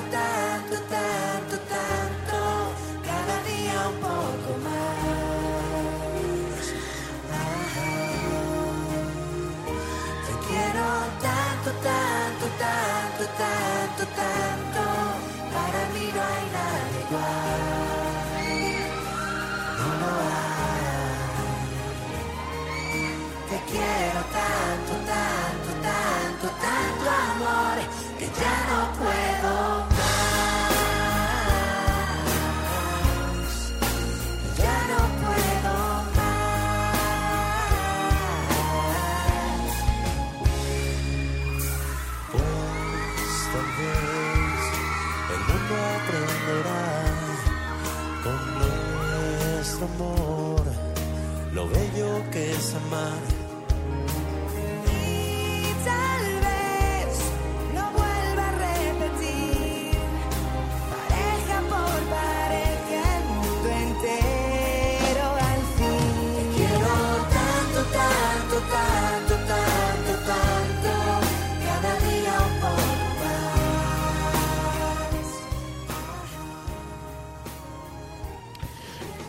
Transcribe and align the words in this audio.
Tanto, 0.00 0.10
tanto, 0.10 0.82
tanto, 0.88 1.05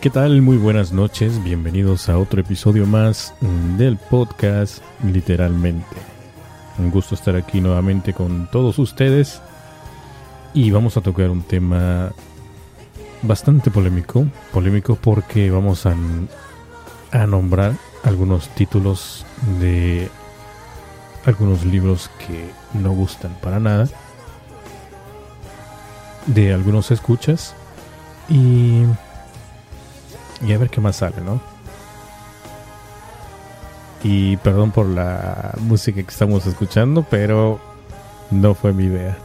¿Qué 0.07 0.13
tal? 0.13 0.41
Muy 0.41 0.55
buenas 0.55 0.93
noches, 0.93 1.43
bienvenidos 1.43 2.07
a 2.07 2.17
otro 2.17 2.39
episodio 2.39 2.85
más 2.85 3.33
del 3.77 3.97
podcast 3.97 4.81
Literalmente. 5.03 5.97
Un 6.79 6.91
gusto 6.91 7.13
estar 7.13 7.35
aquí 7.35 7.59
nuevamente 7.59 8.13
con 8.13 8.49
todos 8.49 8.79
ustedes. 8.79 9.41
Y 10.53 10.71
vamos 10.71 10.95
a 10.95 11.01
tocar 11.01 11.29
un 11.29 11.41
tema 11.41 12.13
bastante 13.21 13.69
polémico, 13.69 14.25
polémico 14.53 14.95
porque 14.95 15.51
vamos 15.51 15.85
a, 15.85 15.93
a 17.11 17.27
nombrar 17.27 17.73
algunos 18.05 18.47
títulos 18.55 19.25
de 19.59 20.07
algunos 21.25 21.65
libros 21.65 22.09
que 22.25 22.49
no 22.79 22.93
gustan 22.93 23.35
para 23.41 23.59
nada, 23.59 23.89
de 26.27 26.53
algunos 26.53 26.91
escuchas. 26.91 27.53
Y 28.29 28.83
y 30.45 30.53
a 30.53 30.57
ver 30.57 30.69
qué 30.69 30.81
más 30.81 30.97
sale, 30.97 31.21
¿no? 31.21 31.39
Y 34.03 34.37
perdón 34.37 34.71
por 34.71 34.85
la 34.85 35.53
música 35.59 36.01
que 36.01 36.09
estamos 36.09 36.45
escuchando, 36.45 37.05
pero 37.09 37.59
no 38.31 38.53
fue 38.53 38.73
mi 38.73 38.85
idea. 38.85 39.17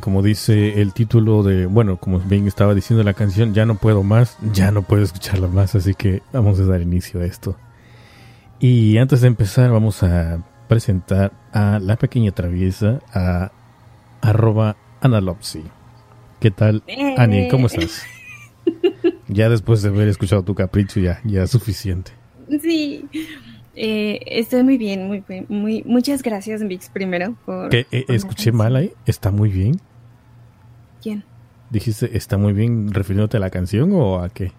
Como 0.00 0.22
dice 0.22 0.80
el 0.80 0.92
título 0.92 1.42
de, 1.42 1.66
bueno, 1.66 1.98
como 1.98 2.18
bien 2.18 2.46
estaba 2.46 2.74
diciendo 2.74 3.04
la 3.04 3.14
canción, 3.14 3.54
ya 3.54 3.66
no 3.66 3.76
puedo 3.76 4.02
más, 4.02 4.36
ya 4.52 4.70
no 4.70 4.82
puedo 4.82 5.02
escucharla 5.02 5.48
más, 5.48 5.74
así 5.74 5.94
que 5.94 6.22
vamos 6.32 6.58
a 6.60 6.64
dar 6.64 6.80
inicio 6.80 7.20
a 7.20 7.24
esto. 7.24 7.56
Y 8.58 8.98
antes 8.98 9.20
de 9.20 9.28
empezar, 9.28 9.70
vamos 9.70 10.02
a 10.02 10.44
presentar 10.68 11.32
a 11.52 11.78
la 11.80 11.96
pequeña 11.96 12.32
traviesa, 12.32 13.00
a 13.12 13.52
arroba 14.20 14.76
analopsy. 15.00 15.64
¿Qué 16.40 16.50
tal, 16.50 16.82
Ani? 17.16 17.48
¿Cómo 17.48 17.66
estás? 17.66 18.02
Ya 19.28 19.48
después 19.48 19.82
de 19.82 19.90
haber 19.90 20.08
escuchado 20.08 20.42
tu 20.42 20.54
capricho, 20.54 21.00
ya, 21.00 21.20
ya 21.24 21.44
es 21.44 21.50
suficiente. 21.50 22.12
Sí, 22.60 23.04
eh, 23.76 24.20
estoy 24.26 24.62
muy 24.64 24.76
bien, 24.76 25.06
muy, 25.06 25.22
bien, 25.26 25.46
muy, 25.48 25.82
muchas 25.84 26.22
gracias, 26.22 26.66
Vix, 26.66 26.88
primero 26.88 27.36
por. 27.46 27.70
¿Qué, 27.70 27.86
eh, 27.92 28.04
escuché 28.08 28.52
mal 28.52 28.76
ahí? 28.76 28.92
¿Está 29.06 29.30
muy 29.30 29.50
bien? 29.50 29.80
¿Quién? 31.02 31.24
¿Dijiste 31.70 32.16
está 32.16 32.36
muy 32.36 32.52
bien 32.52 32.92
refiriéndote 32.92 33.36
a 33.36 33.40
la 33.40 33.50
canción 33.50 33.92
o 33.92 34.18
a 34.20 34.28
qué? 34.28 34.52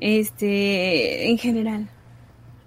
Este, 0.00 1.28
en 1.28 1.38
general. 1.38 1.88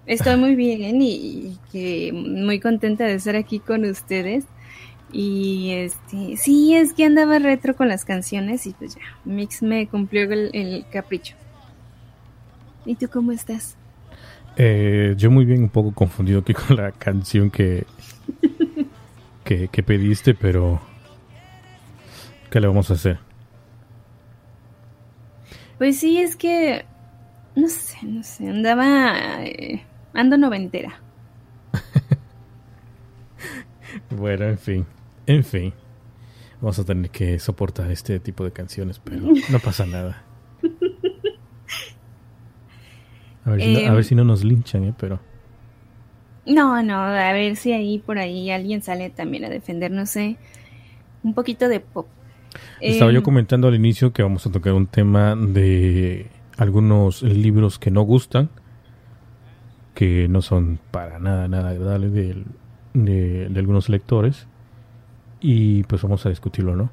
Estoy 0.06 0.36
muy 0.36 0.54
bien 0.54 1.00
y, 1.00 1.14
y 1.14 1.58
que 1.72 2.12
muy 2.12 2.60
contenta 2.60 3.04
de 3.04 3.14
estar 3.14 3.36
aquí 3.36 3.58
con 3.58 3.84
ustedes. 3.84 4.44
Y 5.12 5.70
este, 5.70 6.36
sí, 6.36 6.74
es 6.74 6.92
que 6.92 7.04
andaba 7.04 7.38
retro 7.38 7.76
con 7.76 7.88
las 7.88 8.04
canciones 8.04 8.66
y 8.66 8.72
pues 8.72 8.96
ya, 8.96 9.02
Mix 9.24 9.62
me 9.62 9.86
cumplió 9.86 10.24
el, 10.24 10.50
el 10.52 10.84
capricho. 10.92 11.36
¿Y 12.84 12.96
tú 12.96 13.08
cómo 13.08 13.32
estás? 13.32 13.76
Eh, 14.56 15.14
yo 15.16 15.30
muy 15.30 15.44
bien, 15.44 15.62
un 15.62 15.68
poco 15.68 15.92
confundido 15.92 16.40
aquí 16.40 16.52
con 16.52 16.76
la 16.76 16.92
canción 16.92 17.50
que, 17.50 17.86
que, 19.44 19.68
que 19.68 19.82
pediste, 19.82 20.34
pero 20.34 20.80
¿qué 22.54 22.60
le 22.60 22.68
vamos 22.68 22.88
a 22.88 22.94
hacer? 22.94 23.18
Pues 25.78 25.98
sí, 25.98 26.18
es 26.18 26.36
que 26.36 26.86
no 27.56 27.68
sé, 27.68 27.98
no 28.04 28.22
sé, 28.22 28.48
andaba 28.48 29.44
eh, 29.44 29.84
ando 30.14 30.36
noventera. 30.38 31.02
Bueno, 34.10 34.44
en 34.46 34.58
fin, 34.58 34.86
en 35.26 35.44
fin. 35.44 35.74
Vamos 36.60 36.78
a 36.78 36.84
tener 36.84 37.10
que 37.10 37.38
soportar 37.38 37.90
este 37.90 38.20
tipo 38.20 38.44
de 38.44 38.52
canciones, 38.52 39.00
pero 39.00 39.32
no 39.46 39.60
pasa 39.60 39.86
nada. 39.86 40.24
A 43.44 43.50
ver, 43.50 43.62
si, 43.62 43.70
no, 43.70 43.80
a 43.80 43.82
Em. 43.88 43.94
ver 43.94 44.04
si 44.04 44.14
no 44.14 44.24
nos 44.24 44.42
linchan, 44.44 44.84
¿eh? 44.84 44.94
Pero 44.98 45.20
No, 46.46 46.82
no, 46.82 46.96
a 46.98 47.32
ver 47.32 47.56
si 47.56 47.72
ahí 47.72 47.98
por 47.98 48.18
ahí 48.18 48.50
alguien 48.50 48.82
sale 48.82 49.10
también 49.10 49.44
a 49.44 49.48
defender, 49.48 49.90
no 49.90 50.04
sé, 50.06 50.36
un 51.22 51.34
poquito 51.34 51.68
de 51.68 51.80
pop. 51.80 52.08
Estaba 52.80 53.12
yo 53.12 53.18
Em, 53.18 53.24
comentando 53.24 53.68
al 53.68 53.74
inicio 53.74 54.12
que 54.12 54.22
vamos 54.22 54.46
a 54.46 54.52
tocar 54.52 54.72
un 54.72 54.86
tema 54.86 55.36
de 55.36 56.26
algunos 56.56 57.22
libros 57.22 57.78
que 57.78 57.90
no 57.90 58.02
gustan, 58.02 58.50
que 59.94 60.28
no 60.28 60.42
son 60.42 60.78
para 60.90 61.18
nada, 61.18 61.48
nada 61.48 61.70
agradables 61.70 62.12
de 62.12 63.50
algunos 63.56 63.88
lectores. 63.88 64.46
Y 65.40 65.82
pues 65.84 66.02
vamos 66.02 66.24
a 66.24 66.30
discutirlo, 66.30 66.74
¿no? 66.74 66.90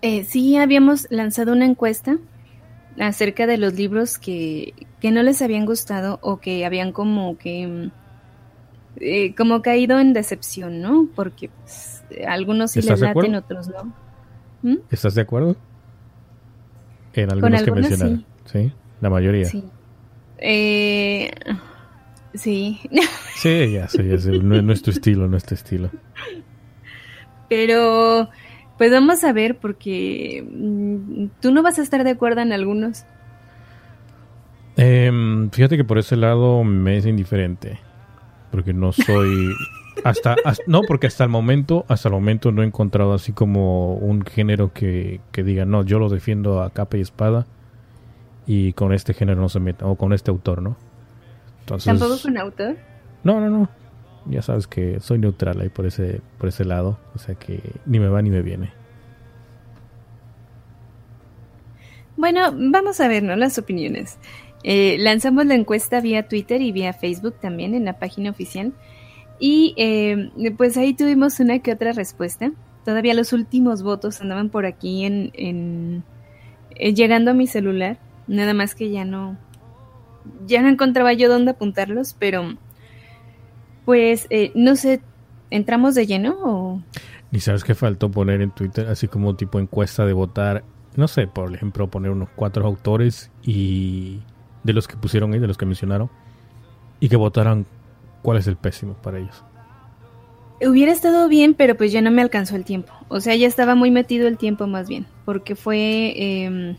Eh, 0.00 0.24
sí, 0.24 0.56
habíamos 0.56 1.06
lanzado 1.10 1.52
una 1.52 1.64
encuesta 1.64 2.18
acerca 3.00 3.46
de 3.46 3.58
los 3.58 3.74
libros 3.74 4.18
que, 4.18 4.74
que 5.00 5.10
no 5.10 5.22
les 5.22 5.42
habían 5.42 5.66
gustado 5.66 6.18
o 6.22 6.38
que 6.38 6.64
habían 6.64 6.92
como 6.92 7.36
que 7.36 7.66
mm, 7.66 7.90
eh, 9.00 9.34
como 9.34 9.62
caído 9.62 9.98
en 9.98 10.12
decepción, 10.12 10.80
¿no? 10.80 11.08
Porque 11.14 11.48
pues, 11.48 11.97
algunos 12.26 12.70
sí 12.70 12.80
les 12.80 12.86
¿Estás 12.86 13.00
de 13.00 13.06
laten, 13.06 13.34
otros 13.34 13.68
no. 13.68 13.92
¿Mm? 14.62 14.76
¿Estás 14.90 15.14
de 15.14 15.22
acuerdo? 15.22 15.56
En 17.12 17.32
algunos 17.32 17.62
que 17.62 17.70
mencionaron. 17.70 18.24
Sí. 18.44 18.72
La 19.00 19.10
mayoría. 19.10 19.46
Sí, 19.46 19.60
Sí. 19.60 19.68
Eh, 20.38 21.30
sí. 22.34 22.80
ya 22.90 23.88
sé, 23.88 24.08
ya 24.08 24.18
sé. 24.18 24.32
No 24.38 24.56
es 24.56 24.62
nuestro 24.62 24.92
estilo, 24.92 25.28
nuestro 25.28 25.54
estilo. 25.54 25.90
Pero 27.48 28.28
pues 28.76 28.92
vamos 28.92 29.24
a 29.24 29.32
ver 29.32 29.58
porque 29.58 30.46
mm, 30.48 31.26
tú 31.40 31.50
no 31.50 31.62
vas 31.62 31.78
a 31.78 31.82
estar 31.82 32.04
de 32.04 32.10
acuerdo 32.10 32.40
en 32.40 32.52
algunos. 32.52 33.04
Em, 34.76 35.50
fíjate 35.50 35.76
que 35.76 35.84
por 35.84 35.98
ese 35.98 36.16
lado 36.16 36.62
me 36.62 36.96
es 36.96 37.06
indiferente. 37.06 37.80
Porque 38.50 38.72
no 38.72 38.92
soy. 38.92 39.52
Hasta, 40.04 40.36
hasta- 40.44 40.64
no, 40.66 40.82
porque 40.82 41.06
hasta 41.06 41.24
el 41.24 41.30
momento, 41.30 41.84
hasta 41.88 42.08
el 42.08 42.14
momento 42.14 42.52
no 42.52 42.62
he 42.62 42.66
encontrado 42.66 43.14
así 43.14 43.32
como 43.32 43.94
un 43.94 44.24
género 44.24 44.72
que, 44.72 45.20
que 45.32 45.42
diga, 45.42 45.64
no, 45.64 45.84
yo 45.84 45.98
lo 45.98 46.08
defiendo 46.08 46.62
a 46.62 46.70
capa 46.70 46.96
y 46.96 47.00
espada. 47.00 47.46
Y 48.46 48.72
con 48.72 48.92
este 48.94 49.12
género 49.12 49.40
no 49.40 49.48
se 49.50 49.60
meta, 49.60 49.84
o 49.86 49.96
con 49.96 50.12
este 50.14 50.30
autor, 50.30 50.62
¿no? 50.62 50.76
Entonces, 51.60 51.84
Tampoco 51.86 52.20
con 52.22 52.38
autor. 52.38 52.76
No, 53.22 53.40
no, 53.40 53.50
no. 53.50 53.68
Ya 54.26 54.40
sabes 54.42 54.66
que 54.66 55.00
soy 55.00 55.18
neutral 55.18 55.60
ahí 55.60 55.68
por 55.68 55.84
ese, 55.86 56.20
por 56.38 56.48
ese 56.48 56.64
lado. 56.64 56.98
O 57.14 57.18
sea 57.18 57.34
que 57.34 57.60
ni 57.84 57.98
me 57.98 58.08
va 58.08 58.22
ni 58.22 58.30
me 58.30 58.40
viene. 58.42 58.72
Bueno, 62.16 62.52
vamos 62.52 63.00
a 63.00 63.08
ver, 63.08 63.22
¿no? 63.22 63.36
Las 63.36 63.58
opiniones. 63.58 64.18
Eh, 64.64 64.96
lanzamos 64.98 65.46
la 65.46 65.54
encuesta 65.54 66.00
vía 66.00 66.26
Twitter 66.28 66.60
y 66.62 66.72
vía 66.72 66.92
Facebook 66.92 67.34
también 67.40 67.74
en 67.74 67.84
la 67.84 67.98
página 67.98 68.30
oficial. 68.30 68.72
Y 69.40 69.74
eh, 69.76 70.30
pues 70.56 70.76
ahí 70.76 70.94
tuvimos 70.94 71.38
una 71.40 71.58
que 71.60 71.72
otra 71.72 71.92
respuesta. 71.92 72.50
Todavía 72.84 73.14
los 73.14 73.32
últimos 73.32 73.82
votos 73.82 74.20
andaban 74.20 74.48
por 74.48 74.66
aquí 74.66 75.04
en, 75.04 75.30
en- 75.34 76.02
eh, 76.76 76.94
llegando 76.94 77.30
a 77.30 77.34
mi 77.34 77.46
celular. 77.46 77.98
Nada 78.26 78.54
más 78.54 78.74
que 78.74 78.90
ya 78.90 79.04
no 79.04 79.36
ya 80.46 80.60
no 80.60 80.68
encontraba 80.68 81.12
yo 81.14 81.28
dónde 81.30 81.52
apuntarlos, 81.52 82.14
pero 82.18 82.54
pues 83.84 84.26
eh, 84.30 84.52
no 84.54 84.76
sé, 84.76 85.00
¿entramos 85.50 85.94
de 85.94 86.06
lleno 86.06 86.36
o 86.42 86.82
Ni 87.30 87.40
sabes 87.40 87.64
qué 87.64 87.74
faltó 87.74 88.10
poner 88.10 88.42
en 88.42 88.50
Twitter, 88.50 88.88
así 88.88 89.08
como 89.08 89.36
tipo 89.36 89.58
encuesta 89.58 90.04
de 90.04 90.12
votar. 90.12 90.64
No 90.96 91.08
sé, 91.08 91.26
por 91.26 91.54
ejemplo, 91.54 91.88
poner 91.88 92.10
unos 92.10 92.28
cuatro 92.34 92.66
autores 92.66 93.30
y 93.42 94.20
de 94.64 94.72
los 94.72 94.88
que 94.88 94.96
pusieron 94.96 95.32
ahí, 95.32 95.38
de 95.38 95.46
los 95.46 95.56
que 95.56 95.64
mencionaron, 95.66 96.10
y 97.00 97.08
que 97.08 97.16
votaran 97.16 97.66
cuál 98.22 98.38
es 98.38 98.46
el 98.46 98.56
pésimo 98.56 98.94
para 98.94 99.18
ellos. 99.18 99.44
Hubiera 100.60 100.90
estado 100.92 101.28
bien, 101.28 101.54
pero 101.54 101.76
pues 101.76 101.92
ya 101.92 102.02
no 102.02 102.10
me 102.10 102.20
alcanzó 102.22 102.56
el 102.56 102.64
tiempo. 102.64 102.92
O 103.08 103.20
sea, 103.20 103.34
ya 103.36 103.46
estaba 103.46 103.74
muy 103.76 103.90
metido 103.92 104.26
el 104.26 104.36
tiempo 104.38 104.66
más 104.66 104.88
bien, 104.88 105.06
porque 105.24 105.54
fue... 105.54 106.12
eh, 106.16 106.76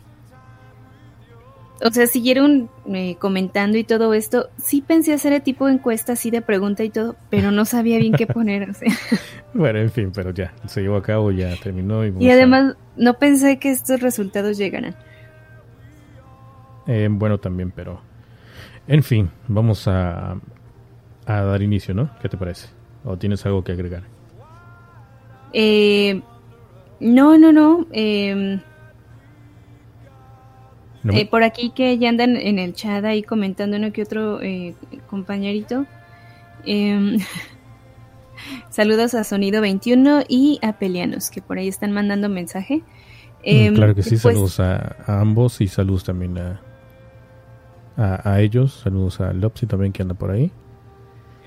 o 1.82 1.90
sea, 1.90 2.06
siguieron 2.06 2.68
eh, 2.92 3.16
comentando 3.18 3.78
y 3.78 3.84
todo 3.84 4.12
esto. 4.12 4.50
Sí 4.62 4.82
pensé 4.86 5.14
hacer 5.14 5.32
el 5.32 5.40
tipo 5.40 5.66
de 5.66 5.72
encuesta 5.72 6.12
así 6.12 6.30
de 6.30 6.42
pregunta 6.42 6.84
y 6.84 6.90
todo, 6.90 7.16
pero 7.30 7.52
no 7.52 7.64
sabía 7.64 7.96
bien 7.98 8.12
qué 8.12 8.26
poner. 8.26 8.68
O 8.70 8.74
sea. 8.74 8.92
Bueno, 9.54 9.80
en 9.80 9.90
fin, 9.90 10.12
pero 10.14 10.30
ya, 10.32 10.52
se 10.66 10.80
llevó 10.82 10.96
a 10.96 11.02
cabo, 11.02 11.32
ya 11.32 11.56
terminó. 11.56 12.04
Y, 12.06 12.12
Y 12.20 12.30
a- 12.30 12.34
además 12.34 12.76
no 12.96 13.14
pensé 13.14 13.58
que 13.58 13.70
estos 13.70 14.00
resultados 14.00 14.58
llegaran. 14.58 14.94
Eh, 16.86 17.08
bueno, 17.10 17.38
también, 17.38 17.70
pero... 17.70 18.00
En 18.86 19.02
fin, 19.02 19.30
vamos 19.48 19.88
a, 19.88 20.36
a 21.38 21.44
dar 21.44 21.62
inicio, 21.62 21.94
¿no? 21.94 22.10
¿Qué 22.20 22.28
te 22.28 22.36
parece? 22.36 22.68
¿O 23.04 23.16
tienes 23.18 23.44
algo 23.46 23.64
que 23.64 23.72
agregar? 23.72 24.02
Eh, 25.52 26.22
no, 27.00 27.38
no, 27.38 27.52
no. 27.52 27.86
eh, 27.92 28.60
No 31.02 31.12
me- 31.14 31.20
Eh, 31.22 31.26
por 31.26 31.42
aquí 31.42 31.70
que 31.70 31.96
ya 31.98 32.08
andan 32.10 32.36
en 32.36 32.58
el 32.58 32.74
chat 32.74 33.04
ahí 33.04 33.22
comentando 33.22 33.76
uno 33.78 33.92
que 33.92 34.02
otro 34.02 34.40
eh, 34.42 34.74
compañerito. 35.08 35.86
Em, 36.64 37.18
saludos 38.70 39.14
a 39.14 39.24
Sonido 39.24 39.60
21 39.60 40.22
y 40.28 40.58
a 40.62 40.74
Pelianos, 40.78 41.30
que 41.30 41.40
por 41.42 41.58
ahí 41.58 41.68
están 41.68 41.92
mandando 41.92 42.28
mensaje. 42.28 42.76
Mm, 42.78 42.84
Em, 43.42 43.74
claro 43.74 43.94
que 43.94 44.02
sí, 44.02 44.10
pues, 44.10 44.22
saludos 44.22 44.60
a, 44.60 44.96
a 45.06 45.20
ambos 45.20 45.60
y 45.62 45.68
saludos 45.68 46.04
también 46.04 46.36
a, 46.38 46.60
a, 47.96 48.32
a 48.32 48.40
ellos. 48.40 48.80
Saludos 48.84 49.20
a 49.20 49.32
Lopsy 49.32 49.66
también 49.66 49.92
que 49.92 50.02
anda 50.02 50.14
por 50.14 50.30
ahí. 50.30 50.50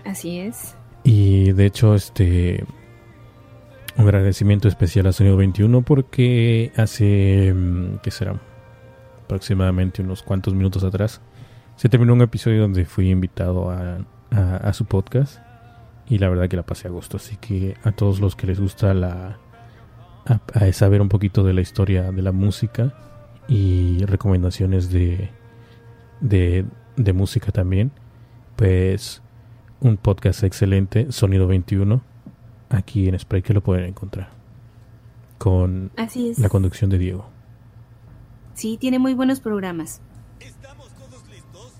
Así 0.05 0.39
es. 0.39 0.75
Y 1.03 1.51
de 1.53 1.65
hecho, 1.65 1.95
este 1.95 2.65
un 3.95 4.05
agradecimiento 4.05 4.67
especial 4.67 5.05
a 5.07 5.11
Sonido 5.11 5.37
21 5.37 5.81
porque 5.83 6.71
hace, 6.75 7.53
mm, 7.53 7.97
¿qué 8.01 8.09
será? 8.11 8.39
Aproximadamente 9.25 10.01
unos 10.01 10.23
cuantos 10.23 10.53
minutos 10.53 10.83
atrás 10.83 11.21
se 11.75 11.89
terminó 11.89 12.13
un 12.13 12.21
episodio 12.21 12.61
donde 12.61 12.85
fui 12.85 13.09
invitado 13.09 13.69
a, 13.71 13.99
a- 14.31 14.73
su 14.73 14.85
podcast 14.85 15.39
y 16.07 16.17
la 16.19 16.29
verdad 16.29 16.47
que 16.49 16.55
la 16.55 16.63
pasé 16.63 16.87
a 16.87 16.91
gusto. 16.91 17.17
Así 17.17 17.37
que 17.37 17.75
a 17.83 17.91
todos 17.91 18.19
los 18.19 18.35
que 18.35 18.47
les 18.47 18.59
gusta 18.59 18.93
la 18.93 19.39
a 20.25 20.71
saber 20.71 21.01
un 21.01 21.09
poquito 21.09 21.43
de 21.43 21.53
la 21.53 21.61
historia 21.61 22.11
de 22.11 22.21
la 22.21 22.31
música 22.31 22.93
y 23.47 24.05
recomendaciones 24.05 24.89
de, 24.89 25.29
de, 26.21 26.65
de 26.95 27.13
música 27.13 27.51
también, 27.51 27.91
pues 28.55 29.21
un 29.83 29.97
podcast 29.97 30.43
excelente, 30.43 31.11
Sonido 31.11 31.45
21, 31.47 32.01
aquí 32.69 33.07
en 33.09 33.19
Spray 33.19 33.41
que 33.41 33.53
lo 33.53 33.61
pueden 33.61 33.85
encontrar. 33.85 34.29
Con 35.37 35.91
Así 35.97 36.29
es. 36.29 36.39
la 36.39 36.47
conducción 36.49 36.89
de 36.89 36.97
Diego. 36.97 37.25
Sí, 38.53 38.77
tiene 38.77 38.97
muy 38.97 39.13
buenos 39.13 39.39
programas. 39.41 39.99
¿Estamos 40.39 40.87
todos 40.93 41.27
listos? 41.29 41.73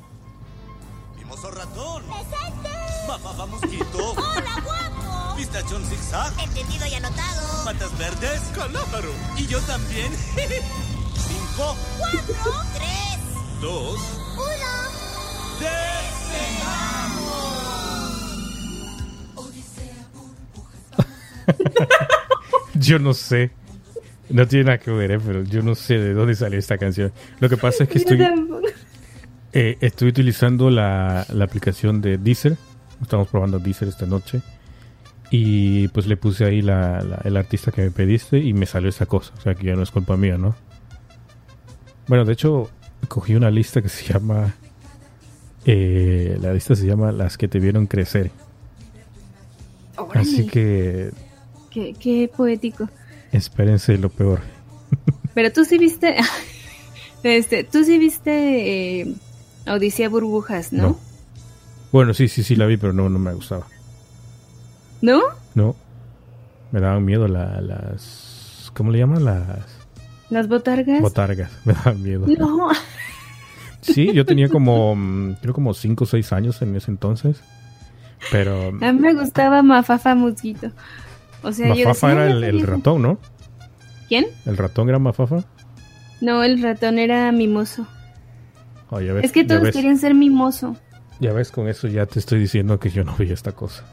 ¡Mimoso 1.17 1.50
ratón! 1.51 2.03
¡Presente! 2.03 2.69
¡Mamá 3.07 3.31
va 3.39 3.45
mosquito! 3.45 4.12
¡Hola, 4.17 4.62
guapo! 4.65 5.36
¡Pistachón 5.38 5.83
zigzag! 5.86 6.33
Entendido 6.43 6.86
y 6.88 6.93
anotado. 6.95 7.63
¿Patas 7.63 7.98
verdes? 7.98 8.41
¡Calámaro! 8.53 9.12
¿Y 9.38 9.48
yo 9.48 9.60
también? 9.62 10.12
Cinco, 11.15 11.75
Cuatro, 11.98 12.51
tres, 12.74 13.19
dos, 13.62 14.00
uno. 14.36 14.74
Yo 22.75 23.00
no 23.00 23.13
sé. 23.13 23.51
No 24.29 24.47
tiene 24.47 24.65
nada 24.65 24.77
que 24.79 24.89
ver, 24.91 25.12
¿eh? 25.12 25.19
pero 25.23 25.43
yo 25.43 25.62
no 25.62 25.75
sé 25.75 25.97
de 26.00 26.13
dónde 26.13 26.33
sale 26.33 26.57
esta 26.57 26.77
canción. 26.77 27.12
Lo 27.39 27.50
que 27.50 27.57
pasa 27.57 27.83
es 27.83 27.89
que 27.89 27.97
estoy, 28.00 28.25
eh, 29.51 29.77
estoy 29.81 30.07
utilizando 30.09 30.69
la, 30.71 31.25
la 31.29 31.45
aplicación 31.45 32.01
de 32.01 32.17
Deezer. 32.17 32.57
Estamos 33.01 33.27
probando 33.27 33.59
Deezer 33.59 33.89
esta 33.89 34.05
noche. 34.05 34.41
Y 35.29 35.88
pues 35.89 36.07
le 36.07 36.15
puse 36.17 36.45
ahí 36.45 36.62
la, 36.62 37.01
la- 37.01 37.21
el 37.25 37.38
artista 37.38 37.71
que 37.71 37.81
me 37.83 37.91
pediste 37.91 38.39
y 38.39 38.53
me 38.53 38.65
salió 38.65 38.89
esa 38.89 39.05
cosa. 39.05 39.33
O 39.38 39.41
sea 39.41 39.53
que 39.55 39.65
ya 39.67 39.75
no 39.75 39.83
es 39.83 39.91
culpa 39.91 40.15
mía, 40.17 40.38
¿no? 40.38 40.55
Bueno, 42.07 42.23
de 42.25 42.33
hecho, 42.33 42.69
cogí 43.09 43.35
una 43.35 43.51
lista 43.51 43.81
que 43.81 43.89
se 43.89 44.12
llama... 44.13 44.55
eh, 45.65 46.38
la 46.41 46.53
lista 46.53 46.75
se 46.75 46.85
llama 46.88 47.12
Las 47.12 47.38
que 47.38 47.47
te 47.47 47.59
vieron 47.59 47.88
crecer. 47.88 48.31
Así 50.13 50.47
que 50.47 51.12
qué, 51.74 51.94
qué 52.00 52.30
poético. 52.36 52.89
espérense 53.32 53.98
lo 53.98 54.10
peor. 54.10 54.42
Pero 55.34 55.51
tú 55.51 55.65
sí 55.65 55.77
viste, 55.77 56.15
este, 57.24 57.63
tú 57.63 57.84
sí 57.84 57.98
viste 57.98 59.01
eh, 59.01 59.15
Odisea 59.68 60.10
Burbujas, 60.10 60.72
¿no? 60.72 60.84
No. 60.84 61.00
Bueno, 61.92 62.13
sí, 62.13 62.27
sí, 62.27 62.44
sí 62.44 62.56
la 62.56 62.65
vi, 62.65 62.77
pero 62.77 62.92
no, 62.92 63.08
no 63.08 63.20
me 63.20 63.34
gustaba. 63.34 63.68
¿No? 65.01 65.22
No. 65.53 65.75
Me 66.72 66.80
daban 66.80 67.06
miedo 67.06 67.27
la- 67.27 67.62
las... 67.62 68.72
¿Cómo 68.74 68.89
le 68.92 68.98
llaman? 68.98 69.24
Las 69.24 69.68
Las 70.32 70.48
botargas. 70.48 71.01
botargas. 71.01 71.51
Me 71.65 71.74
daban 71.74 72.01
miedo. 72.01 72.25
No. 72.27 72.70
Sí, 73.82 74.12
yo 74.12 74.25
tenía 74.25 74.50
como, 74.50 74.96
mm, 74.96 75.36
creo 75.42 75.53
como 75.53 75.74
5 75.75 76.03
o 76.03 76.08
6 76.08 76.34
años 76.34 76.62
en 76.63 76.75
ese 76.75 76.89
entonces. 76.89 77.42
Pero 78.32 78.70
A 78.82 78.92
mí 78.92 79.00
me 79.00 79.13
gustaba 79.13 79.62
Mafafa 79.62 80.15
Musguito. 80.15 80.72
O 81.43 81.51
sea, 81.51 81.73
yo 81.75 81.85
Mafafa 81.88 82.07
decía, 82.07 82.23
era 82.25 82.31
"Ay, 82.33 82.38
el, 82.38 82.43
el 82.43 82.55
hijo". 82.57 82.65
ratón, 82.67 83.01
¿no? 83.01 83.19
¿Quién? 84.09 84.25
¿El 84.45 84.57
ratón 84.57 84.89
era 84.89 85.00
Mafafa? 85.00 85.43
No, 86.21 86.43
el 86.43 86.62
ratón 86.62 87.00
era 87.00 87.31
mimoso. 87.31 87.85
Oh, 88.89 89.00
ya 89.01 89.13
ves, 89.13 89.25
Es 89.25 89.31
que 89.31 89.43
todos 89.43 89.69
querían 89.71 89.97
ser 89.97 90.13
mimoso. 90.13 90.75
ya 91.19 91.33
ves, 91.33 91.51
con 91.51 91.67
eso 91.67 91.88
ya 91.88 92.05
te 92.05 92.19
estoy 92.19 92.39
diciendo 92.39 92.79
que 92.79 92.89
yo 92.89 93.03
no 93.03 93.15
vi 93.17 93.31
esta 93.31 93.51
cosa. 93.53 93.83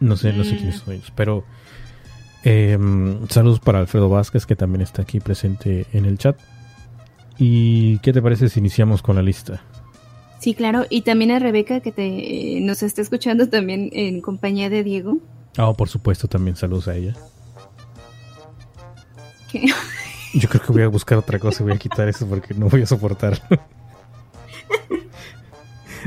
No 0.00 0.16
sé, 0.16 0.32
no 0.32 0.44
sé 0.44 0.54
Mm. 0.54 0.56
quiénes 0.56 0.76
son 0.76 0.94
ellos, 0.94 1.12
pero 1.14 1.44
eh, 2.44 2.78
saludos 3.30 3.60
para 3.60 3.78
Alfredo 3.80 4.08
Vázquez 4.08 4.44
que 4.46 4.54
también 4.56 4.82
está 4.82 5.02
aquí 5.02 5.20
presente 5.20 5.86
en 5.92 6.04
el 6.04 6.18
chat. 6.18 6.38
¿Y 7.38 7.98
qué 7.98 8.12
te 8.12 8.20
parece 8.22 8.48
si 8.48 8.60
iniciamos 8.60 9.02
con 9.02 9.16
la 9.16 9.22
lista? 9.22 9.62
Sí, 10.44 10.52
claro. 10.52 10.84
Y 10.90 11.00
también 11.00 11.30
a 11.30 11.38
Rebeca, 11.38 11.80
que 11.80 11.90
te, 11.90 12.56
eh, 12.56 12.60
nos 12.60 12.82
está 12.82 13.00
escuchando 13.00 13.48
también 13.48 13.88
en 13.94 14.20
compañía 14.20 14.68
de 14.68 14.84
Diego. 14.84 15.16
Ah, 15.56 15.72
por 15.72 15.88
supuesto, 15.88 16.28
también 16.28 16.54
saludos 16.54 16.86
a 16.86 16.96
ella. 16.96 17.14
Yo 20.34 20.48
creo 20.50 20.62
que 20.62 20.70
voy 20.70 20.82
a 20.82 20.88
buscar 20.88 21.16
otra 21.16 21.38
cosa 21.38 21.62
y 21.62 21.64
voy 21.64 21.72
a 21.72 21.78
quitar 21.78 22.10
eso 22.10 22.28
porque 22.28 22.52
no 22.52 22.68
voy 22.68 22.82
a 22.82 22.86
soportar. 22.86 23.40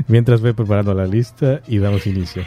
Mientras 0.06 0.40
voy 0.40 0.52
preparando 0.52 0.94
la 0.94 1.08
lista 1.08 1.60
y 1.66 1.78
damos 1.78 2.06
inicio. 2.06 2.44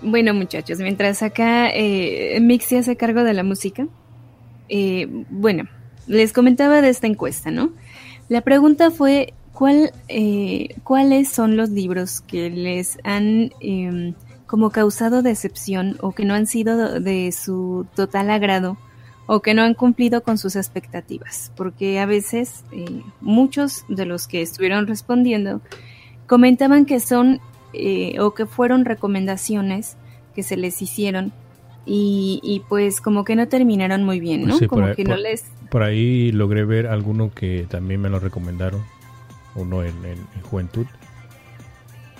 Bueno, 0.00 0.32
muchachos, 0.32 0.78
mientras 0.78 1.24
acá 1.24 1.70
eh, 1.70 2.38
Mix 2.40 2.66
se 2.66 2.78
hace 2.78 2.94
cargo 2.94 3.24
de 3.24 3.34
la 3.34 3.42
música, 3.42 3.88
eh, 4.68 5.08
bueno, 5.28 5.64
les 6.06 6.32
comentaba 6.32 6.82
de 6.82 6.90
esta 6.90 7.08
encuesta, 7.08 7.50
¿no? 7.50 7.72
La 8.28 8.42
pregunta 8.42 8.92
fue, 8.92 9.34
¿cuál, 9.54 9.92
eh, 10.08 10.74
¿cuáles 10.84 11.30
son 11.30 11.56
los 11.56 11.70
libros 11.70 12.20
que 12.20 12.50
les 12.50 12.98
han 13.04 13.52
eh, 13.60 14.12
como 14.46 14.68
causado 14.70 15.22
decepción 15.22 15.96
o 16.00 16.12
que 16.12 16.24
no 16.26 16.34
han 16.34 16.46
sido 16.46 17.00
de 17.00 17.32
su 17.32 17.86
total 17.96 18.28
agrado 18.30 18.76
o 19.26 19.40
que 19.40 19.54
no 19.54 19.62
han 19.62 19.72
cumplido 19.74 20.22
con 20.22 20.36
sus 20.36 20.56
expectativas? 20.56 21.50
Porque 21.56 21.98
a 22.00 22.06
veces 22.06 22.64
eh, 22.72 23.00
muchos 23.22 23.84
de 23.88 24.04
los 24.04 24.26
que 24.28 24.42
estuvieron 24.42 24.86
respondiendo 24.86 25.60
comentaban 26.26 26.84
que 26.86 27.00
son 27.00 27.40
eh, 27.72 28.20
o 28.20 28.34
que 28.34 28.46
fueron 28.46 28.84
recomendaciones 28.84 29.96
que 30.34 30.42
se 30.42 30.56
les 30.56 30.80
hicieron 30.82 31.32
y, 31.86 32.40
y 32.42 32.60
pues 32.68 33.00
como 33.00 33.24
que 33.24 33.36
no 33.36 33.46
terminaron 33.48 34.04
muy 34.04 34.18
bien, 34.20 34.46
¿no? 34.46 34.56
Sí, 34.58 34.66
como 34.66 34.86
ahí- 34.86 34.94
que 34.94 35.04
no 35.04 35.10
por- 35.10 35.18
les... 35.20 35.44
Por 35.70 35.82
ahí 35.82 36.30
logré 36.30 36.64
ver 36.64 36.86
alguno 36.86 37.32
que 37.34 37.66
también 37.68 38.00
me 38.00 38.08
lo 38.08 38.20
recomendaron, 38.20 38.82
uno 39.54 39.82
en, 39.82 39.96
en- 40.04 40.26
en 40.34 40.40
Juventud. 40.42 40.86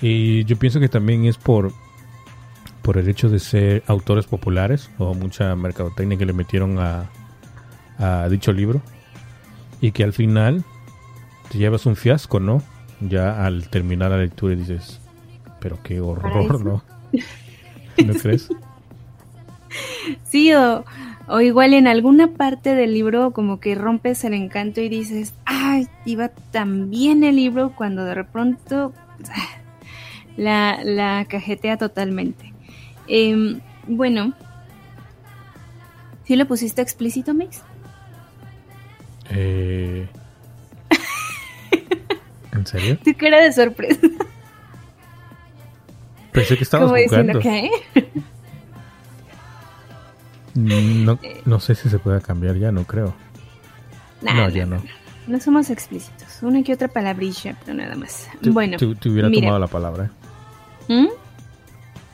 Y 0.01 0.45
yo 0.45 0.57
pienso 0.59 0.81
que 0.81 0.89
también 0.89 1.25
es 1.25 1.39
por, 1.39 1.73
por 2.83 2.99
el 2.99 3.09
hecho 3.09 3.29
de 3.29 3.39
ser 3.39 3.83
autores 3.87 4.27
populares 4.27 4.91
o 4.99 5.15
mucha 5.15 5.55
mercadotecnia 5.57 6.19
que 6.19 6.27
le 6.27 6.33
metieron 6.33 6.79
a, 6.79 7.09
a 7.99 8.29
dicho 8.29 8.53
libro. 8.53 8.83
Y 9.81 9.93
que 9.93 10.05
al 10.05 10.13
final 10.13 10.65
te 11.51 11.59
llevas 11.59 11.87
un 11.87 11.97
fiasco, 11.97 12.41
¿no? 12.41 12.63
Ya 13.01 13.45
al 13.45 13.69
terminar 13.69 14.11
la 14.11 14.19
lectura 14.19 14.55
y 14.55 14.57
dices, 14.57 15.01
pero 15.61 15.79
qué 15.83 16.01
horror? 16.01 16.65
¿no? 16.65 16.83
¿No 18.05 18.15
crees? 18.15 18.49
Sí, 20.25 20.53
o, 20.55 20.85
o 21.29 21.41
igual 21.41 21.73
en 21.75 21.87
alguna 21.87 22.29
parte 22.29 22.75
del 22.75 22.95
libro 22.95 23.33
como 23.33 23.61
que 23.61 23.75
rompes 23.75 24.25
el 24.25 24.35
encanto 24.35 24.81
y 24.81 24.89
dices, 24.89 25.35
ay, 25.45 25.89
iba 26.05 26.29
tan 26.29 26.91
bien 26.91 27.25
el 27.25 27.37
libro 27.37 27.73
cuando 27.75 28.05
de 28.05 28.25
pronto 28.25 28.93
la, 30.37 30.81
la 30.85 31.25
cajetea 31.29 31.79
totalmente. 31.79 32.53
Em, 33.07 33.61
bueno, 33.87 34.35
¿sí 36.25 36.37
lo 36.37 36.47
pusiste 36.47 36.83
explícito, 36.83 37.35
Mix? 37.35 37.63
Eh, 39.31 40.07
¿En 42.53 42.67
serio? 42.67 42.99
Tu 43.05 43.15
cara 43.15 43.43
de 43.43 43.53
sorpresa. 43.53 44.07
Pensé 46.33 46.57
que 46.57 46.65
diciendo, 46.65 46.89
jugando. 46.89 47.41
¿qué? 47.41 47.71
No, 50.55 51.19
no 51.45 51.61
sé 51.61 51.75
si 51.75 51.89
se 51.89 51.99
puede 51.99 52.21
cambiar 52.21 52.57
ya, 52.57 52.71
no 52.73 52.85
creo. 52.85 53.15
Nah, 54.23 54.35
no, 54.35 54.49
ya 54.49 54.67
no. 54.67 54.83
No 55.27 55.41
somos 55.41 55.71
explícitos. 55.71 56.43
Una 56.43 56.63
que 56.63 56.73
otra 56.75 56.89
palabrilla, 56.89 57.57
pero 57.65 57.75
nada 57.77 57.97
más. 57.97 58.29
Te, 58.43 58.51
bueno, 58.51 58.77
te- 58.77 58.95
te 58.95 59.09
hubiera 59.09 59.29
mira. 59.29 59.41
tomado 59.43 59.59
la 59.59 59.67
palabra. 59.67 60.11
¿eh? 60.89 60.93
¿Mm? 60.93 61.09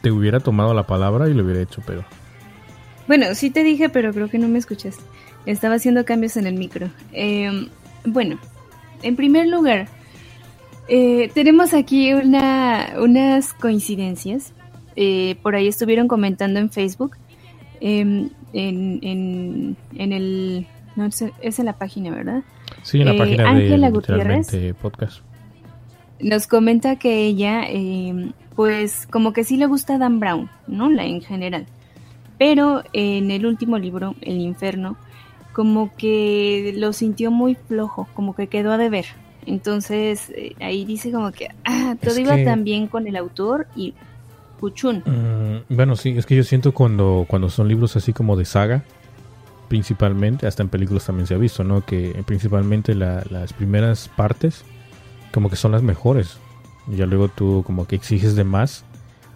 Te 0.00 0.10
hubiera 0.10 0.40
tomado 0.40 0.72
la 0.74 0.86
palabra 0.86 1.28
y 1.28 1.34
lo 1.34 1.44
hubiera 1.44 1.60
hecho, 1.60 1.82
pero... 1.86 2.04
Bueno, 3.06 3.34
sí 3.34 3.50
te 3.50 3.62
dije, 3.64 3.88
pero 3.88 4.12
creo 4.12 4.28
que 4.28 4.38
no 4.38 4.48
me 4.48 4.58
escuchaste. 4.58 5.02
Estaba 5.44 5.74
haciendo 5.74 6.04
cambios 6.04 6.36
en 6.36 6.46
el 6.46 6.54
micro. 6.54 6.88
Eh, 7.12 7.68
bueno, 8.06 8.38
en 9.02 9.16
primer 9.16 9.48
lugar, 9.48 9.88
eh, 10.88 11.30
tenemos 11.34 11.74
aquí 11.74 12.12
una, 12.14 12.94
unas 13.00 13.52
coincidencias. 13.54 14.52
Eh, 14.96 15.36
por 15.42 15.54
ahí 15.56 15.66
estuvieron 15.68 16.06
comentando 16.08 16.60
en 16.60 16.70
Facebook. 16.70 17.16
Eh, 17.80 18.00
en, 18.00 18.30
en, 19.02 19.76
en 19.96 20.12
el... 20.12 20.66
No, 20.96 21.06
es, 21.06 21.58
en 21.58 21.64
la 21.64 21.74
página, 21.78 22.10
¿verdad? 22.10 22.42
Sí, 22.82 23.00
en 23.00 23.06
la 23.06 23.12
Eh, 23.14 23.18
página 23.18 23.54
de 23.54 23.90
Gutiérrez. 23.90 24.74
podcast. 24.80 25.22
Nos 26.18 26.46
comenta 26.46 26.96
que 26.96 27.24
ella, 27.24 27.62
eh, 27.68 28.32
pues 28.54 29.06
como 29.06 29.32
que 29.32 29.44
sí 29.44 29.56
le 29.56 29.66
gusta 29.66 29.96
Dan 29.98 30.20
Brown, 30.20 30.50
¿no? 30.66 30.90
La 30.90 31.04
en 31.06 31.22
general. 31.22 31.66
Pero 32.38 32.82
en 32.92 33.30
el 33.30 33.46
último 33.46 33.78
libro, 33.78 34.14
El 34.20 34.40
Inferno, 34.40 34.96
como 35.52 35.94
que 35.96 36.72
lo 36.76 36.92
sintió 36.92 37.30
muy 37.30 37.54
flojo, 37.54 38.08
como 38.14 38.34
que 38.34 38.48
quedó 38.48 38.72
a 38.72 38.78
deber. 38.78 39.06
Entonces 39.46 40.30
eh, 40.36 40.54
ahí 40.60 40.84
dice 40.84 41.10
como 41.10 41.32
que, 41.32 41.48
ah, 41.64 41.96
todo 42.00 42.12
Es 42.12 42.18
iba 42.18 42.36
que- 42.36 42.44
tan 42.44 42.64
bien 42.64 42.86
con 42.88 43.06
el 43.06 43.16
autor 43.16 43.66
y 43.74 43.94
puchún. 44.60 44.98
Mm, 45.06 45.74
bueno, 45.74 45.96
sí, 45.96 46.10
es 46.16 46.26
que 46.26 46.36
yo 46.36 46.44
siento 46.44 46.72
cuando, 46.72 47.24
cuando 47.28 47.48
son 47.48 47.66
libros 47.66 47.96
así 47.96 48.12
como 48.12 48.36
de 48.36 48.44
saga, 48.44 48.84
principalmente, 49.68 50.46
hasta 50.46 50.62
en 50.62 50.68
películas 50.68 51.06
también 51.06 51.26
se 51.26 51.34
ha 51.34 51.38
visto, 51.38 51.64
¿no? 51.64 51.84
Que 51.84 52.22
principalmente 52.26 52.94
la- 52.94 53.24
las 53.30 53.52
primeras 53.52 54.08
partes 54.08 54.64
como 55.32 55.48
que 55.48 55.56
son 55.56 55.72
las 55.72 55.82
mejores. 55.82 56.38
Ya 56.88 57.06
luego 57.06 57.28
tú 57.28 57.62
como 57.66 57.86
que 57.86 57.96
exiges 57.96 58.34
de 58.34 58.44
más 58.44 58.84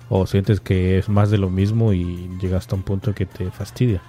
o 0.08 0.26
sientes 0.26 0.60
que 0.60 0.98
es 0.98 1.08
más 1.08 1.30
de 1.30 1.38
lo 1.38 1.50
mismo 1.50 1.92
y 1.92 2.28
llegas 2.40 2.64
hasta 2.64 2.74
un 2.76 2.82
punto 2.82 3.14
que 3.14 3.26
te 3.26 3.50
fastidia. 3.50 4.02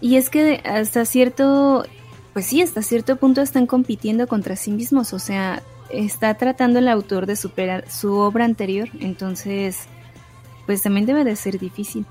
Y 0.00 0.16
es 0.16 0.30
que 0.30 0.60
hasta 0.64 1.04
cierto, 1.04 1.84
pues 2.32 2.46
sí, 2.46 2.62
hasta 2.62 2.82
cierto 2.82 3.16
punto 3.16 3.40
están 3.40 3.66
compitiendo 3.66 4.26
contra 4.26 4.56
sí 4.56 4.70
mismos, 4.70 5.12
o 5.12 5.18
sea, 5.18 5.62
está 5.90 6.34
tratando 6.34 6.78
el 6.78 6.88
autor 6.88 7.26
de 7.26 7.36
superar 7.36 7.84
su 7.90 8.14
obra 8.14 8.44
anterior, 8.44 8.88
entonces, 9.00 9.86
pues 10.66 10.82
también 10.82 11.06
debe 11.06 11.24
de 11.24 11.36
ser 11.36 11.58
difícil 11.58 12.06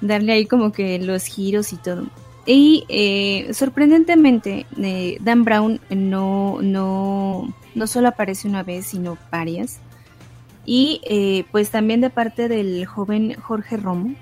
darle 0.00 0.32
ahí 0.32 0.46
como 0.46 0.72
que 0.72 0.98
los 0.98 1.24
giros 1.26 1.72
y 1.72 1.76
todo. 1.76 2.06
Y 2.46 2.84
eh, 2.88 3.52
sorprendentemente, 3.54 4.66
eh, 4.76 5.16
Dan 5.20 5.44
Brown 5.44 5.80
no, 5.88 6.58
no, 6.60 7.54
no 7.74 7.86
solo 7.86 8.08
aparece 8.08 8.48
una 8.48 8.62
vez, 8.62 8.86
sino 8.86 9.16
varias. 9.30 9.80
Y 10.66 11.00
eh, 11.04 11.44
pues 11.50 11.70
también 11.70 12.00
de 12.00 12.10
parte 12.10 12.48
del 12.48 12.84
joven 12.86 13.34
Jorge 13.40 13.76
Romo, 13.76 14.14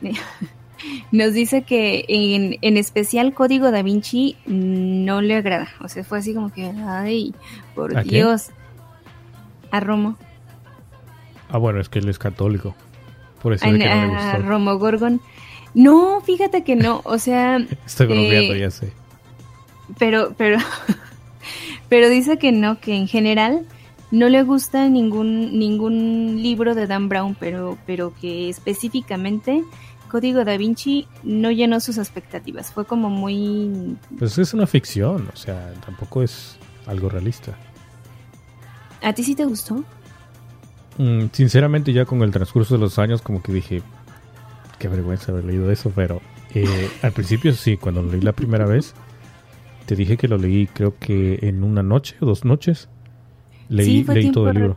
nos 1.12 1.34
dice 1.34 1.62
que 1.62 2.04
en, 2.08 2.56
en 2.62 2.76
especial 2.76 3.34
Código 3.34 3.70
Da 3.70 3.82
Vinci 3.82 4.36
no 4.46 5.20
le 5.20 5.36
agrada. 5.36 5.68
O 5.80 5.88
sea, 5.88 6.04
fue 6.04 6.18
así 6.18 6.34
como 6.34 6.52
que, 6.52 6.72
ay, 6.86 7.34
por 7.74 7.96
¿A 7.96 8.02
quién? 8.02 8.14
Dios. 8.14 8.50
A 9.70 9.80
Romo. 9.80 10.16
Ah, 11.50 11.58
bueno, 11.58 11.80
es 11.80 11.90
que 11.90 11.98
él 11.98 12.08
es 12.08 12.18
católico. 12.18 12.74
Por 13.42 13.52
eso 13.52 13.66
A, 13.66 13.72
que 13.72 13.78
no 13.78 13.84
le 13.84 14.06
gustó. 14.08 14.38
Romo 14.42 14.78
Gorgon. 14.78 15.20
No, 15.74 16.20
fíjate 16.20 16.64
que 16.64 16.76
no. 16.76 17.00
O 17.04 17.18
sea, 17.18 17.56
Estoy 17.86 18.06
bromeando, 18.06 18.54
eh, 18.54 18.60
ya 18.60 18.70
sé. 18.70 18.92
pero, 19.98 20.34
pero, 20.36 20.58
pero 21.88 22.08
dice 22.08 22.38
que 22.38 22.52
no, 22.52 22.78
que 22.80 22.94
en 22.94 23.08
general 23.08 23.66
no 24.10 24.28
le 24.28 24.42
gusta 24.42 24.88
ningún, 24.88 25.58
ningún 25.58 26.40
libro 26.42 26.74
de 26.74 26.86
Dan 26.86 27.08
Brown, 27.08 27.34
pero, 27.38 27.78
pero 27.86 28.12
que 28.20 28.48
específicamente 28.48 29.64
Código 30.10 30.44
Da 30.44 30.58
Vinci 30.58 31.08
no 31.22 31.50
llenó 31.50 31.80
sus 31.80 31.96
expectativas. 31.96 32.70
Fue 32.70 32.84
como 32.84 33.08
muy 33.08 33.96
Pues 34.18 34.36
es 34.36 34.52
una 34.52 34.66
ficción, 34.66 35.28
o 35.32 35.36
sea, 35.36 35.72
tampoco 35.84 36.22
es 36.22 36.58
algo 36.86 37.08
realista. 37.08 37.56
¿A 39.00 39.14
ti 39.14 39.24
sí 39.24 39.34
te 39.34 39.46
gustó? 39.46 39.82
Mm, 40.98 41.26
sinceramente, 41.32 41.92
ya 41.92 42.04
con 42.04 42.22
el 42.22 42.30
transcurso 42.30 42.74
de 42.74 42.80
los 42.80 42.98
años, 42.98 43.22
como 43.22 43.42
que 43.42 43.52
dije, 43.52 43.82
qué 44.78 44.88
vergüenza 44.88 45.32
haber 45.32 45.44
leído 45.44 45.70
eso, 45.70 45.92
pero 45.94 46.20
eh, 46.54 46.90
al 47.02 47.12
principio 47.12 47.52
sí, 47.52 47.76
cuando 47.76 48.02
lo 48.02 48.12
leí 48.12 48.20
la 48.20 48.32
primera 48.32 48.66
vez, 48.66 48.94
te 49.86 49.96
dije 49.96 50.16
que 50.16 50.28
lo 50.28 50.38
leí 50.38 50.66
creo 50.66 50.98
que 50.98 51.38
en 51.42 51.64
una 51.64 51.82
noche 51.82 52.16
o 52.20 52.26
dos 52.26 52.44
noches. 52.44 52.88
Leí, 53.68 53.86
sí, 53.86 54.04
fue 54.04 54.14
leí 54.16 54.24
tiempo 54.24 54.40
todo 54.40 54.50
el 54.50 54.54
libro. 54.56 54.76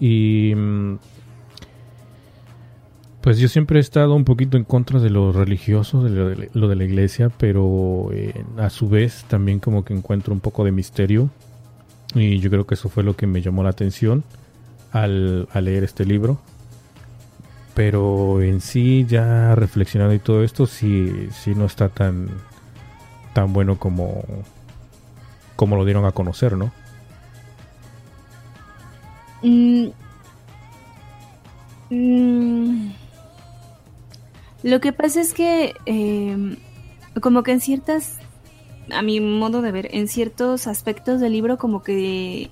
Y 0.00 0.54
mm, 0.54 0.98
pues 3.20 3.38
yo 3.38 3.48
siempre 3.48 3.78
he 3.78 3.80
estado 3.80 4.14
un 4.14 4.24
poquito 4.24 4.56
en 4.56 4.64
contra 4.64 4.98
de 4.98 5.10
lo 5.10 5.32
religioso, 5.32 6.02
de 6.02 6.10
lo 6.10 6.28
de 6.28 6.36
la, 6.36 6.46
lo 6.54 6.68
de 6.68 6.76
la 6.76 6.84
iglesia, 6.84 7.28
pero 7.28 8.08
eh, 8.12 8.44
a 8.56 8.70
su 8.70 8.88
vez 8.88 9.24
también 9.28 9.60
como 9.60 9.84
que 9.84 9.92
encuentro 9.92 10.32
un 10.32 10.40
poco 10.40 10.64
de 10.64 10.72
misterio. 10.72 11.30
Y 12.14 12.40
yo 12.40 12.50
creo 12.50 12.66
que 12.66 12.74
eso 12.74 12.88
fue 12.88 13.02
lo 13.02 13.16
que 13.16 13.26
me 13.26 13.42
llamó 13.42 13.62
la 13.62 13.70
atención 13.70 14.24
al, 14.92 15.48
al 15.52 15.64
leer 15.64 15.84
este 15.84 16.04
libro. 16.04 16.38
Pero 17.74 18.42
en 18.42 18.60
sí, 18.60 19.06
ya 19.08 19.54
reflexionando 19.54 20.14
y 20.14 20.18
todo 20.18 20.42
esto, 20.42 20.66
sí, 20.66 21.28
sí 21.30 21.54
no 21.54 21.66
está 21.66 21.88
tan, 21.88 22.28
tan 23.32 23.52
bueno 23.52 23.78
como, 23.78 24.24
como 25.56 25.76
lo 25.76 25.84
dieron 25.84 26.04
a 26.04 26.12
conocer, 26.12 26.56
¿no? 26.56 26.72
Mm. 29.42 29.88
Mm. 31.90 32.90
Lo 34.62 34.80
que 34.80 34.92
pasa 34.92 35.20
es 35.20 35.32
que 35.32 35.74
eh, 35.86 36.56
como 37.20 37.42
que 37.42 37.52
en 37.52 37.60
ciertas, 37.60 38.18
a 38.92 39.02
mi 39.02 39.20
modo 39.20 39.62
de 39.62 39.72
ver, 39.72 39.88
en 39.92 40.08
ciertos 40.08 40.66
aspectos 40.66 41.20
del 41.20 41.32
libro 41.32 41.58
como 41.58 41.82
que 41.82 42.50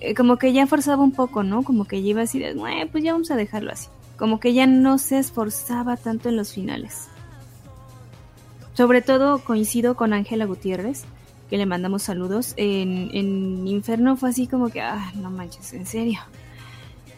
eh, 0.00 0.14
como 0.14 0.36
que 0.38 0.52
ya 0.52 0.66
forzaba 0.66 1.02
un 1.02 1.12
poco, 1.12 1.42
¿no? 1.42 1.62
Como 1.62 1.84
que 1.84 2.02
ya 2.02 2.08
iba 2.08 2.22
así 2.22 2.38
de, 2.38 2.54
"Bueno, 2.54 2.90
pues 2.90 3.04
ya 3.04 3.12
vamos 3.12 3.30
a 3.30 3.36
dejarlo 3.36 3.72
así. 3.72 3.88
Como 4.16 4.40
que 4.40 4.52
ya 4.54 4.66
no 4.66 4.98
se 4.98 5.18
esforzaba 5.18 5.96
tanto 5.96 6.28
en 6.28 6.36
los 6.36 6.52
finales. 6.54 7.08
Sobre 8.74 9.02
todo 9.02 9.40
coincido 9.44 9.94
con 9.96 10.12
Ángela 10.12 10.46
Gutiérrez, 10.46 11.04
que 11.50 11.58
le 11.58 11.66
mandamos 11.66 12.02
saludos. 12.02 12.54
En, 12.56 13.10
en 13.12 13.66
Inferno 13.66 14.16
fue 14.16 14.30
así 14.30 14.46
como 14.46 14.70
que, 14.70 14.80
ah, 14.80 15.12
no 15.16 15.30
manches, 15.30 15.72
en 15.74 15.84
serio. 15.84 16.20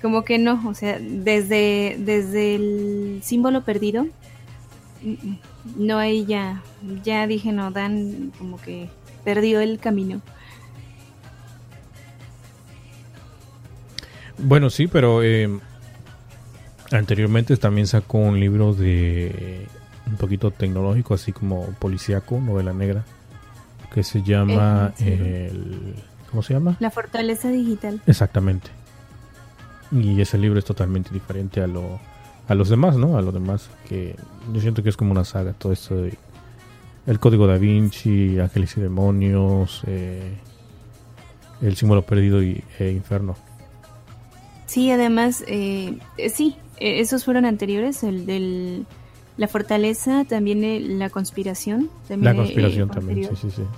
Como 0.01 0.25
que 0.25 0.39
no, 0.39 0.61
o 0.67 0.75
sea, 0.75 0.99
desde, 0.99 1.97
desde 2.01 2.57
el 2.57 3.21
símbolo 3.23 3.63
perdido, 3.63 4.07
no 5.77 5.99
ahí 5.99 6.25
ya, 6.27 6.63
ya 7.03 7.27
dije, 7.27 7.53
no, 7.53 7.71
Dan 7.71 8.33
como 8.39 8.61
que 8.61 8.89
perdió 9.25 9.61
el 9.61 9.79
camino. 9.79 10.21
Bueno, 14.39 14.71
sí, 14.71 14.87
pero 14.89 15.23
eh, 15.23 15.49
anteriormente 16.91 17.57
también 17.57 17.87
sacó 17.87 18.19
un 18.19 18.41
libro 18.41 18.75
de 18.75 19.67
un 20.07 20.17
poquito 20.17 20.51
tecnológico, 20.51 21.15
así 21.15 21.33
como 21.33 21.67
policíaco, 21.79 22.41
novela 22.41 22.73
negra, 22.73 23.05
que 23.95 24.03
se 24.03 24.23
llama 24.23 24.93
Eh, 24.99 25.49
sí. 25.51 25.57
el, 25.57 25.95
¿cómo 26.31 26.43
se 26.43 26.55
llama? 26.55 26.77
La 26.81 26.91
fortaleza 26.91 27.49
digital. 27.51 28.01
Exactamente. 28.07 28.71
Y 29.93 30.21
ese 30.21 30.39
libro 30.39 30.59
es 30.59 30.65
totalmente 30.65 31.11
diferente 31.13 31.61
a 31.61 31.67
lo 31.67 32.01
a 32.49 32.55
los 32.55 32.69
demás, 32.69 32.97
¿no? 32.97 33.17
A 33.17 33.23
los 33.23 33.33
demás 33.33 33.71
que 33.89 34.17
yo 34.53 34.61
siento 34.61 34.83
que 34.83 34.89
es 34.89 34.97
como 34.97 35.13
una 35.13 35.25
saga 35.25 35.53
todo 35.53 35.73
esto 35.73 35.97
de 35.97 36.15
el 37.07 37.19
código 37.19 37.47
da 37.47 37.59
Vinci, 37.59 38.39
Ángeles 38.39 38.77
y 38.77 38.81
demonios, 38.81 39.83
eh, 39.87 40.35
el 41.61 41.77
símbolo 41.77 42.03
perdido 42.03 42.43
y 42.43 42.63
e 42.79 42.91
Inferno. 42.93 43.37
Sí, 44.67 44.91
además, 44.91 45.45
eh, 45.49 45.99
eh, 46.17 46.29
sí, 46.31 46.57
eh, 46.79 47.01
esos 47.01 47.25
fueron 47.25 47.45
anteriores, 47.45 48.03
el 48.03 48.27
del 48.27 48.87
la 49.39 49.49
fortaleza, 49.49 50.25
también 50.25 50.63
el- 50.63 50.99
la 50.99 51.09
conspiración. 51.11 51.89
También, 52.07 52.25
La 52.25 52.31
eh, 52.33 52.37
conspiración 52.45 52.89
fue 52.89 52.97
también, 52.97 53.19
sí, 53.19 53.25
anterior. 53.31 53.53
sí, 53.53 53.63
sí. 53.63 53.69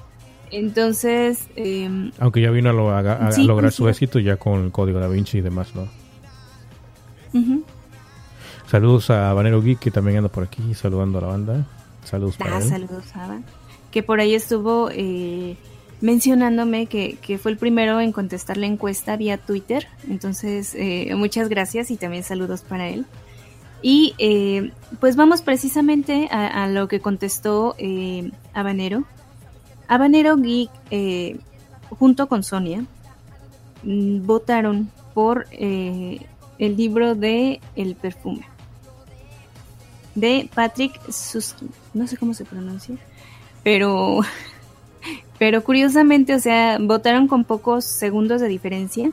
Entonces, 0.50 1.48
eh, 1.56 2.10
Aunque 2.18 2.40
ya 2.40 2.50
vino 2.50 2.70
a, 2.70 2.72
lo- 2.72 2.90
a- 2.90 2.98
a- 3.28 3.32
Sí, 3.32 3.44
lograr 3.44 3.72
su 3.72 3.84
coincido. 3.84 3.88
éxito 4.06 4.18
ya 4.18 4.36
con 4.36 4.64
el 4.64 4.70
código 4.72 4.98
da 4.98 5.08
Vinci 5.08 5.38
y 5.38 5.40
demás, 5.40 5.74
¿no? 5.74 5.88
ujú. 7.32 7.64
Saludos 8.74 9.08
a 9.10 9.32
Banero 9.32 9.62
Geek 9.62 9.78
que 9.78 9.92
también 9.92 10.16
anda 10.16 10.28
por 10.28 10.42
aquí 10.42 10.74
saludando 10.74 11.18
a 11.18 11.20
la 11.20 11.26
banda. 11.28 11.64
Saludos 12.02 12.36
para 12.36 12.56
Ah, 12.56 12.58
él. 12.60 12.68
saludos, 12.68 13.04
Ava. 13.14 13.38
Que 13.92 14.02
por 14.02 14.18
ahí 14.18 14.34
estuvo 14.34 14.90
eh, 14.90 15.56
mencionándome 16.00 16.86
que, 16.86 17.16
que 17.22 17.38
fue 17.38 17.52
el 17.52 17.56
primero 17.56 18.00
en 18.00 18.10
contestar 18.10 18.56
la 18.56 18.66
encuesta 18.66 19.16
vía 19.16 19.38
Twitter. 19.38 19.86
Entonces, 20.10 20.74
eh, 20.74 21.14
muchas 21.14 21.48
gracias 21.48 21.92
y 21.92 21.96
también 21.96 22.24
saludos 22.24 22.62
para 22.62 22.88
él. 22.88 23.06
Y 23.80 24.16
eh, 24.18 24.72
pues 24.98 25.14
vamos 25.14 25.42
precisamente 25.42 26.26
a, 26.32 26.64
a 26.64 26.68
lo 26.68 26.88
que 26.88 26.98
contestó 26.98 27.76
eh, 27.78 28.32
Habanero. 28.54 29.04
Habanero 29.86 30.36
Geek, 30.36 30.70
eh, 30.90 31.38
junto 31.90 32.26
con 32.26 32.42
Sonia, 32.42 32.84
mm, 33.84 34.26
votaron 34.26 34.90
por 35.14 35.46
eh, 35.52 36.26
el 36.58 36.76
libro 36.76 37.14
de 37.14 37.60
El 37.76 37.94
perfume 37.94 38.48
de 40.14 40.48
Patrick 40.54 41.00
Susskind. 41.10 41.70
No 41.92 42.06
sé 42.06 42.16
cómo 42.16 42.34
se 42.34 42.44
pronuncia, 42.44 42.96
pero 43.62 44.20
pero 45.38 45.64
curiosamente, 45.64 46.34
o 46.34 46.38
sea, 46.38 46.78
votaron 46.80 47.28
con 47.28 47.44
pocos 47.44 47.84
segundos 47.84 48.40
de 48.40 48.48
diferencia 48.48 49.10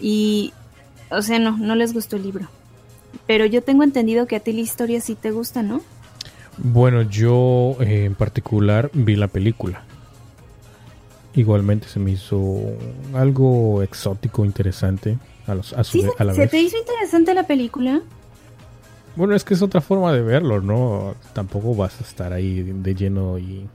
y 0.00 0.52
o 1.10 1.22
sea, 1.22 1.38
no, 1.38 1.56
no 1.58 1.74
les 1.74 1.92
gustó 1.92 2.16
el 2.16 2.22
libro. 2.22 2.48
Pero 3.26 3.44
yo 3.44 3.62
tengo 3.62 3.82
entendido 3.82 4.26
que 4.26 4.36
a 4.36 4.40
ti 4.40 4.52
la 4.52 4.60
historia 4.60 5.00
sí 5.00 5.14
te 5.14 5.30
gusta, 5.32 5.62
¿no? 5.62 5.82
Bueno, 6.58 7.02
yo 7.02 7.76
eh, 7.80 8.04
en 8.04 8.14
particular 8.14 8.90
vi 8.92 9.16
la 9.16 9.28
película. 9.28 9.82
Igualmente 11.34 11.88
se 11.88 12.00
me 12.00 12.12
hizo 12.12 12.60
algo 13.14 13.82
exótico, 13.82 14.44
interesante 14.44 15.18
a, 15.46 15.54
los, 15.54 15.72
a, 15.72 15.84
su 15.84 15.98
Sí, 16.00 16.06
a 16.18 16.24
la 16.24 16.34
¿se 16.34 16.42
vez. 16.42 16.50
te 16.50 16.60
hizo 16.60 16.76
interesante 16.76 17.34
la 17.34 17.44
película? 17.44 18.02
Bueno, 19.16 19.34
es 19.34 19.44
que 19.44 19.54
es 19.54 19.62
otra 19.62 19.80
forma 19.80 20.12
de 20.12 20.22
verlo, 20.22 20.60
¿no? 20.60 21.14
Tampoco 21.34 21.74
vas 21.74 22.00
a 22.00 22.04
estar 22.04 22.32
ahí 22.32 22.62
de 22.62 22.94
lleno 22.94 23.38
y 23.38 23.66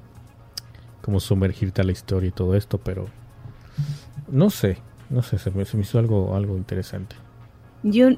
como 1.01 1.19
sumergirte 1.19 1.81
a 1.81 1.83
la 1.83 1.91
historia 1.91 2.29
y 2.29 2.31
todo 2.31 2.55
esto, 2.55 2.77
pero 2.79 3.05
no 4.29 4.49
sé, 4.49 4.77
no 5.09 5.21
sé, 5.21 5.37
se 5.37 5.51
me, 5.51 5.65
se 5.65 5.77
me 5.77 5.83
hizo 5.83 5.99
algo, 5.99 6.35
algo 6.35 6.57
interesante. 6.57 7.15
Yo, 7.83 8.09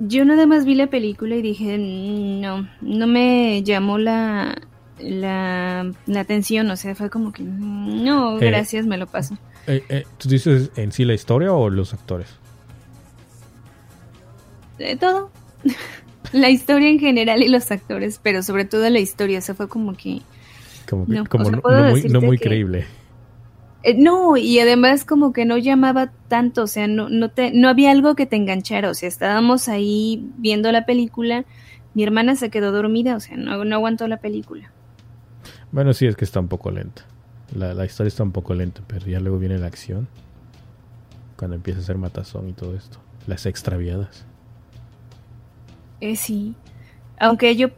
yo 0.00 0.24
nada 0.24 0.46
más 0.46 0.64
vi 0.64 0.74
la 0.74 0.88
película 0.88 1.36
y 1.36 1.42
dije, 1.42 1.78
"Mm, 1.78 2.40
no, 2.40 2.68
no 2.80 3.06
me 3.06 3.62
llamó 3.62 3.98
la, 3.98 4.60
la, 4.98 5.92
la 6.06 6.20
atención, 6.20 6.68
o 6.70 6.76
sea, 6.76 6.94
fue 6.96 7.08
como 7.10 7.32
que, 7.32 7.44
"Mm, 7.44 8.02
no, 8.04 8.38
Eh, 8.40 8.46
gracias, 8.46 8.86
me 8.86 8.96
lo 8.98 9.06
paso. 9.06 9.36
Eh, 9.68 9.84
eh, 9.88 10.04
¿Tú 10.18 10.28
dices 10.28 10.72
en 10.76 10.90
sí 10.90 11.04
la 11.04 11.14
historia 11.14 11.52
o 11.52 11.70
los 11.70 11.94
actores? 11.94 12.28
De 14.78 14.96
todo. 14.96 15.30
la 16.34 16.50
historia 16.50 16.88
en 16.88 16.98
general 16.98 17.42
y 17.42 17.48
los 17.48 17.70
actores, 17.70 18.20
pero 18.22 18.42
sobre 18.42 18.64
todo 18.64 18.88
la 18.90 18.98
historia, 19.00 19.38
o 19.38 19.42
sea, 19.42 19.54
fue 19.54 19.68
como 19.68 19.94
que... 19.94 20.20
Como, 20.88 21.06
que- 21.06 21.12
No, 21.12 21.24
como 21.26 21.44
o 21.44 21.50
sea, 21.50 21.60
no, 21.64 21.70
no 21.84 21.90
muy, 21.90 22.02
no 22.04 22.20
muy 22.20 22.38
que- 22.38 22.44
creíble. 22.44 22.84
Eh, 23.82 23.94
no, 23.98 24.36
y 24.36 24.58
además 24.60 25.04
como 25.04 25.32
que 25.32 25.44
no 25.44 25.58
llamaba 25.58 26.10
tanto, 26.28 26.62
o 26.62 26.66
sea, 26.66 26.86
no, 26.88 27.08
no, 27.10 27.28
te, 27.30 27.52
no 27.52 27.68
había 27.68 27.90
algo 27.90 28.14
que 28.14 28.24
te 28.26 28.36
enganchara, 28.36 28.88
o 28.90 28.94
sea, 28.94 29.08
estábamos 29.08 29.68
ahí 29.68 30.26
viendo 30.38 30.72
la 30.72 30.86
película, 30.86 31.44
mi 31.92 32.02
hermana 32.02 32.34
se 32.34 32.48
quedó 32.50 32.72
dormida, 32.72 33.14
o 33.14 33.20
sea, 33.20 33.36
no, 33.36 33.62
no 33.64 33.74
aguantó 33.76 34.08
la 34.08 34.16
película. 34.18 34.70
Bueno, 35.70 35.92
sí, 35.92 36.06
es 36.06 36.16
que 36.16 36.24
está 36.24 36.40
un 36.40 36.48
poco 36.48 36.70
lenta. 36.70 37.04
La, 37.54 37.74
la 37.74 37.84
historia 37.84 38.08
está 38.08 38.22
un 38.22 38.32
poco 38.32 38.54
lenta, 38.54 38.80
pero 38.86 39.06
ya 39.06 39.20
luego 39.20 39.38
viene 39.38 39.58
la 39.58 39.66
acción. 39.66 40.08
Cuando 41.36 41.56
empieza 41.56 41.80
a 41.80 41.82
ser 41.82 41.98
matazón 41.98 42.48
y 42.48 42.52
todo 42.52 42.74
esto. 42.74 42.98
Las 43.26 43.44
extraviadas. 43.46 44.24
Eh, 46.04 46.16
sí, 46.16 46.54
aunque 47.18 47.56
yo 47.56 47.68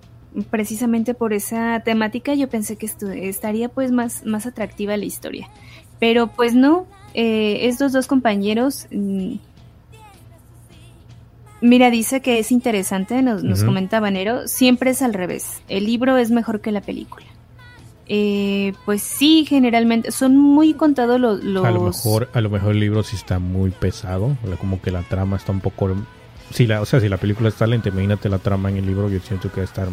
precisamente 0.50 1.14
por 1.14 1.32
esa 1.32 1.78
temática 1.84 2.34
yo 2.34 2.48
pensé 2.48 2.74
que 2.74 2.90
estaría 3.28 3.68
pues 3.68 3.92
más, 3.92 4.26
más 4.26 4.46
atractiva 4.46 4.96
la 4.96 5.04
historia, 5.04 5.48
pero 6.00 6.26
pues 6.26 6.52
no, 6.52 6.88
eh, 7.14 7.68
estos 7.68 7.92
dos 7.92 8.08
compañeros, 8.08 8.88
mm, 8.90 9.34
mira, 11.60 11.88
dice 11.90 12.20
que 12.20 12.40
es 12.40 12.50
interesante, 12.50 13.22
nos, 13.22 13.44
nos 13.44 13.60
Ujú. 13.60 13.68
comenta 13.68 14.00
Banero, 14.00 14.48
siempre 14.48 14.90
es 14.90 15.02
al 15.02 15.14
revés, 15.14 15.62
el 15.68 15.86
libro 15.86 16.16
es 16.16 16.32
mejor 16.32 16.60
que 16.60 16.72
la 16.72 16.80
película. 16.80 17.26
Eh, 18.08 18.72
pues 18.84 19.02
sí, 19.02 19.44
generalmente 19.48 20.10
son 20.10 20.36
muy 20.36 20.74
contados 20.74 21.20
los... 21.20 21.44
los... 21.44 21.64
A 21.64 21.70
lo 21.70 21.80
mejor, 21.82 22.28
a 22.32 22.40
lo 22.40 22.50
mejor 22.50 22.72
el 22.72 22.80
libro 22.80 23.02
sí 23.02 23.16
está 23.16 23.40
muy 23.40 23.70
pesado. 23.70 24.36
Como 24.60 24.80
que 24.80 24.92
la 24.92 25.02
trama 25.02 25.36
está 25.36 25.50
un 25.50 25.58
poco. 25.58 25.90
Si 26.52 26.66
la, 26.66 26.80
o 26.80 26.84
sea, 26.86 27.00
si 27.00 27.08
la 27.08 27.16
película 27.16 27.48
está 27.48 27.66
lenta, 27.66 27.88
imagínate 27.88 28.28
la 28.28 28.38
trama 28.38 28.70
en 28.70 28.76
el 28.78 28.86
libro, 28.86 29.08
yo 29.10 29.20
siento 29.20 29.50
que 29.50 29.56
va 29.56 29.62
a 29.62 29.64
estar 29.64 29.88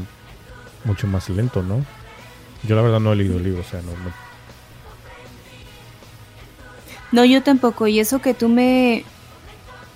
mucho 0.86 1.08
más 1.08 1.30
lento, 1.30 1.62
¿no? 1.63 1.84
Yo 2.68 2.76
la 2.76 2.82
verdad 2.82 3.00
no 3.00 3.12
he 3.13 3.16
leído 3.16 3.38
el 3.38 3.44
libro, 3.44 3.62
o 3.62 3.66
sea, 3.66 3.82
no, 3.82 3.92
no- 3.92 4.24
No, 7.12 7.26
yo 7.26 7.44
tampoco. 7.44 7.88
Y 7.88 8.00
eso 8.00 8.20
que 8.22 8.34
tú 8.34 8.50
me. 8.50 9.04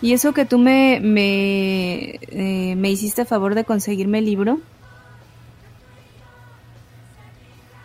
Y 0.02 0.14
eso 0.14 0.34
que 0.34 0.46
tú 0.46 0.60
me. 0.60 1.00
Me, 1.02 2.20
eh, 2.22 2.76
me 2.78 2.92
hiciste 2.92 3.22
a 3.24 3.26
favor 3.26 3.56
de 3.56 3.64
conseguirme 3.66 4.20
el 4.20 4.26
libro. 4.26 4.60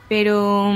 pero 0.09 0.75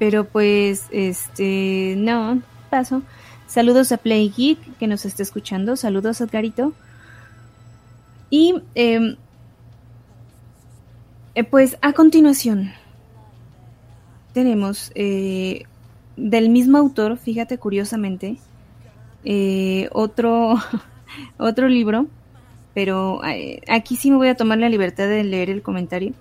pero 0.00 0.24
pues 0.24 0.86
este 0.90 1.94
no 1.96 2.42
paso 2.68 3.02
saludos 3.54 3.92
a 3.92 3.98
Play 3.98 4.32
Geek 4.36 4.78
que 4.78 4.88
nos 4.88 5.04
está 5.04 5.22
escuchando 5.22 5.76
saludos 5.76 6.20
Edgarito 6.20 6.72
y 8.28 8.56
em, 8.74 9.14
eh, 11.36 11.44
pues 11.44 11.78
a 11.80 11.92
continuación 11.92 12.72
tenemos 14.32 14.90
eh, 14.96 15.66
del 16.16 16.48
mismo 16.48 16.78
autor 16.78 17.16
fíjate 17.16 17.56
curiosamente 17.58 18.38
eh, 19.24 19.88
otro 19.92 20.56
otro 21.38 21.68
libro 21.68 22.08
pero 22.74 23.20
aquí 23.68 23.94
sí 23.94 24.10
me 24.10 24.16
voy 24.16 24.26
a 24.26 24.34
tomar 24.34 24.58
la 24.58 24.68
libertad 24.68 25.06
de 25.06 25.22
leer 25.22 25.48
el 25.48 25.62
comentario 25.62 26.12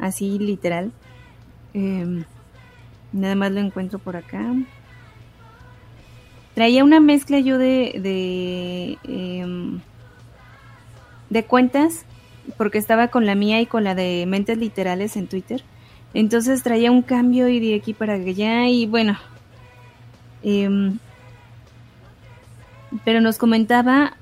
así 0.00 0.40
literal. 0.40 0.90
Em, 1.72 2.24
nada 3.12 3.36
más 3.36 3.52
lo 3.52 3.60
encuentro 3.60 4.00
por 4.00 4.16
acá. 4.16 4.52
Traía 6.60 6.84
una 6.84 7.00
mezcla 7.00 7.38
yo 7.40 7.56
de 7.56 7.98
de, 8.02 8.98
em, 9.04 9.80
de 11.30 11.44
cuentas 11.46 12.04
porque 12.58 12.76
estaba 12.76 13.08
con 13.08 13.24
la 13.24 13.34
mía 13.34 13.62
y 13.62 13.66
con 13.66 13.82
la 13.82 13.94
de 13.94 14.26
mentes 14.28 14.58
literales 14.58 15.16
en 15.16 15.26
Twitter. 15.26 15.62
Entonces 16.12 16.62
traía 16.62 16.90
un 16.90 17.00
cambio 17.00 17.48
y 17.48 17.60
de 17.60 17.76
aquí 17.76 17.94
para 17.94 18.12
allá 18.12 18.68
y 18.68 18.84
bueno. 18.84 19.16
Em, 20.42 20.98
pero 23.06 23.22
nos 23.22 23.38
comentaba 23.38 24.18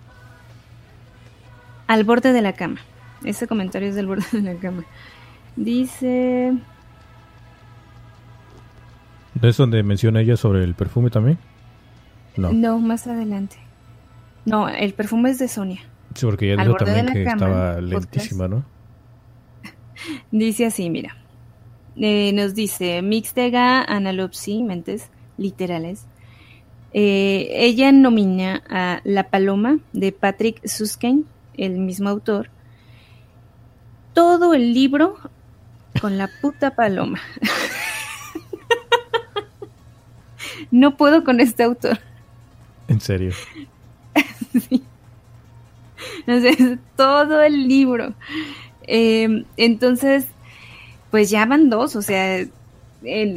al 1.89 2.05
borde 2.05 2.33
de 2.33 2.41
la 2.41 2.53
cama. 2.53 2.79
Ese 3.25 3.49
comentario 3.49 3.89
es 3.89 3.97
del 3.97 4.07
borde 4.07 4.27
de 4.31 4.43
la 4.43 4.55
cama. 4.61 4.85
Dice... 5.57 6.53
¿No 9.43 9.49
es 9.49 9.57
donde 9.57 9.83
menciona 9.83 10.21
ella 10.21 10.37
sobre 10.37 10.63
el 10.63 10.77
perfume 10.77 11.11
también? 11.11 11.37
No. 12.39 12.53
No, 12.53 12.79
más 12.79 13.07
adelante. 13.07 13.57
No, 14.45 14.69
el 14.69 14.95
perfume 14.95 15.31
es 15.31 15.39
de 15.39 15.49
Sonia. 15.49 15.81
Sí, 16.15 16.25
porque 16.25 16.53
ella 16.53 16.63
dijo 16.63 16.77
también 16.77 17.13
que 17.13 17.25
estaba 17.25 17.81
lentísima, 17.81 18.49
¿no? 18.49 18.65
dice 20.31 20.67
así, 20.67 20.89
mira. 20.89 21.17
Eh, 21.97 22.33
nos 22.33 22.55
dice 22.55 23.03
Mixtega 23.03 23.83
Analopsi, 23.83 24.63
mentes 24.63 25.11
literales. 25.37 26.07
Eh, 26.93 27.49
ella 27.53 27.91
nomina 27.91 28.63
a 28.71 29.01
La 29.05 29.31
Paloma 29.31 29.81
de 29.93 30.13
Patrick 30.13 30.65
Susskind, 30.67 31.25
el 31.57 31.79
mismo 31.79 32.09
autor. 32.09 32.51
Todo 34.15 34.55
el 34.55 34.73
libro 34.73 35.17
con 36.01 36.19
la 36.19 36.31
puta 36.41 36.77
paloma. 36.77 37.21
no 40.71 40.97
puedo 40.97 41.25
con 41.25 41.41
este 41.41 41.65
autor. 41.65 41.99
¿En 42.89 43.01
serio? 43.01 43.33
sí. 44.69 44.83
todo 46.97 47.43
el 47.43 47.69
libro. 47.69 48.15
Em, 48.83 49.45
entonces, 49.57 50.27
pues 51.11 51.31
ya 51.31 51.45
van 51.47 51.71
dos, 51.71 51.97
o 51.97 52.03
sea, 52.03 52.45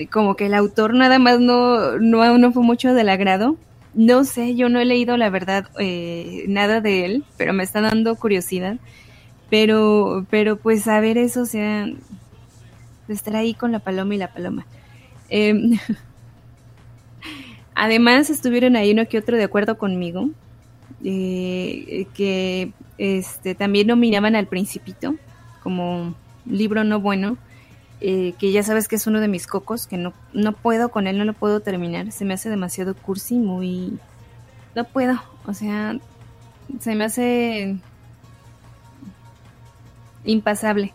como 0.10 0.36
que 0.36 0.48
el 0.48 0.54
autor 0.54 0.94
nada 0.94 1.20
más 1.20 1.40
no, 1.40 2.00
no, 2.00 2.38
no 2.38 2.52
fue 2.52 2.64
mucho 2.64 2.94
del 2.94 3.10
agrado. 3.10 3.58
No 3.94 4.24
sé, 4.24 4.56
yo 4.56 4.70
no 4.70 4.80
he 4.80 4.86
leído 4.86 5.18
la 5.18 5.30
verdad 5.30 5.68
eh, 5.78 6.46
nada 6.48 6.80
de 6.80 7.06
él, 7.06 7.26
pero 7.38 7.54
me 7.54 7.64
está 7.64 7.82
dando 7.82 8.16
curiosidad. 8.16 8.78
Pero, 9.50 10.26
pero 10.30 10.56
pues 10.56 10.88
a 10.88 11.02
ver 11.02 11.18
eso, 11.18 11.42
o 11.42 11.46
sea, 11.46 11.86
estar 13.10 13.36
ahí 13.36 13.54
con 13.54 13.74
la 13.74 13.80
paloma 13.80 14.16
y 14.16 14.18
la 14.18 14.34
paloma. 14.34 14.66
Em, 15.30 15.78
además, 17.76 18.30
estuvieron 18.30 18.76
ahí 18.76 18.92
uno 18.92 19.08
que 19.08 19.18
otro 19.18 19.38
de 19.38 19.44
acuerdo 19.44 19.78
conmigo, 19.78 20.30
eh, 21.04 22.08
que 22.14 22.74
este, 22.98 23.56
también 23.56 23.88
nominaban 23.88 24.36
al 24.36 24.48
Principito 24.48 25.16
como 25.64 26.16
libro 26.46 26.84
no 26.84 27.00
bueno, 27.00 27.38
eh, 28.00 28.34
que 28.40 28.52
ya 28.52 28.64
sabes 28.64 28.88
que 28.88 28.96
es 28.96 29.08
uno 29.08 29.20
de 29.20 29.28
mis 29.28 29.48
cocos, 29.48 29.88
que 29.88 29.98
no, 29.98 30.14
no 30.34 30.54
puedo 30.54 30.90
con 30.90 31.08
él, 31.08 31.18
no 31.18 31.26
lo 31.26 31.34
puedo 31.34 31.60
terminar, 31.60 32.12
se 32.12 32.26
me 32.26 32.34
hace 32.34 32.50
demasiado 32.50 32.96
cursi, 32.96 33.36
muy... 33.36 34.00
No 34.74 34.86
puedo, 34.86 35.22
o 35.46 35.54
sea, 35.54 35.98
se 36.80 36.96
me 36.96 37.04
hace 37.04 37.78
impasable. 40.24 40.94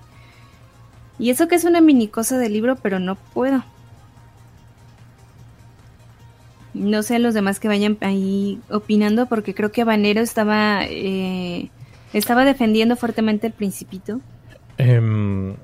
Y 1.18 1.30
eso 1.30 1.46
que 1.46 1.54
es 1.54 1.64
una 1.64 1.80
mini 1.80 2.08
cosa 2.08 2.38
del 2.38 2.52
libro, 2.52 2.76
pero 2.76 2.98
no 2.98 3.16
puedo. 3.16 3.64
No 6.76 7.02
sé 7.02 7.18
los 7.18 7.34
demás 7.34 7.60
que 7.60 7.68
vayan 7.68 7.96
ahí 8.00 8.60
opinando, 8.70 9.26
porque 9.26 9.54
creo 9.54 9.72
que 9.72 9.82
Habanero 9.82 10.20
estaba, 10.20 10.84
eh, 10.84 11.70
estaba 12.12 12.44
defendiendo 12.44 12.96
fuertemente 12.96 13.46
el 13.46 13.52
principito. 13.52 14.20
Em, 14.78 15.54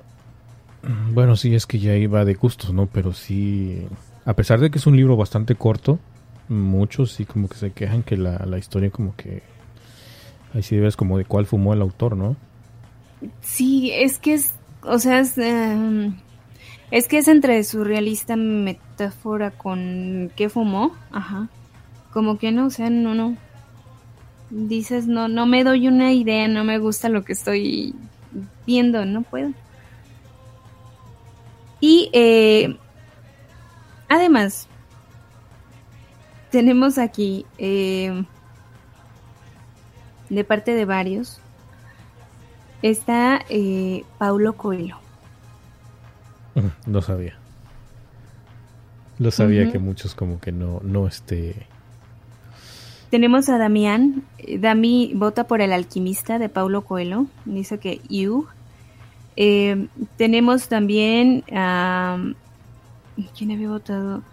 bueno, 1.13 1.35
sí, 1.35 1.53
es 1.55 1.65
que 1.65 1.79
ya 1.79 1.95
iba 1.95 2.25
de 2.25 2.33
gustos, 2.33 2.73
¿no? 2.73 2.87
Pero 2.87 3.13
sí, 3.13 3.85
a 4.25 4.33
pesar 4.33 4.59
de 4.59 4.71
que 4.71 4.79
es 4.79 4.87
un 4.87 4.95
libro 4.95 5.15
bastante 5.15 5.55
corto, 5.55 5.99
muchos 6.49 7.13
sí 7.13 7.25
como 7.25 7.47
que 7.47 7.55
se 7.55 7.71
quejan 7.71 8.03
que 8.03 8.17
la, 8.17 8.45
la 8.45 8.57
historia 8.57 8.89
como 8.89 9.15
que... 9.15 9.41
Ahí 10.53 10.61
sí 10.61 10.77
ves 10.77 10.95
como 10.95 11.17
de 11.17 11.25
cuál 11.25 11.47
fumó 11.47 11.73
el 11.73 11.81
autor, 11.81 12.15
¿no? 12.15 12.35
Sí, 13.41 13.91
es 13.91 14.19
que 14.19 14.35
es 14.35 14.53
o 14.85 14.99
sea, 14.99 15.19
es, 15.19 15.37
em, 15.37 16.15
es 16.93 17.07
que 17.07 17.17
es 17.17 17.27
entre 17.27 17.63
surrealista 17.63 18.35
metáfora 18.35 19.49
con 19.49 20.31
qué 20.35 20.47
fumó, 20.47 20.95
ajá. 21.11 21.49
Como 22.13 22.37
que 22.37 22.51
no, 22.51 22.67
o 22.67 22.69
sea, 22.69 22.91
no, 22.91 23.15
no. 23.15 23.35
Dices, 24.51 25.07
no, 25.07 25.27
no 25.27 25.47
me 25.47 25.63
doy 25.63 25.87
una 25.87 26.13
idea, 26.13 26.47
no 26.47 26.63
me 26.63 26.77
gusta 26.77 27.09
lo 27.09 27.25
que 27.25 27.33
estoy 27.33 27.95
viendo, 28.67 29.07
no 29.07 29.23
puedo. 29.23 29.53
Y 31.79 32.11
eh, 32.13 32.77
además, 34.07 34.67
tenemos 36.51 36.99
aquí, 36.99 37.47
eh, 37.57 38.23
de 40.29 40.43
parte 40.43 40.75
de 40.75 40.85
varios, 40.85 41.41
está 42.83 43.43
eh, 43.49 44.05
Paulo 44.19 44.53
Coelho. 44.53 45.02
No 46.85 47.01
sabía. 47.01 47.35
Lo 49.19 49.31
sabía 49.31 49.71
que 49.71 49.79
muchos 49.79 50.15
como 50.15 50.39
que 50.39 50.51
no, 50.51 50.81
no 50.83 51.07
este... 51.07 51.67
Tenemos 53.11 53.47
a 53.49 53.59
Damián. 53.59 54.23
Dami 54.57 55.11
vota 55.13 55.43
por 55.45 55.61
El 55.61 55.71
alquimista 55.71 56.39
de 56.39 56.49
Paulo 56.49 56.81
Coelho. 56.81 57.27
Dice 57.45 57.77
que 57.77 58.01
You. 58.09 58.47
Eh, 59.35 59.87
tenemos 60.17 60.67
también 60.67 61.43
a... 61.51 62.17
¿Quién 63.37 63.51
había 63.51 63.69
votado? 63.69 64.23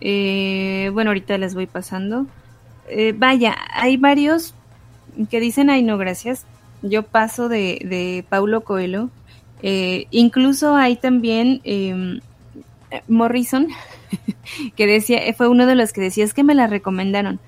Eh, 0.00 0.90
bueno, 0.94 1.10
ahorita 1.10 1.36
les 1.36 1.54
voy 1.54 1.66
pasando. 1.66 2.26
vaya, 3.16 3.54
hay 3.74 3.98
varios 3.98 4.54
que 5.30 5.38
dicen, 5.38 5.68
ay 5.68 5.82
no, 5.82 5.98
gracias 5.98 6.46
yo 6.82 7.04
paso 7.04 7.48
de, 7.48 7.80
de 7.84 8.24
Paulo 8.28 8.62
Coelho. 8.62 9.10
Eh, 9.62 10.06
incluso 10.10 10.76
hay 10.76 10.96
también 10.96 11.60
em, 11.64 12.20
Morrison, 13.08 13.68
que 14.76 14.86
decía, 14.86 15.20
fue 15.36 15.48
uno 15.48 15.66
de 15.66 15.74
los 15.74 15.92
que 15.92 16.00
decía, 16.00 16.24
es 16.24 16.34
que 16.34 16.44
me 16.44 16.54
la 16.54 16.66
recomendaron. 16.66 17.40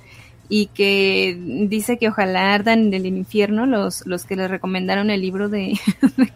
Y 0.49 0.67
que 0.67 1.39
dice 1.69 1.97
que 1.97 2.09
ojalá 2.09 2.53
ardan 2.53 2.87
en 2.87 2.95
el 2.95 3.07
infierno 3.07 3.65
los, 3.65 4.07
los 4.07 4.25
que 4.25 4.37
le 4.37 4.47
recomendaron 4.47 5.11
el 5.11 5.23
libro 5.23 5.49
de, 5.49 5.79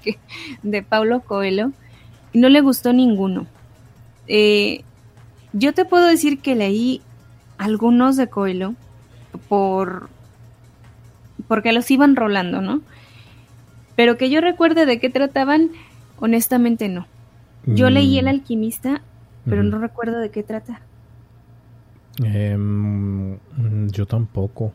de 0.62 0.83
Paulo 0.83 1.21
Coelho. 1.21 1.73
No 2.33 2.49
le 2.49 2.62
gustó 2.62 2.93
ninguno. 2.93 3.47
Eh, 4.27 4.83
yo 5.53 5.75
te 5.75 5.85
puedo 5.85 6.07
decir 6.07 6.41
que 6.41 6.55
leí 6.55 7.03
algunos 7.59 8.17
de 8.17 8.29
Coelho 8.29 8.75
por 9.49 10.09
porque 11.49 11.73
los 11.73 11.91
iban 11.91 12.17
rolando, 12.17 12.61
¿no? 12.61 12.83
Pero 13.99 14.17
que 14.17 14.31
yo 14.31 14.41
recuerde 14.41 14.87
de 14.87 15.01
qué 15.01 15.11
trataban, 15.11 15.71
honestamente 16.21 16.89
no. 16.89 17.09
Yo 17.67 17.91
mm. 17.91 17.93
leí 17.93 18.19
El 18.21 18.29
alquimista, 18.29 19.03
pero 19.45 19.65
no 19.65 19.81
recuerdo 19.81 20.21
de 20.21 20.31
qué 20.31 20.45
trata. 20.45 20.83
Em, 22.23 23.39
yo 23.91 24.07
tampoco. 24.07 24.73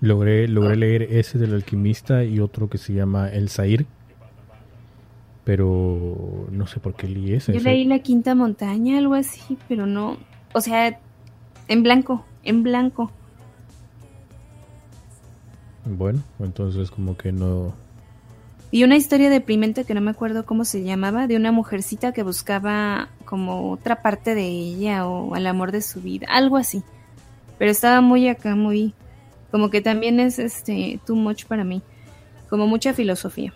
Logré, 0.00 0.48
logré 0.48 0.72
ah. 0.72 0.76
leer 0.76 1.02
ese 1.02 1.38
del 1.38 1.54
alquimista 1.54 2.24
y 2.24 2.40
otro 2.40 2.68
que 2.68 2.78
se 2.78 2.92
llama 2.92 3.28
El 3.28 3.50
Zair. 3.50 3.86
Pero 5.44 6.48
no 6.50 6.66
sé 6.66 6.80
por 6.80 6.94
qué 6.94 7.06
leí 7.06 7.34
ese. 7.34 7.52
Yo 7.52 7.60
leí 7.60 7.84
La 7.84 8.00
Quinta 8.00 8.34
Montaña, 8.34 8.98
algo 8.98 9.14
así, 9.14 9.58
pero 9.68 9.86
no. 9.86 10.16
O 10.54 10.60
sea, 10.60 10.98
en 11.68 11.84
blanco, 11.84 12.24
en 12.42 12.64
blanco. 12.64 13.12
Bueno, 15.84 16.20
entonces 16.40 16.90
como 16.90 17.16
que 17.16 17.30
no 17.30 17.74
Y 18.72 18.84
una 18.84 18.96
historia 18.96 19.30
deprimente 19.30 19.84
que 19.84 19.94
no 19.94 20.00
me 20.00 20.12
acuerdo 20.12 20.46
cómo 20.46 20.64
se 20.64 20.82
llamaba, 20.84 21.26
de 21.26 21.36
una 21.36 21.50
mujercita 21.50 22.12
que 22.12 22.22
buscaba 22.22 23.08
como 23.24 23.72
otra 23.72 24.00
parte 24.02 24.34
de 24.34 24.46
ella 24.46 25.08
o 25.08 25.34
al 25.34 25.46
amor 25.46 25.72
de 25.72 25.82
su 25.82 26.00
vida, 26.00 26.26
algo 26.30 26.56
así. 26.56 26.82
Pero 27.58 27.70
estaba 27.70 28.00
muy 28.00 28.28
acá, 28.28 28.54
muy 28.54 28.94
como 29.50 29.70
que 29.70 29.80
también 29.80 30.20
es 30.20 30.38
este 30.38 31.00
too 31.04 31.16
much 31.16 31.46
para 31.46 31.64
mí, 31.64 31.82
como 32.48 32.68
mucha 32.68 32.94
filosofía. 32.94 33.52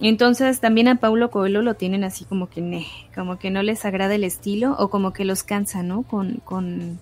Entonces 0.00 0.60
también 0.60 0.88
a 0.88 0.96
Paulo 0.96 1.30
Coelho 1.30 1.62
lo 1.62 1.74
tienen 1.74 2.04
así 2.04 2.24
como 2.24 2.48
que 2.48 2.84
como 3.14 3.38
que 3.38 3.50
no 3.50 3.62
les 3.62 3.84
agrada 3.84 4.14
el 4.14 4.24
estilo 4.24 4.76
o 4.78 4.90
como 4.90 5.12
que 5.12 5.24
los 5.24 5.42
cansa, 5.42 5.82
¿no? 5.82 6.02
Con, 6.02 6.40
con 6.44 6.98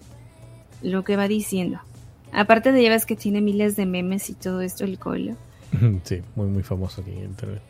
lo 0.83 1.05
que 1.05 1.17
va 1.17 1.29
diciendo. 1.29 1.81
Aparte 2.33 2.73
de 2.73 2.83
llevas 2.83 3.07
que 3.07 3.17
tiene 3.17 3.41
miles 3.41 3.77
de 3.77 3.87
memes 3.87 4.29
y 4.29 4.35
todo 4.35 4.61
esto 4.61 4.85
el 4.85 4.99
Coelho. 4.99 5.37
Sí, 6.05 6.23
muy 6.35 6.47
muy 6.49 6.63
famoso 6.63 7.03
aquí 7.03 7.13
en 7.13 7.25
internet. 7.25 7.63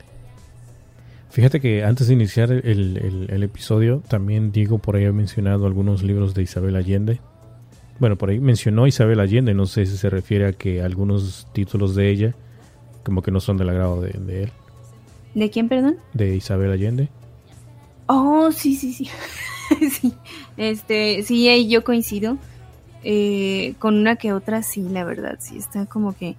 Fíjate 1.30 1.60
que 1.60 1.84
antes 1.84 2.08
de 2.08 2.14
iniciar 2.14 2.50
el, 2.50 3.26
el 3.28 3.42
episodio, 3.42 4.02
también 4.08 4.52
Diego 4.52 4.78
por 4.78 4.96
ahí 4.96 5.04
ha 5.04 5.12
mencionado 5.12 5.66
algunos 5.66 6.02
libros 6.02 6.34
de 6.34 6.42
Isabel 6.42 6.76
Allende. 6.76 7.20
Bueno, 7.98 8.16
por 8.16 8.30
ahí 8.30 8.40
mencionó 8.40 8.86
Isabel 8.86 9.20
Allende, 9.20 9.52
no 9.52 9.66
sé 9.66 9.84
si 9.86 9.96
se 9.96 10.08
refiere 10.08 10.46
a 10.46 10.52
que 10.52 10.82
algunos 10.82 11.46
títulos 11.52 11.94
de 11.94 12.10
ella 12.10 12.34
como 13.06 13.22
que 13.22 13.30
no 13.30 13.38
son 13.38 13.56
del 13.56 13.68
agrado 13.68 14.00
de, 14.00 14.10
él. 14.10 14.50
¿De 15.36 15.48
quién, 15.48 15.68
perdón? 15.68 15.98
De 16.12 16.34
Isabel 16.34 16.72
Allende. 16.72 17.08
Oh, 18.06 18.50
sí, 18.50 18.74
sí, 18.74 18.92
sí. 18.92 19.08
sí. 19.90 20.12
Este, 20.56 21.22
sí, 21.22 21.68
yo 21.68 21.84
coincido. 21.84 22.36
Eh, 23.04 23.74
con 23.78 23.94
una 23.94 24.16
que 24.16 24.32
otra, 24.32 24.64
sí, 24.64 24.82
la 24.90 25.04
verdad, 25.04 25.36
sí, 25.38 25.56
está 25.56 25.86
como 25.86 26.16
que... 26.16 26.34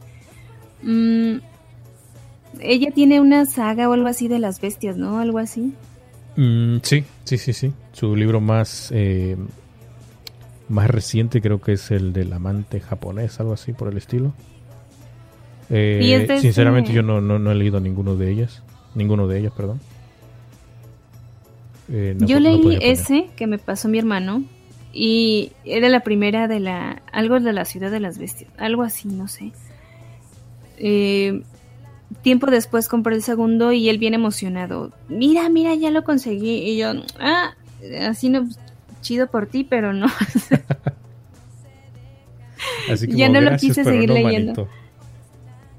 Mm, 0.84 1.38
ella 2.62 2.91
tiene 2.91 3.20
una 3.20 3.46
saga 3.46 3.89
o 3.89 3.93
algo 3.93 4.08
así 4.08 4.28
de 4.28 4.39
las 4.39 4.62
bestias, 4.62 4.98
¿no? 4.98 5.20
Algo 5.20 5.39
así. 5.39 5.74
Mm, 6.36 6.78
sí, 6.84 7.04
sí, 7.24 7.38
sí, 7.38 7.54
sí. 7.54 7.74
Su 7.93 8.15
libro 8.15 8.41
más 8.41 8.91
eh, 8.93 9.36
más 10.70 10.89
reciente 10.89 11.41
creo 11.41 11.62
que 11.62 11.74
es 11.74 11.91
el 11.91 12.13
del 12.13 12.34
amante 12.34 12.80
japonés, 12.80 13.39
algo 13.39 13.54
así 13.54 13.74
por 13.74 13.89
el 13.89 13.98
estilo. 13.98 14.34
Eh, 15.70 16.28
sinceramente 16.39 16.93
yo 16.93 17.04
no, 17.04 17.20
no, 17.20 17.52
he 17.52 17.56
leído 17.56 17.80
ninguno 17.80 18.15
de 18.15 18.32
ellas, 18.32 18.63
ninguno 18.96 19.28
de 19.28 19.39
ellas, 19.39 19.54
perdón. 19.56 19.80
Eh, 21.89 22.15
yo 22.20 22.39
leí 22.39 22.78
ese 22.82 23.30
que 23.36 23.48
me 23.48 23.58
pasó 23.58 23.88
mi 23.88 23.98
hermano 23.98 24.43
y 24.93 25.54
era 25.63 25.88
la 25.88 26.02
primera 26.02 26.48
de 26.48 26.60
la 26.60 27.02
algo 27.12 27.39
de 27.39 27.54
la 27.54 27.65
ciudad 27.65 27.91
de 27.91 28.00
las 28.00 28.17
bestias, 28.17 28.50
algo 28.58 28.84
así, 28.84 29.08
no 29.08 29.28
sé. 29.28 29.52
Eh, 30.78 31.41
tiempo 32.22 32.48
después 32.48 32.88
compré 32.88 33.15
el 33.15 33.24
segundo 33.24 33.72
y 33.72 33.89
él 33.89 33.98
bien 33.98 34.13
emocionado. 34.13 34.91
Mira, 35.10 35.50
mira, 35.50 35.76
ya 35.76 35.91
lo 35.91 36.04
conseguí 36.04 36.70
y 36.70 36.78
yo, 36.78 36.93
ah, 37.20 37.56
así 38.08 38.30
no 38.30 38.48
chido 39.02 39.28
por 39.28 39.48
ti, 39.48 39.63
pero 39.63 39.93
no. 39.93 40.08
ya 43.08 43.30
no 43.30 43.41
lo 43.41 43.56
quise 43.58 43.84
seguir 43.84 44.10
leyendo. 44.10 44.67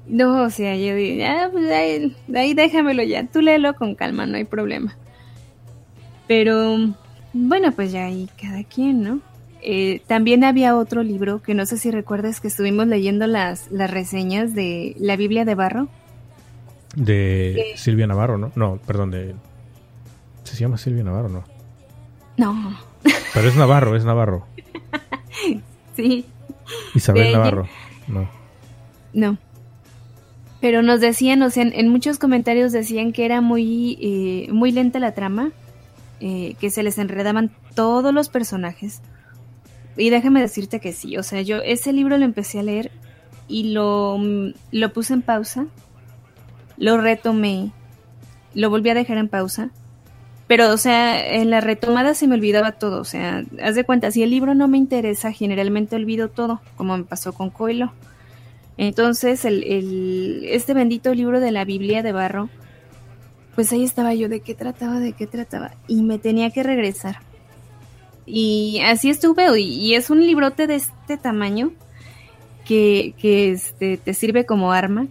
No, 0.07 0.43
o 0.43 0.49
sea, 0.49 0.75
yo 0.75 0.95
dije, 0.95 1.27
ah, 1.27 1.49
pues 1.51 1.69
ahí, 1.69 2.15
ahí, 2.35 2.53
déjamelo 2.55 3.03
ya, 3.03 3.27
tú 3.27 3.41
léelo 3.41 3.75
con 3.75 3.93
calma, 3.93 4.25
no 4.25 4.37
hay 4.37 4.45
problema. 4.45 4.97
Pero, 6.27 6.95
bueno, 7.33 7.71
pues 7.71 7.91
ya 7.91 8.05
ahí 8.05 8.27
cada 8.41 8.63
quien, 8.63 9.03
¿no? 9.03 9.19
Eh, 9.61 10.01
también 10.07 10.43
había 10.43 10.75
otro 10.75 11.03
libro 11.03 11.41
que 11.41 11.53
no 11.53 11.65
sé 11.65 11.77
si 11.77 11.91
recuerdas 11.91 12.39
que 12.39 12.47
estuvimos 12.47 12.87
leyendo 12.87 13.27
las, 13.27 13.69
las 13.71 13.91
reseñas 13.91 14.55
de 14.55 14.95
la 14.99 15.15
Biblia 15.15 15.45
de 15.45 15.55
Barro. 15.55 15.89
De 16.95 17.73
Silvia 17.75 18.07
Navarro, 18.07 18.37
¿no? 18.37 18.51
No, 18.55 18.77
perdón, 18.85 19.11
de... 19.11 19.35
¿Se 20.43 20.55
llama 20.55 20.77
Silvia 20.77 21.03
Navarro, 21.03 21.29
no? 21.29 21.43
No. 22.37 22.79
Pero 23.33 23.47
es 23.47 23.55
Navarro, 23.55 23.95
es 23.95 24.05
Navarro. 24.05 24.47
sí. 25.95 26.25
Isabel 26.95 27.31
Navarro. 27.31 27.67
No. 28.07 28.29
No. 29.13 29.37
Pero 30.61 30.81
nos 30.81 30.99
decían, 30.99 31.41
o 31.41 31.49
sea, 31.49 31.63
en, 31.63 31.89
muchos 31.89 32.19
comentarios 32.19 32.71
decían 32.71 33.13
que 33.13 33.25
era 33.25 33.41
muy, 33.41 33.97
eh, 34.01 34.51
muy 34.51 34.71
lenta 34.71 34.99
la 34.99 35.13
trama, 35.13 35.51
eh, 36.19 36.55
que 36.59 36.69
se 36.69 36.83
les 36.83 36.97
enredaban 36.97 37.51
todos 37.75 38.13
los 38.13 38.29
personajes. 38.29 39.01
Y 39.95 40.09
déjame 40.09 40.41
decirte 40.41 40.79
que 40.79 40.93
sí, 40.93 41.17
o 41.17 41.23
sea, 41.23 41.41
yo 41.41 41.57
ese 41.57 41.93
libro 41.93 42.17
lo 42.17 42.25
empecé 42.25 42.59
a 42.59 42.63
leer 42.63 42.91
y 43.47 43.71
lo, 43.71 44.17
lo 44.71 44.93
puse 44.93 45.13
en 45.13 45.21
pausa, 45.21 45.65
lo 46.79 46.97
retomé, 46.97 47.71
lo 48.55 48.71
volví 48.71 48.89
a 48.89 48.95
dejar 48.95 49.19
en 49.19 49.29
pausa 49.29 49.69
pero, 50.49 50.73
o 50.73 50.77
sea, 50.77 51.35
en 51.35 51.51
la 51.51 51.61
retomada 51.61 52.15
se 52.15 52.27
me 52.27 52.33
olvidaba 52.33 52.71
todo. 52.71 53.01
O 53.01 53.03
sea, 53.03 53.43
haz 53.61 53.75
de 53.75 53.83
cuenta, 53.83 54.09
si 54.09 54.23
el 54.23 54.31
libro 54.31 54.55
no 54.55 54.67
me 54.67 54.79
interesa, 54.79 55.31
generalmente 55.31 55.95
olvido 55.95 56.27
todo, 56.27 56.59
como 56.75 56.97
me 56.97 57.03
pasó 57.03 57.33
con 57.33 57.51
Coelho. 57.51 57.93
Entonces, 58.75 59.45
el, 59.45 59.63
el, 59.63 60.41
este 60.45 60.73
bendito 60.73 61.13
libro 61.13 61.39
de 61.39 61.51
la 61.51 61.65
Biblia 61.65 62.01
de 62.01 62.13
Barro, 62.13 62.49
pues 63.53 63.71
ahí 63.71 63.83
estaba 63.83 64.15
yo, 64.15 64.27
de 64.27 64.39
qué 64.39 64.55
trataba, 64.55 64.99
de 64.99 65.13
qué 65.13 65.27
trataba. 65.27 65.75
Y 65.87 66.01
me 66.01 66.17
tenía 66.17 66.49
que 66.49 66.63
regresar. 66.63 67.19
Y 68.25 68.81
así 68.83 69.11
estuve, 69.11 69.59
y, 69.59 69.93
es 69.93 70.09
un 70.09 70.25
librote 70.25 70.65
de 70.65 70.77
este 70.77 71.17
tamaño 71.17 71.73
que, 72.65 73.13
que 73.19 73.51
este, 73.51 73.97
te 73.97 74.15
sirve 74.15 74.47
como 74.47 74.71
arma. 74.71 75.05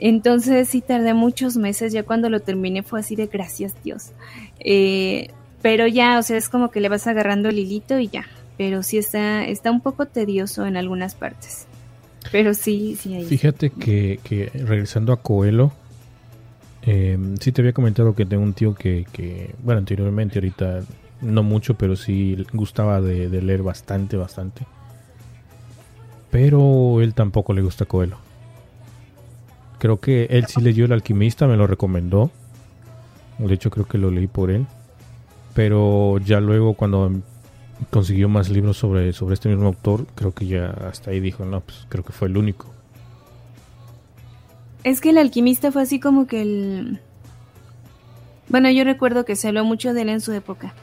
Entonces 0.00 0.68
sí 0.68 0.80
tardé 0.80 1.12
muchos 1.12 1.56
meses, 1.56 1.92
ya 1.92 2.02
cuando 2.02 2.30
lo 2.30 2.40
terminé 2.40 2.82
fue 2.82 3.00
así 3.00 3.16
de 3.16 3.26
gracias 3.26 3.74
Dios. 3.84 4.12
Eh, 4.58 5.30
pero 5.60 5.86
ya, 5.86 6.18
o 6.18 6.22
sea, 6.22 6.38
es 6.38 6.48
como 6.48 6.70
que 6.70 6.80
le 6.80 6.88
vas 6.88 7.06
agarrando 7.06 7.50
el 7.50 7.58
hilito 7.58 7.98
y 7.98 8.08
ya. 8.08 8.24
Pero 8.56 8.82
sí 8.82 8.98
está, 8.98 9.44
está 9.44 9.70
un 9.70 9.82
poco 9.82 10.06
tedioso 10.06 10.66
en 10.66 10.76
algunas 10.76 11.14
partes. 11.14 11.66
Pero 12.32 12.54
sí, 12.54 12.96
sí 13.00 13.14
hay. 13.14 13.24
Fíjate 13.24 13.70
que, 13.70 14.20
que 14.24 14.50
regresando 14.54 15.12
a 15.12 15.22
Coelho, 15.22 15.72
eh, 16.82 17.18
sí 17.40 17.52
te 17.52 17.60
había 17.60 17.72
comentado 17.74 18.14
que 18.14 18.24
tengo 18.24 18.42
un 18.42 18.54
tío 18.54 18.74
que, 18.74 19.06
que, 19.12 19.54
bueno, 19.62 19.78
anteriormente, 19.78 20.38
ahorita 20.38 20.80
no 21.20 21.42
mucho, 21.42 21.74
pero 21.74 21.96
sí 21.96 22.42
gustaba 22.54 23.02
de, 23.02 23.28
de 23.28 23.42
leer 23.42 23.62
bastante, 23.62 24.16
bastante. 24.16 24.66
Pero 26.30 27.02
él 27.02 27.12
tampoco 27.12 27.52
le 27.52 27.60
gusta 27.60 27.84
Coelho. 27.84 28.29
Creo 29.80 29.98
que 29.98 30.26
él 30.26 30.44
sí 30.46 30.60
leyó 30.60 30.84
El 30.84 30.92
Alquimista, 30.92 31.46
me 31.46 31.56
lo 31.56 31.66
recomendó. 31.66 32.30
De 33.38 33.54
hecho, 33.54 33.70
creo 33.70 33.88
que 33.88 33.96
lo 33.96 34.10
leí 34.10 34.26
por 34.26 34.50
él. 34.50 34.66
Pero 35.54 36.18
ya 36.18 36.38
luego, 36.38 36.74
cuando 36.74 37.10
consiguió 37.88 38.28
más 38.28 38.50
libros 38.50 38.76
sobre, 38.76 39.14
sobre 39.14 39.32
este 39.32 39.48
mismo 39.48 39.68
autor, 39.68 40.06
creo 40.14 40.34
que 40.34 40.46
ya 40.46 40.68
hasta 40.86 41.12
ahí 41.12 41.20
dijo, 41.20 41.46
no, 41.46 41.62
pues 41.62 41.86
creo 41.88 42.04
que 42.04 42.12
fue 42.12 42.28
el 42.28 42.36
único. 42.36 42.66
Es 44.84 45.00
que 45.00 45.10
el 45.10 45.18
alquimista 45.18 45.72
fue 45.72 45.80
así 45.80 45.98
como 45.98 46.26
que 46.26 46.42
el... 46.42 47.00
Bueno, 48.48 48.70
yo 48.70 48.84
recuerdo 48.84 49.24
que 49.24 49.34
se 49.34 49.48
habló 49.48 49.64
mucho 49.64 49.94
de 49.94 50.02
él 50.02 50.10
en 50.10 50.20
su 50.20 50.32
época. 50.32 50.74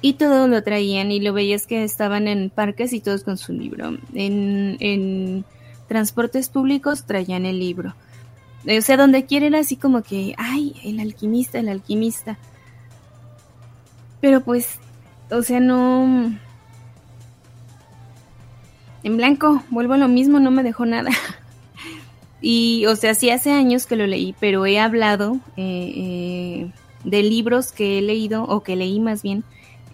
Y 0.00 0.14
todos 0.14 0.48
lo 0.48 0.62
traían 0.62 1.12
y 1.12 1.20
lo 1.20 1.34
veías 1.34 1.66
que 1.66 1.84
estaban 1.84 2.28
en 2.28 2.48
parques 2.48 2.94
y 2.94 3.00
todos 3.00 3.24
con 3.24 3.36
su 3.36 3.52
libro. 3.52 3.98
En, 4.14 4.78
en 4.80 5.44
transportes 5.86 6.48
públicos 6.48 7.04
traían 7.04 7.44
el 7.44 7.58
libro. 7.58 7.94
O 8.64 8.80
sea, 8.80 8.96
donde 8.96 9.26
quieren 9.26 9.54
así 9.54 9.76
como 9.76 10.02
que, 10.02 10.34
ay, 10.38 10.74
el 10.84 11.00
alquimista, 11.00 11.58
el 11.58 11.68
alquimista. 11.68 12.38
Pero 14.20 14.42
pues, 14.42 14.78
o 15.30 15.42
sea, 15.42 15.60
no... 15.60 16.38
En 19.02 19.16
blanco, 19.16 19.64
vuelvo 19.70 19.94
a 19.94 19.98
lo 19.98 20.06
mismo, 20.06 20.38
no 20.38 20.52
me 20.52 20.62
dejó 20.62 20.86
nada. 20.86 21.10
y, 22.40 22.86
o 22.86 22.94
sea, 22.94 23.14
sí 23.14 23.30
hace 23.30 23.50
años 23.50 23.86
que 23.86 23.96
lo 23.96 24.06
leí, 24.06 24.32
pero 24.38 24.64
he 24.64 24.78
hablado 24.78 25.38
eh, 25.56 25.92
eh, 25.96 26.72
de 27.02 27.22
libros 27.24 27.72
que 27.72 27.98
he 27.98 28.02
leído, 28.02 28.44
o 28.44 28.62
que 28.62 28.76
leí 28.76 29.00
más 29.00 29.22
bien, 29.22 29.42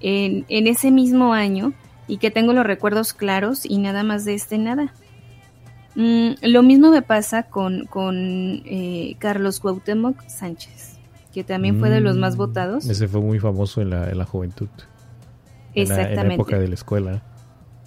en, 0.01 0.45
en 0.51 0.67
ese 0.67 0.91
mismo 0.91 1.33
año, 1.33 1.73
y 2.07 2.19
que 2.19 2.31
tengo 2.31 2.53
los 2.53 2.67
recuerdos 2.67 3.15
claros 3.15 3.65
y 3.65 3.79
nada 3.79 4.03
más 4.03 4.27
de 4.27 4.35
este 4.35 4.59
nada. 4.59 4.93
Mm, 5.99 6.35
lo 6.43 6.63
mismo 6.63 6.93
me 6.93 7.03
pasa 7.03 7.43
con, 7.43 7.87
con 7.87 8.63
eh, 8.65 9.17
Carlos 9.19 9.59
Cuauhtémoc 9.59 10.25
Sánchez, 10.29 10.97
que 11.35 11.43
también 11.43 11.81
fue 11.81 11.91
de 11.91 12.01
los 12.01 12.17
más 12.17 12.37
mm, 12.37 12.39
votados. 12.39 12.87
Ese 12.87 13.09
fue 13.09 13.21
muy 13.21 13.41
famoso 13.41 13.83
en 13.83 13.91
la, 13.91 14.09
en 14.09 14.17
la 14.17 14.25
juventud. 14.25 14.69
Exactamente. 15.75 16.21
En 16.21 16.29
la, 16.29 16.35
época 16.35 16.59
de 16.61 16.69
la 16.69 16.75
escuela. 16.75 17.23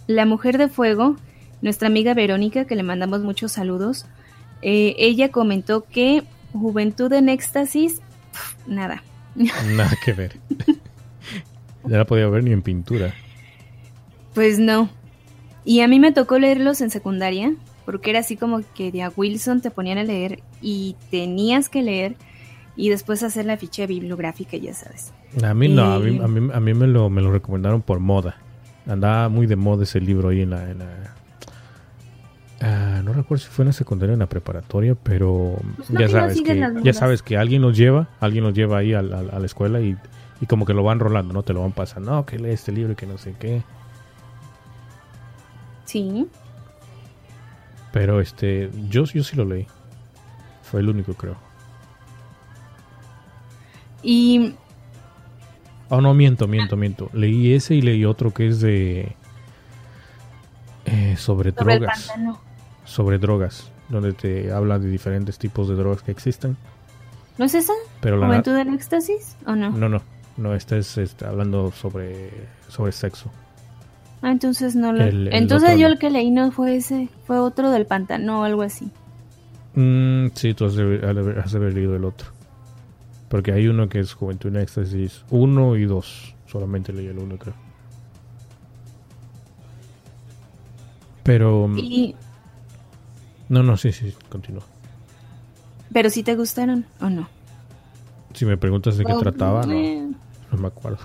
La 0.08 0.26
Mujer 0.26 0.58
de 0.58 0.67
Fuego, 0.67 1.15
nuestra 1.62 1.88
amiga 1.88 2.13
Verónica, 2.13 2.65
que 2.65 2.76
le 2.76 2.84
mandamos 2.84 3.21
muchos 3.21 3.54
saludos, 3.54 4.06
eh, 4.62 4.93
ella 4.97 5.32
comentó 5.32 5.86
que 5.86 6.24
Juventud 6.52 7.13
en 7.13 7.30
Éxtasis, 7.30 8.02
nada. 8.67 9.04
Nada 9.36 9.95
que 10.04 10.12
ver. 10.12 10.38
ya 11.86 11.97
la 11.97 12.06
podía 12.06 12.28
ver 12.28 12.43
ni 12.43 12.52
en 12.52 12.62
pintura. 12.62 13.13
Pues 14.34 14.60
no. 14.60 14.89
Y 15.63 15.80
a 15.80 15.88
mí 15.88 15.97
me 16.02 16.12
tocó 16.12 16.39
leerlos 16.39 16.82
en 16.82 16.89
secundaria, 16.89 17.54
porque 17.86 18.10
era 18.12 18.20
así 18.20 18.38
como 18.38 18.62
que 18.76 18.91
de 18.91 19.04
a 19.04 19.12
Wilson 19.15 19.62
te 19.62 19.72
ponían 19.72 19.98
a 19.98 20.04
leer 20.04 20.41
y 20.62 20.96
tenías 21.10 21.70
que 21.70 21.82
leer 21.82 22.15
y 22.76 22.89
después 22.89 23.22
hacer 23.24 23.46
la 23.46 23.58
ficha 23.58 23.86
bibliográfica, 23.86 24.58
ya 24.58 24.74
sabes. 24.74 25.13
A 25.44 25.54
mí 25.54 25.67
no, 25.70 25.94
a 25.94 26.00
mí, 26.00 26.15
Eh. 26.17 26.22
a 26.24 26.28
mí, 26.28 26.50
a 26.54 26.60
mí 26.60 26.74
me, 26.74 26.88
lo, 26.88 27.10
me 27.10 27.22
lo 27.22 27.32
recomendaron 27.32 27.82
por 27.82 28.00
moda. 28.00 28.38
Andaba 28.88 29.30
muy 29.30 29.46
de 29.48 29.56
moda 29.56 29.84
ese 29.84 30.00
libro 30.02 30.30
ahí 30.30 30.41
en 30.41 30.50
la... 30.52 30.70
en 30.72 30.80
la- 30.80 31.15
Ah, 32.63 33.02
no 33.04 33.12
recuerdo 33.13 33.44
si 33.44 33.50
fue 33.50 33.63
en 33.63 33.67
la 33.70 33.74
secundaria 33.74 34.12
o 34.12 34.13
en 34.13 34.20
la 34.20 34.30
preparatoria, 34.30 34.94
pero 34.94 35.56
Pues 35.78 35.89
no, 35.89 36.00
ya 36.00 36.08
sabes 36.10 36.41
que 36.44 36.63
ya 36.84 36.94
sabes 36.94 37.24
que 37.24 37.36
alguien 37.36 37.63
los 37.63 37.76
lleva, 37.76 38.08
alguien 38.20 38.44
los 38.44 38.54
lleva 38.54 38.78
ahí 38.78 38.94
a, 38.94 39.02
la- 39.02 39.17
a 39.20 39.39
la 39.39 39.46
escuela 39.48 39.82
y, 39.82 39.98
y 40.39 40.46
como 40.46 40.65
que 40.65 40.74
lo 40.76 40.84
van 40.84 41.00
rolando, 41.00 41.34
¿no? 41.34 41.41
Te 41.41 41.54
lo 41.54 41.62
van 41.62 41.72
pasando, 41.72 42.12
no, 42.12 42.26
que 42.28 42.38
lee 42.38 42.52
este 42.52 42.72
libro 42.72 42.94
y 42.94 42.96
que 42.96 43.08
no 43.08 43.17
sé 43.17 43.34
qué. 43.39 43.63
Sí. 45.86 46.28
Pero 47.91 48.21
este, 48.21 48.69
yo, 48.89 49.04
yo 49.06 49.23
sí 49.23 49.36
lo 49.36 49.45
leí. 49.45 49.67
Fue 50.63 50.80
el 50.80 50.89
único, 50.89 51.13
creo. 51.13 51.36
Y 54.01 54.56
Oh, 55.93 55.99
no, 55.99 56.13
miento, 56.13 56.47
miento, 56.47 56.77
miento. 56.77 57.10
Leí 57.12 57.54
ese 57.54 57.75
y 57.75 57.82
leí 57.82 58.06
otro 58.06 58.34
que 58.34 58.47
es 58.47 58.62
de... 58.62 59.13
eh, 60.86 61.15
sobre, 61.17 61.51
drogas. 61.51 62.10
Sobre 62.86 63.17
drogas. 63.19 63.69
Donde 63.89 64.13
te 64.13 64.54
habla 64.54 64.80
de 64.80 64.89
diferentes 64.89 65.38
tipos 65.38 65.67
de 65.67 65.75
drogas 65.75 66.01
que 66.01 66.12
existen. 66.12 66.56
¿No 67.38 67.43
es 67.43 67.56
esa? 67.56 67.73
Pero. 67.99 68.25
¿Juventud 68.25 68.56
del 68.56 68.73
éxtasis? 68.73 69.36
¿O 69.45 69.54
no? 69.54 69.69
No, 69.71 69.89
no. 69.89 70.01
No, 70.38 70.56
este 70.56 70.77
es 70.77 70.97
este, 70.97 71.25
hablando 71.25 71.73
sobre, 71.73 72.32
sobre 72.69 72.93
sexo. 72.93 73.30
Ah, 74.22 74.32
entonces 74.32 74.76
no 74.76 74.94
lo... 74.94 75.04
El- 75.04 75.28
el 75.30 75.34
entonces 75.34 75.72
yo 75.80 75.88
no. 75.88 75.94
el 75.94 76.00
que 76.00 76.10
leí 76.12 76.30
no 76.32 76.52
fue 76.52 76.76
ese, 76.76 77.10
fue 77.26 77.40
otro 77.40 77.72
del 77.72 77.86
pantano 77.88 78.42
o 78.42 78.44
algo 78.44 78.62
así. 78.62 78.92
Mm, 79.74 80.28
sí, 80.36 80.54
tú 80.54 80.66
has 80.66 80.76
de, 80.76 81.02
has 81.44 81.52
de 81.52 81.58
haber- 81.58 81.74
leído 81.74 81.96
el 81.96 82.06
otro. 82.06 82.28
Porque 83.30 83.52
hay 83.54 83.68
uno 83.68 83.88
que 83.90 84.00
es 84.00 84.14
Juventud 84.14 84.50
en 84.50 84.58
Éxtasis 84.62 85.24
1 85.30 85.76
y 85.78 85.86
2. 85.86 86.36
Solamente 86.48 86.92
leí 86.94 87.08
el 87.08 87.18
uno, 87.18 87.38
creo. 87.38 87.54
Pero... 91.24 91.68
mm, 91.68 91.78
Y, 91.80 92.16
No, 93.50 93.64
no, 93.64 93.78
sí, 93.78 93.92
sí, 93.92 94.14
continúa. 94.30 94.64
pero 95.94 96.10
si 96.10 96.24
te 96.24 96.36
gustaron 96.36 96.86
o 97.02 97.10
no. 97.10 97.28
Si 98.34 98.46
me 98.46 98.58
preguntas 98.58 98.98
de 98.98 99.06
qué 99.06 99.12
Oh, 99.14 99.20
trataba, 99.20 99.64
no, 99.66 99.74
no 100.52 100.58
me 100.58 100.68
acuerdo. 100.68 101.00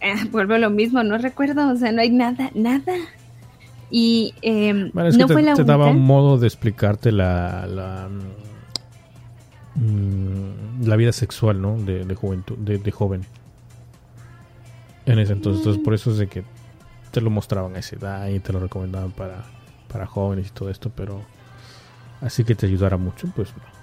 Eh, 0.00 0.14
vuelvo 0.30 0.54
a 0.54 0.58
lo 0.58 0.70
mismo, 0.70 1.02
no 1.02 1.18
recuerdo, 1.18 1.70
o 1.70 1.76
sea, 1.76 1.92
no 1.92 2.00
hay 2.00 2.10
nada, 2.10 2.50
nada. 2.54 2.94
Y 3.90 4.34
eh, 4.42 4.90
Bueno, 4.92 5.08
es 5.08 5.16
no 5.16 5.26
que 5.26 5.32
fue 5.32 5.42
te, 5.42 5.48
la 5.48 5.54
te 5.54 5.64
daba 5.64 5.86
un 5.88 6.04
modo 6.04 6.38
de 6.38 6.46
explicarte 6.46 7.10
la, 7.10 7.66
la, 7.66 8.08
mm, 9.74 10.86
la 10.86 10.96
vida 10.96 11.12
sexual, 11.12 11.60
¿no? 11.62 11.78
De, 11.78 12.04
de 12.04 12.14
juventud, 12.14 12.56
de, 12.58 12.78
de 12.78 12.90
joven. 12.90 13.22
En 15.06 15.18
ese 15.18 15.32
entonces, 15.32 15.60
entonces, 15.60 15.82
por 15.82 15.94
eso 15.94 16.10
es 16.10 16.18
de 16.18 16.26
que 16.26 16.44
te 17.10 17.22
lo 17.22 17.30
mostraban 17.30 17.74
a 17.76 17.78
esa 17.78 17.96
edad 17.96 18.28
y 18.28 18.40
te 18.40 18.52
lo 18.52 18.60
recomendaban 18.60 19.10
para, 19.12 19.44
para 19.90 20.06
jóvenes 20.06 20.48
y 20.48 20.50
todo 20.50 20.68
esto, 20.68 20.90
pero 20.94 21.22
así 22.20 22.44
que 22.44 22.54
te 22.54 22.66
ayudara 22.66 22.98
mucho, 22.98 23.26
pues 23.34 23.48
no. 23.56 23.77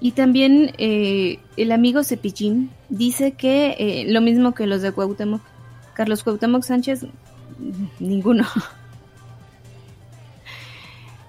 Y 0.00 0.12
también 0.12 0.72
eh, 0.78 1.38
el 1.56 1.72
amigo 1.72 2.02
Cepillín 2.04 2.70
dice 2.88 3.32
que 3.32 3.76
eh, 3.78 4.04
lo 4.08 4.20
mismo 4.20 4.52
que 4.54 4.66
los 4.66 4.80
de 4.82 4.92
Cuauhtémoc. 4.92 5.42
Carlos 5.94 6.22
Cuauhtémoc 6.24 6.62
Sánchez, 6.62 7.04
mm, 7.04 7.84
ninguno. 8.00 8.44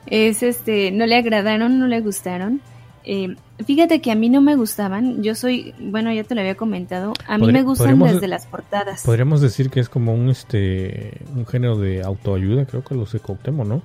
Es 0.08 0.44
este, 0.44 0.92
no 0.92 1.06
le 1.06 1.16
agradaron, 1.16 1.80
no 1.80 1.88
le 1.88 2.02
gustaron. 2.02 2.60
Eh, 3.04 3.36
fíjate 3.66 4.02
que 4.02 4.12
a 4.12 4.16
mí 4.16 4.30
no 4.30 4.42
me 4.42 4.56
gustaban. 4.56 5.24
Yo 5.24 5.36
soy, 5.36 5.74
bueno, 5.80 6.12
ya 6.12 6.24
te 6.24 6.36
lo 6.36 6.42
había 6.42 6.56
comentado. 6.56 7.14
A 7.28 7.38
mí 7.38 7.46
Podri- 7.48 7.54
me 7.54 7.64
gustan 7.64 7.98
desde 8.00 8.28
las 8.28 8.46
portadas. 8.46 9.04
Podríamos 9.06 9.42
decir 9.42 9.70
que 9.70 9.80
es 9.80 9.90
como 9.90 10.14
un 10.14 10.30
este 10.30 11.22
un 11.36 11.46
género 11.46 11.78
de 11.78 12.02
autoayuda, 12.04 12.66
creo 12.66 12.84
que 12.84 12.94
los 12.96 13.12
de 13.14 13.20
Cuauhtémoc, 13.20 13.68
¿no? 13.68 13.82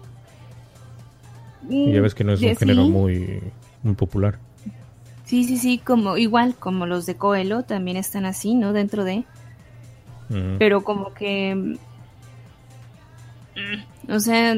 Y 1.68 1.92
ya 1.92 2.00
ves 2.00 2.14
que 2.14 2.24
no 2.24 2.32
es 2.32 2.40
Mm, 2.40 2.44
un 2.44 2.50
sí. 2.50 2.56
género 2.56 2.84
muy, 2.88 3.40
muy 3.82 3.94
popular. 3.94 4.38
Sí, 5.26 5.42
sí, 5.42 5.58
sí, 5.58 5.78
como 5.78 6.16
igual 6.16 6.54
como 6.54 6.86
los 6.86 7.04
de 7.04 7.16
Coelho 7.16 7.64
también 7.64 7.96
están 7.96 8.24
así, 8.24 8.54
¿no? 8.54 8.72
Dentro 8.72 9.02
de, 9.02 9.24
pero 10.58 10.84
como 10.84 11.12
que, 11.14 11.54
mm, 11.54 11.76
o 14.08 14.20
sea, 14.20 14.54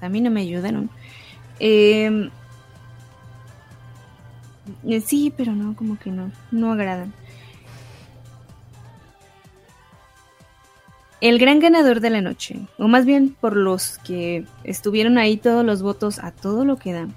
a 0.00 0.08
mí 0.08 0.20
no 0.20 0.30
me 0.30 0.42
ayudaron. 0.42 0.88
Eh, 1.58 2.30
eh, 4.86 5.00
sí, 5.00 5.34
pero 5.36 5.52
no, 5.52 5.74
como 5.74 5.98
que 5.98 6.12
no, 6.12 6.30
no 6.52 6.72
agradan. 6.72 7.12
El 11.20 11.40
gran 11.40 11.58
ganador 11.58 11.98
de 11.98 12.10
la 12.10 12.20
noche, 12.20 12.66
o 12.78 12.86
más 12.86 13.04
bien 13.04 13.36
por 13.40 13.56
los 13.56 13.98
que 13.98 14.44
estuvieron 14.62 15.18
ahí 15.18 15.36
todos 15.36 15.64
los 15.64 15.82
votos 15.82 16.20
a 16.20 16.30
todo 16.30 16.64
lo 16.64 16.76
que 16.76 16.92
dan, 16.92 17.14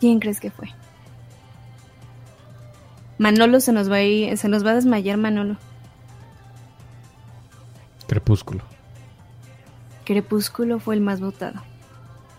¿quién 0.00 0.18
crees 0.18 0.40
que 0.40 0.50
fue? 0.50 0.68
Manolo 3.18 3.60
se 3.60 3.72
nos 3.72 3.90
va 3.90 3.96
a 3.96 4.02
ir- 4.02 4.36
se 4.36 4.48
nos 4.48 4.64
va 4.64 4.70
a 4.70 4.74
desmayar 4.74 5.16
Manolo. 5.16 5.56
Crepúsculo. 8.06 8.62
Crepúsculo 10.04 10.78
fue 10.78 10.94
el 10.94 11.00
más 11.00 11.20
votado. 11.20 11.60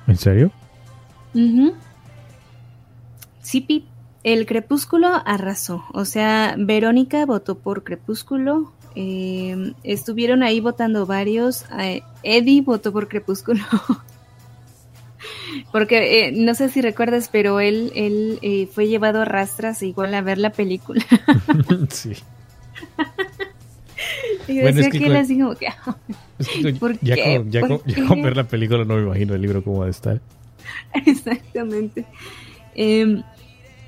¿En 0.08 0.18
serio? 0.18 0.52
Sí, 3.42 3.62
Pip. 3.62 3.86
El 4.24 4.46
Crepúsculo 4.46 5.08
arrasó. 5.26 5.86
O 5.94 6.04
sea, 6.06 6.56
Verónica 6.58 7.26
votó 7.26 7.56
por 7.58 7.84
Crepúsculo. 7.84 8.74
eh, 8.96 9.74
estuvieron 9.84 10.42
ahí 10.44 10.60
votando 10.60 11.06
varios. 11.06 11.66
eh, 11.80 12.02
Eddie 12.24 12.62
votó 12.64 12.92
por 12.92 13.08
Crepúsculo. 13.08 13.62
Porque 15.72 16.28
eh, 16.28 16.32
no 16.32 16.56
sé 16.56 16.70
si 16.70 16.82
recuerdas, 16.82 17.30
pero 17.32 17.60
él, 17.60 17.92
él 17.96 18.40
eh, 18.42 18.68
fue 18.68 18.88
llevado 18.88 19.22
a 19.22 19.26
rastras 19.26 19.84
igual 19.84 20.14
a 20.14 20.22
ver 20.22 20.38
la 20.38 20.52
película. 20.52 21.06
sí. 21.90 22.14
y 24.48 24.62
Bueno, 24.62 24.68
decía 24.68 24.88
es 24.88 24.90
que 24.90 25.00
que 25.00 25.06
él 25.06 25.16
así 25.16 25.40
como 25.40 25.56
que... 25.56 25.68
Que 26.62 26.74
¿Por 26.74 27.00
ya, 27.02 27.16
qué? 27.16 27.38
Con, 27.38 27.52
ya, 27.52 27.60
¿Por 27.62 27.70
con, 27.70 27.82
ya 27.86 27.96
qué? 27.96 28.06
con 28.06 28.22
ver 28.22 28.38
la 28.38 28.48
película 28.48 28.86
no 28.86 28.96
me 28.96 29.04
imagino 29.04 29.36
el 29.36 29.42
libro 29.42 29.64
cómo 29.64 29.80
va 29.80 29.88
a 29.88 29.90
estar. 29.90 30.22
Exactamente. 31.06 32.06
Eh, 32.76 33.22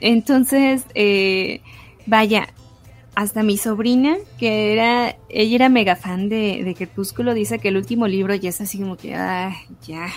entonces, 0.02 0.84
eh, 0.96 1.62
vaya, 2.06 2.50
hasta 3.16 3.44
mi 3.44 3.58
sobrina, 3.58 4.18
que 4.38 4.74
era, 4.74 5.16
ella 5.30 5.56
era 5.56 5.70
mega 5.70 5.96
fan 5.96 6.28
de, 6.30 6.64
de 6.64 6.76
Crepúsculo, 6.76 7.34
dice 7.34 7.60
que 7.60 7.70
el 7.70 7.78
último 7.78 8.08
libro 8.08 8.36
ya 8.36 8.50
es 8.50 8.62
así 8.62 8.80
como 8.80 8.98
que, 8.98 9.16
ah, 9.16 9.56
ya. 9.88 10.08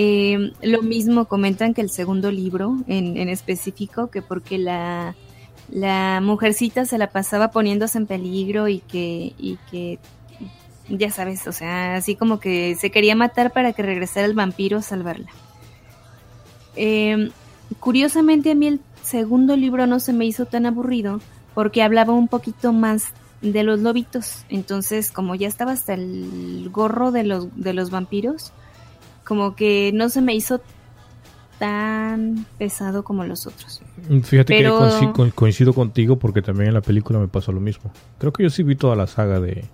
Eh, 0.00 0.52
lo 0.62 0.82
mismo 0.82 1.24
comentan 1.24 1.74
que 1.74 1.80
el 1.80 1.90
segundo 1.90 2.30
libro, 2.30 2.76
en, 2.86 3.28
específico, 3.28 4.10
que 4.10 4.22
porque 4.22 4.56
la, 4.56 5.16
la 5.72 6.20
mujercita 6.22 6.84
se 6.84 6.98
la 6.98 7.10
pasaba 7.10 7.50
poniéndose 7.50 7.98
en 7.98 8.06
peligro 8.06 8.68
y 8.68 8.78
que, 8.78 9.34
y 9.36 9.58
que, 9.72 9.98
ya 10.88 11.10
sabes, 11.10 11.48
o 11.48 11.52
sea, 11.52 11.96
así 11.96 12.14
como 12.14 12.38
que 12.38 12.76
se 12.76 12.92
quería 12.92 13.16
matar 13.16 13.52
para 13.52 13.72
que 13.72 13.82
regresara 13.82 14.24
el 14.26 14.34
vampiro 14.34 14.78
a 14.78 14.82
salvarla. 14.82 15.32
Eh, 16.76 17.32
curiosamente 17.80 18.52
a 18.52 18.54
mí 18.54 18.68
el 18.68 18.80
segundo 19.02 19.56
libro 19.56 19.88
no 19.88 19.98
se 19.98 20.12
me 20.12 20.26
hizo 20.26 20.46
tan 20.46 20.64
aburrido 20.64 21.20
porque 21.54 21.82
hablaba 21.82 22.12
un 22.12 22.28
poquito 22.28 22.72
más 22.72 23.06
de 23.42 23.64
los 23.64 23.80
lobitos. 23.80 24.44
Entonces, 24.48 25.10
como 25.10 25.34
ya 25.34 25.48
estaba 25.48 25.72
hasta 25.72 25.94
el 25.94 26.68
gorro 26.70 27.10
de 27.10 27.24
los, 27.24 27.48
de 27.56 27.72
los 27.72 27.90
vampiros, 27.90 28.52
como 29.28 29.54
que 29.54 29.90
no 29.94 30.08
se 30.08 30.22
me 30.22 30.34
hizo 30.34 30.60
tan 31.58 32.46
pesado 32.56 33.04
como 33.04 33.24
los 33.24 33.46
otros. 33.46 33.82
Fíjate 34.22 34.56
Pero- 34.56 34.78
que 34.78 34.84
coinci- 34.86 35.12
co- 35.12 35.30
coincido 35.34 35.74
contigo 35.74 36.18
porque 36.18 36.40
también 36.40 36.68
en 36.68 36.74
la 36.74 36.80
película 36.80 37.18
me 37.18 37.28
pasó 37.28 37.52
lo 37.52 37.60
mismo. 37.60 37.92
Creo 38.18 38.32
que 38.32 38.44
yo 38.44 38.50
sí 38.50 38.62
vi 38.62 38.74
toda 38.74 38.96
la 38.96 39.06
saga 39.06 39.38
de 39.38 39.64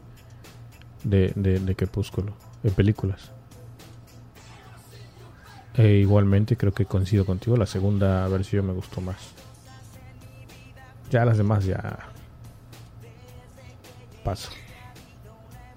de, 1.04 1.32
de, 1.36 1.60
de 1.60 1.76
Crepúsculo 1.76 2.32
en 2.64 2.72
películas. 2.72 3.30
E 5.76 5.96
igualmente 5.98 6.56
creo 6.56 6.72
que 6.72 6.86
coincido 6.86 7.26
contigo, 7.26 7.56
la 7.56 7.66
segunda 7.66 8.26
versión 8.28 8.66
me 8.66 8.72
gustó 8.72 9.00
más. 9.02 9.16
Ya 11.10 11.24
las 11.26 11.36
demás 11.36 11.64
ya 11.66 11.98
paso. 14.24 14.50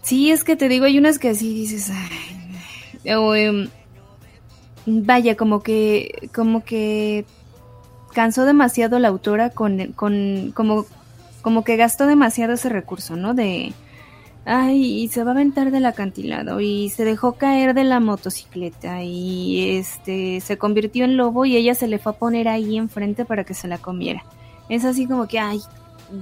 Sí, 0.04 0.32
es 0.32 0.46
que 0.46 0.56
te 0.56 0.70
digo, 0.70 0.86
hay 0.86 0.98
unas 0.98 1.20
que 1.20 1.30
así 1.30 1.54
dices, 1.54 1.90
"Ay", 1.90 2.37
em, 3.04 3.70
vaya, 4.86 5.36
como 5.36 5.62
que, 5.62 6.30
como 6.34 6.64
que 6.64 7.26
cansó 8.14 8.46
demasiado 8.46 9.00
la 9.00 9.10
autora 9.10 9.50
con, 9.50 9.94
con, 9.94 10.52
como, 10.56 10.86
como 11.42 11.64
que 11.64 11.76
gastó 11.76 12.08
demasiado 12.08 12.54
ese 12.54 12.70
recurso, 12.70 13.16
¿no? 13.16 13.34
De, 13.34 13.74
ay, 14.46 15.04
y 15.04 15.08
se 15.10 15.24
va 15.24 15.32
a 15.32 15.34
aventar 15.34 15.72
del 15.72 15.86
acantilado 15.86 16.62
y 16.62 16.90
se 16.90 17.04
dejó 17.04 17.34
caer 17.34 17.74
de 17.74 17.84
la 17.84 18.00
motocicleta 18.00 19.04
y 19.04 19.78
este 19.78 20.40
se 20.40 20.58
convirtió 20.58 21.06
en 21.06 21.18
lobo 21.18 21.46
y 21.46 21.58
ella 21.58 21.76
se 21.76 21.88
le 21.88 22.00
fue 22.00 22.14
a 22.14 22.16
poner 22.16 22.48
ahí 22.48 22.78
enfrente 22.78 23.26
para 23.26 23.44
que 23.44 23.54
se 23.54 23.68
la 23.68 23.78
comiera. 23.78 24.24
Es 24.70 24.86
así 24.86 25.06
como 25.06 25.28
que, 25.28 25.40
ay, 25.40 25.60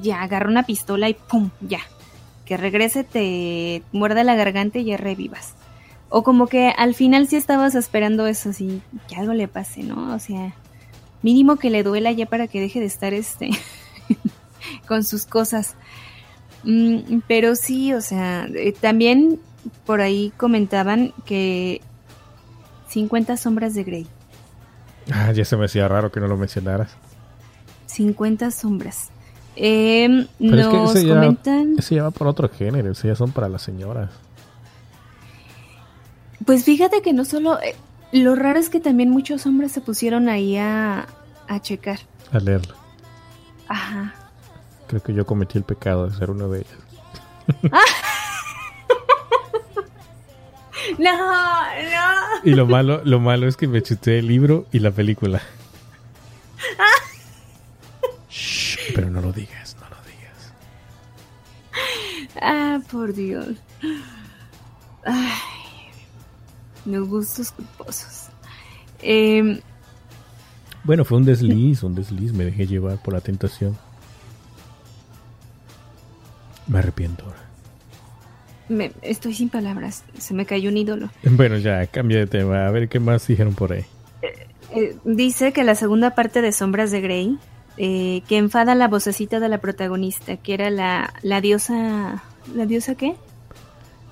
ya 0.01 0.21
agarra 0.21 0.49
una 0.49 0.63
pistola 0.63 1.09
y 1.09 1.13
pum, 1.13 1.49
ya. 1.61 1.79
Que 2.45 2.57
regrese, 2.57 3.03
te 3.03 3.81
muerde 3.91 4.23
la 4.23 4.35
garganta 4.35 4.79
y 4.79 4.85
ya 4.85 4.97
revivas. 4.97 5.55
O 6.17 6.23
como 6.23 6.47
que 6.47 6.69
al 6.69 6.93
final 6.95 7.27
sí 7.27 7.35
estabas 7.35 7.75
esperando 7.75 8.25
eso, 8.25 8.51
así, 8.51 8.81
que 9.09 9.17
algo 9.17 9.33
le 9.33 9.49
pase, 9.49 9.83
¿no? 9.83 10.15
O 10.15 10.19
sea, 10.19 10.53
mínimo 11.21 11.57
que 11.57 11.69
le 11.69 11.83
duela 11.83 12.09
ya 12.13 12.25
para 12.25 12.47
que 12.47 12.61
deje 12.61 12.79
de 12.79 12.85
estar 12.85 13.13
este 13.13 13.49
con 14.87 15.03
sus 15.03 15.25
cosas. 15.25 15.75
Mm, 16.63 17.19
pero 17.27 17.55
sí, 17.57 17.91
o 17.93 17.99
sea, 17.99 18.47
eh, 18.55 18.71
también 18.71 19.41
por 19.85 19.99
ahí 19.99 20.31
comentaban 20.37 21.11
que 21.25 21.81
50 22.87 23.35
sombras 23.35 23.73
de 23.73 23.83
Grey. 23.83 24.07
Ah, 25.11 25.33
ya 25.33 25.43
se 25.43 25.57
me 25.57 25.65
hacía 25.65 25.87
raro 25.89 26.13
que 26.13 26.21
no 26.21 26.27
lo 26.27 26.37
mencionaras. 26.37 26.91
50 27.87 28.51
sombras. 28.51 29.09
Eh, 29.57 30.27
Pero 30.39 30.57
es 30.61 30.67
que 30.67 30.73
nos 30.77 30.95
ese 30.95 31.07
ya- 31.07 31.13
comentan. 31.15 31.75
Ese 31.77 31.95
ya 31.95 32.03
va 32.03 32.11
por 32.11 32.27
otro 32.27 32.47
género, 32.49 32.91
ese 32.91 33.09
ya 33.09 33.15
son 33.15 33.31
para 33.31 33.49
las 33.49 33.61
señoras. 33.63 34.11
Pues 36.43 36.63
fíjate 36.65 37.01
que 37.01 37.13
no 37.13 37.23
solo. 37.25 37.61
eh, 37.61 37.75
lo 38.11 38.35
raro 38.35 38.59
es 38.59 38.69
que 38.69 38.79
también 38.79 39.09
muchos 39.09 39.45
hombres 39.45 39.71
se 39.71 39.81
pusieron 39.81 40.27
ahí 40.29 40.57
a, 40.57 41.07
a 41.47 41.61
checar. 41.61 41.99
A 42.31 42.39
leerlo. 42.39 42.75
Ajá. 43.67 44.13
Creo 44.87 45.01
que 45.01 45.13
yo 45.13 45.25
cometí 45.25 45.57
el 45.57 45.63
pecado 45.63 46.07
de 46.09 46.15
ser 46.17 46.29
uno 46.29 46.49
de 46.49 46.59
ellos. 46.59 47.71
No, 50.99 51.11
no. 51.11 52.13
Y 52.43 52.51
lo 52.51 52.67
malo, 52.67 53.01
lo 53.03 53.19
malo 53.19 53.47
es 53.47 53.57
que 53.57 53.67
me 53.67 53.81
chuté 53.81 54.19
el 54.19 54.27
libro 54.27 54.67
y 54.71 54.79
la 54.79 54.91
película. 54.91 55.41
Shh, 58.29 58.93
pero 58.93 59.09
no 59.09 59.19
lo 59.21 59.31
digas, 59.31 59.75
no 59.79 59.87
lo 59.89 59.95
digas. 60.05 60.53
Ah, 62.39 62.79
por 62.91 63.13
Dios. 63.13 63.47
Ay, 65.05 65.31
los 66.85 67.07
gustos 67.07 67.51
culposos. 67.51 68.27
Em, 69.01 69.59
Bueno, 70.83 71.03
fue 71.05 71.17
un 71.17 71.25
desliz, 71.25 71.81
un 71.83 71.95
desliz. 71.95 72.31
Me 72.33 72.45
dejé 72.45 72.67
llevar 72.67 73.01
por 73.01 73.13
la 73.13 73.21
tentación. 73.21 73.75
Me 76.67 76.79
arrepiento 76.79 77.25
ahora. 77.25 77.39
me- 78.67 78.91
estoy 79.03 79.33
sin 79.35 79.49
palabras. 79.49 80.03
Se 80.17 80.33
me 80.33 80.45
cayó 80.47 80.69
un 80.69 80.77
ídolo. 80.77 81.09
Bueno, 81.23 81.57
ya, 81.57 81.85
cambia 81.87 82.17
de 82.19 82.25
tema. 82.27 82.65
A 82.67 82.71
ver 82.71 82.89
qué 82.89 82.99
más 82.99 83.27
dijeron 83.27 83.53
por 83.53 83.73
ahí. 83.73 83.85
Eh, 84.71 84.97
dice 85.05 85.53
que 85.53 85.63
la 85.63 85.75
segunda 85.75 86.15
parte 86.15 86.41
de 86.41 86.51
Sombras 86.51 86.89
de 86.91 86.99
Grey, 87.01 87.37
eh, 87.77 88.23
que 88.27 88.37
enfada 88.37 88.73
la 88.75 88.87
vocecita 88.87 89.39
de 89.39 89.49
la 89.49 89.59
protagonista, 89.59 90.37
que 90.37 90.53
era 90.55 90.69
la, 90.71 91.13
la 91.21 91.41
diosa. 91.41 92.23
¿La 92.55 92.65
diosa 92.65 92.95
qué? 92.95 93.15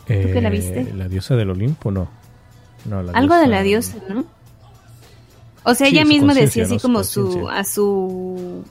que 0.06 0.40
la 0.42 0.50
viste? 0.50 0.82
Eh, 0.82 0.94
¿La 0.96 1.08
diosa 1.08 1.36
del 1.36 1.50
Olimpo? 1.50 1.90
No. 1.92 2.10
No 2.86 3.04
la 3.04 3.12
Algo 3.14 3.36
de 3.36 3.48
la 3.48 3.62
diosa, 3.64 3.98
¿no? 4.10 4.26
O 5.64 5.76
sea, 5.76 5.88
Sí, 5.88 5.94
ella 5.94 6.06
misma 6.06 6.34
decía 6.34 6.64
así 6.66 6.78
como 6.80 7.04
su, 7.04 7.48
a 7.50 7.64
su 7.64 8.64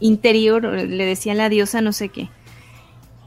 interior, 0.00 0.62
le 0.64 1.04
decía 1.04 1.34
la 1.34 1.48
diosa 1.48 1.80
no 1.80 1.92
sé 1.92 2.10
qué. 2.10 2.28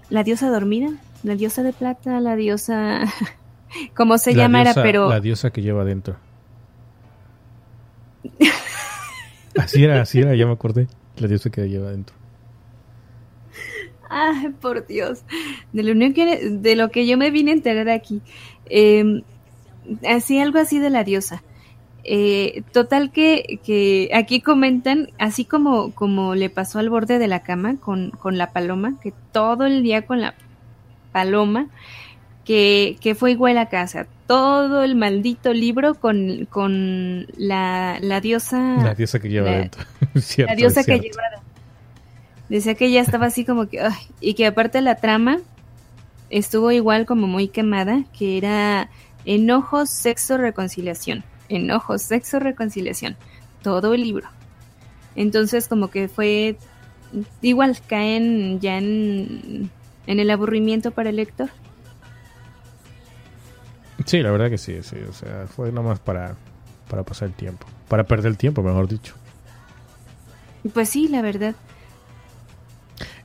La 0.10 0.24
diosa 0.24 0.50
dormida, 0.50 0.90
la 1.24 1.36
diosa 1.36 1.62
de 1.64 1.74
plata, 1.74 2.20
la 2.20 2.36
diosa... 2.36 3.02
como 3.96 4.18
se 4.18 4.34
La 4.34 4.44
llama 4.44 4.62
era, 4.62 4.72
diosa- 4.72 4.84
pero... 4.84 5.10
La 5.10 5.20
diosa 5.20 5.52
que 5.52 5.62
lleva 5.62 5.82
adentro. 5.82 6.16
así 9.58 9.84
era, 9.84 10.02
así 10.02 10.20
era, 10.20 10.36
ya 10.36 10.46
me 10.46 10.54
acordé. 10.54 10.88
La 11.18 11.28
diosa 11.28 11.50
que 11.50 11.68
lleva 11.68 11.90
adentro. 11.90 12.16
Ay, 14.10 14.50
por 14.60 14.88
Dios. 14.88 15.22
De 15.72 15.84
lo, 15.84 15.92
único 15.92 16.16
que, 16.16 16.50
de 16.50 16.76
lo 16.76 16.90
que 16.90 17.06
yo 17.06 17.18
me 17.18 17.30
vine 17.30 17.52
a 17.52 17.54
enterar 17.54 17.90
aquí. 17.90 18.22
Eh, 18.70 19.24
así, 20.08 20.40
algo 20.40 20.60
así 20.60 20.80
de 20.80 20.90
la 20.90 21.04
diosa. 21.04 21.44
Eh, 22.04 22.64
total 22.72 23.12
que, 23.12 23.60
que 23.64 24.10
aquí 24.14 24.40
comentan, 24.42 25.10
así 25.20 25.44
como, 25.46 25.92
como 25.94 26.34
le 26.34 26.50
pasó 26.50 26.80
al 26.80 26.90
borde 26.90 27.20
de 27.20 27.28
la 27.28 27.42
cama 27.42 27.76
con, 27.80 28.12
con 28.12 28.38
la 28.38 28.52
paloma, 28.52 28.96
que 29.02 29.14
todo 29.32 29.66
el 29.66 29.84
día 29.84 30.04
con 30.06 30.22
la 30.22 30.34
paloma, 31.12 31.68
que, 32.46 32.98
que 33.02 33.16
fue 33.16 33.32
igual 33.32 33.58
a 33.58 33.68
casa. 33.68 34.08
Todo 34.28 34.84
el 34.84 34.96
maldito 34.96 35.54
libro 35.54 35.96
con, 35.96 36.48
con 36.50 37.28
la, 37.38 37.98
la 38.02 38.22
diosa. 38.22 38.78
La 38.84 38.94
diosa 38.96 39.20
que 39.20 39.30
lleva 39.30 39.50
la- 39.52 39.58
adentro. 39.58 39.84
Cierto, 40.16 40.52
la 40.54 40.56
diosa 40.56 40.84
que 40.84 41.00
llevaba. 41.00 41.44
Decía 42.48 42.74
que 42.76 42.92
ya 42.92 43.02
estaba 43.02 43.28
así 43.28 43.46
como 43.46 43.68
que, 43.68 43.82
ay, 43.82 43.94
y 44.22 44.34
que 44.34 44.48
aparte 44.48 44.82
la 44.82 44.96
trama 44.96 45.40
estuvo 46.30 46.72
igual 46.72 47.06
como 47.06 47.28
muy 47.28 47.48
quemada, 47.48 48.04
que 48.18 48.38
era 48.38 48.90
enojo, 49.26 49.86
sexo, 49.86 50.38
reconciliación. 50.38 51.24
Enojo, 51.50 51.98
sexo, 51.98 52.40
reconciliación. 52.40 53.18
Todo 53.62 53.94
el 53.94 54.02
libro. 54.02 54.28
Entonces 55.16 55.68
como 55.68 55.90
que 55.90 56.08
fue 56.08 56.58
igual, 57.42 57.78
caen 57.88 58.60
ya 58.60 58.78
en, 58.78 59.70
en 60.08 60.20
el 60.20 60.30
aburrimiento 60.30 60.92
para 60.92 61.10
el 61.10 61.18
lector. 61.18 61.50
Sí, 64.06 64.22
la 64.22 64.32
verdad 64.32 64.50
que 64.50 64.58
sí, 64.58 64.82
sí. 64.82 64.98
O 65.08 65.14
sea, 65.14 65.48
fue 65.48 65.72
nomás 65.72 66.00
para, 66.00 66.36
para 66.90 67.04
pasar 67.04 67.28
el 67.28 67.34
tiempo. 67.34 67.68
Para 67.88 68.06
perder 68.06 68.32
el 68.32 68.38
tiempo, 68.38 68.64
mejor 68.64 68.88
dicho. 68.88 69.14
Pues 70.74 70.90
sí, 70.90 71.08
la 71.08 71.22
verdad. 71.22 71.56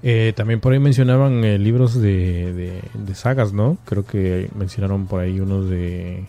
Eh, 0.06 0.34
también 0.36 0.60
por 0.60 0.74
ahí 0.74 0.78
mencionaban 0.78 1.42
eh, 1.44 1.58
libros 1.58 1.94
de, 1.94 2.52
de, 2.52 2.82
de 2.92 3.14
sagas, 3.14 3.54
¿no? 3.54 3.78
Creo 3.86 4.04
que 4.04 4.50
mencionaron 4.54 5.06
por 5.06 5.20
ahí 5.20 5.40
unos 5.40 5.70
de 5.70 6.26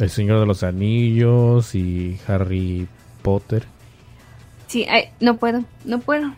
El 0.00 0.10
Señor 0.10 0.40
de 0.40 0.46
los 0.46 0.64
Anillos 0.64 1.76
y 1.76 2.18
Harry 2.26 2.88
Potter. 3.22 3.62
Sí, 4.66 4.84
ay, 4.90 5.10
no 5.20 5.36
puedo, 5.36 5.62
no 5.84 6.00
puedo, 6.00 6.34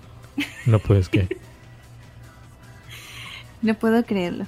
No 0.66 0.80
puedes 0.80 1.08
que. 1.08 1.34
no 3.62 3.72
puedo 3.72 4.04
creerlo. 4.04 4.46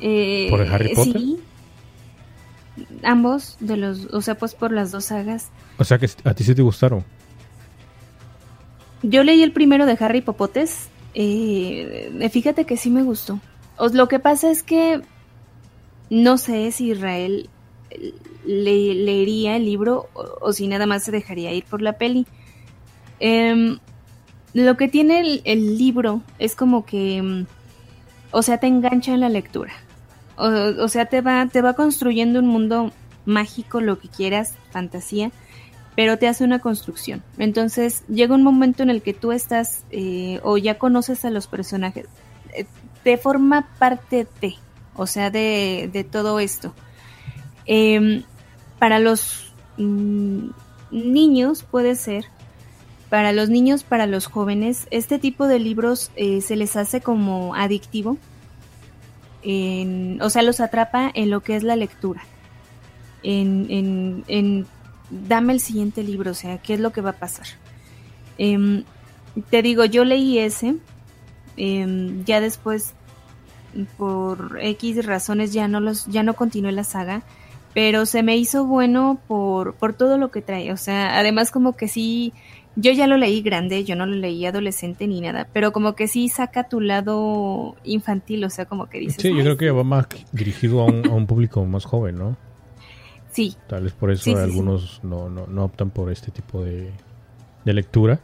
Eh, 0.00 0.46
¿Por 0.48 0.62
el 0.62 0.72
Harry 0.72 0.94
Potter? 0.94 1.20
Sí. 1.20 1.38
Ambos, 3.02 3.58
de 3.60 3.76
los, 3.76 4.06
o 4.06 4.22
sea, 4.22 4.36
pues 4.36 4.54
por 4.54 4.72
las 4.72 4.90
dos 4.90 5.04
sagas. 5.04 5.50
O 5.76 5.84
sea 5.84 5.98
que 5.98 6.08
a 6.24 6.32
ti 6.32 6.44
sí 6.44 6.54
te 6.54 6.62
gustaron. 6.62 7.04
Yo 9.02 9.22
leí 9.22 9.42
el 9.42 9.52
primero 9.52 9.86
de 9.86 9.96
Harry 10.00 10.20
Popotes. 10.20 10.88
eh, 11.14 12.28
fíjate 12.30 12.64
que 12.64 12.76
sí 12.76 12.90
me 12.90 13.02
gustó. 13.02 13.40
Os- 13.76 13.94
lo 13.94 14.08
que 14.08 14.18
pasa 14.20 14.50
es 14.50 14.62
que 14.62 15.00
no 16.10 16.38
sé 16.38 16.70
si 16.72 16.90
Israel 16.90 17.48
eh, 17.90 18.14
le- 18.44 18.94
leería 18.94 19.56
el 19.56 19.64
libro 19.64 20.08
o, 20.14 20.52
si 20.52 20.68
nada 20.68 20.86
más 20.86 21.04
se 21.04 21.10
dejaría 21.12 21.52
ir 21.52 21.64
por 21.64 21.82
la 21.82 21.94
peli. 21.94 22.26
Em, 23.20 23.78
lo 24.54 24.76
que 24.76 24.88
tiene 24.88 25.20
el, 25.20 25.42
el 25.44 25.78
libro 25.78 26.22
es 26.38 26.54
como 26.54 26.84
que, 26.86 27.22
mm, 27.22 27.46
o 28.32 28.42
sea, 28.42 28.58
te 28.58 28.66
engancha 28.66 29.12
en 29.14 29.20
la 29.20 29.28
lectura. 29.28 29.72
O, 30.36 30.46
o 30.48 30.88
sea, 30.88 31.06
te 31.06 31.20
va, 31.20 31.46
te 31.46 31.62
va 31.62 31.74
construyendo 31.74 32.38
un 32.40 32.46
mundo 32.48 32.92
mágico, 33.26 33.80
lo 33.80 33.98
que 33.98 34.08
quieras, 34.08 34.54
fantasía 34.70 35.30
pero 35.98 36.16
te 36.16 36.28
hace 36.28 36.44
una 36.44 36.60
construcción. 36.60 37.24
Entonces 37.38 38.04
llega 38.06 38.32
un 38.32 38.44
momento 38.44 38.84
en 38.84 38.90
el 38.90 39.02
que 39.02 39.14
tú 39.14 39.32
estás 39.32 39.84
eh, 39.90 40.38
o 40.44 40.56
ya 40.56 40.78
conoces 40.78 41.24
a 41.24 41.30
los 41.30 41.48
personajes, 41.48 42.06
eh, 42.54 42.66
te 43.02 43.16
forma 43.16 43.68
parte 43.80 44.28
de, 44.40 44.54
o 44.94 45.08
sea, 45.08 45.30
de, 45.30 45.90
de 45.92 46.04
todo 46.04 46.38
esto. 46.38 46.72
Em, 47.66 48.22
para 48.78 49.00
los 49.00 49.52
mm, 49.76 50.50
niños 50.92 51.64
puede 51.64 51.96
ser, 51.96 52.26
para 53.10 53.32
los 53.32 53.48
niños, 53.48 53.82
para 53.82 54.06
los 54.06 54.26
jóvenes, 54.26 54.86
este 54.92 55.18
tipo 55.18 55.48
de 55.48 55.58
libros 55.58 56.12
eh, 56.14 56.42
se 56.42 56.54
les 56.54 56.76
hace 56.76 57.00
como 57.00 57.56
adictivo, 57.56 58.18
o 59.42 60.30
sea, 60.30 60.42
los 60.42 60.60
atrapa 60.60 61.10
en 61.12 61.30
lo 61.30 61.40
que 61.40 61.56
es 61.56 61.64
la 61.64 61.74
lectura. 61.74 62.22
En, 63.24 63.66
en, 63.68 64.24
en 64.28 64.66
dame 65.10 65.52
el 65.52 65.60
siguiente 65.60 66.02
libro, 66.02 66.32
o 66.32 66.34
sea, 66.34 66.58
¿qué 66.58 66.74
es 66.74 66.80
lo 66.80 66.92
que 66.92 67.00
va 67.00 67.10
a 67.10 67.18
pasar? 67.18 67.46
Em, 68.36 68.84
te 69.50 69.62
digo, 69.62 69.84
yo 69.84 70.04
leí 70.04 70.38
ese, 70.38 70.76
em, 71.56 72.24
ya 72.24 72.40
después, 72.40 72.94
por 73.96 74.58
X 74.60 75.04
razones, 75.04 75.52
ya 75.52 75.68
no 75.68 75.80
los, 75.80 76.06
ya 76.06 76.22
no 76.22 76.34
continué 76.34 76.72
la 76.72 76.84
saga, 76.84 77.22
pero 77.74 78.06
se 78.06 78.22
me 78.22 78.36
hizo 78.36 78.64
bueno 78.64 79.20
por, 79.28 79.74
por 79.74 79.94
todo 79.94 80.18
lo 80.18 80.30
que 80.30 80.42
trae, 80.42 80.72
o 80.72 80.76
sea, 80.76 81.18
además 81.18 81.50
como 81.50 81.76
que 81.76 81.88
sí 81.88 82.32
yo 82.80 82.92
ya 82.92 83.08
lo 83.08 83.16
leí 83.16 83.42
grande, 83.42 83.82
yo 83.82 83.96
no 83.96 84.06
lo 84.06 84.14
leí 84.14 84.46
adolescente 84.46 85.08
ni 85.08 85.20
nada, 85.20 85.48
pero 85.52 85.72
como 85.72 85.94
que 85.94 86.06
sí 86.06 86.28
saca 86.28 86.68
tu 86.68 86.80
lado 86.80 87.74
infantil, 87.82 88.44
o 88.44 88.50
sea, 88.50 88.66
como 88.66 88.86
que 88.88 89.00
dices. 89.00 89.20
Sí, 89.20 89.30
yo 89.30 89.36
"Ay, 89.36 89.42
creo 89.42 89.56
que 89.56 89.70
va 89.72 89.82
más 89.82 90.06
dirigido 90.30 90.82
a 90.82 90.84
un, 90.84 91.04
a 91.04 91.10
un 91.10 91.26
público 91.26 91.64
más 91.64 91.84
joven, 91.84 92.16
¿no? 92.16 92.36
Sí, 93.30 93.56
Tal 93.68 93.84
vez 93.84 93.92
por 93.92 94.10
eso 94.10 94.24
Sí, 94.24 94.30
sí, 94.30 94.36
sí. 94.36 94.42
algunos 94.42 95.00
No, 95.02 95.28
no, 95.28 95.46
no 95.46 95.64
optan 95.64 95.90
por 95.90 96.10
este 96.10 96.30
tipo 96.30 96.64
de, 96.64 96.90
de 97.64 97.72
lectura. 97.72 98.20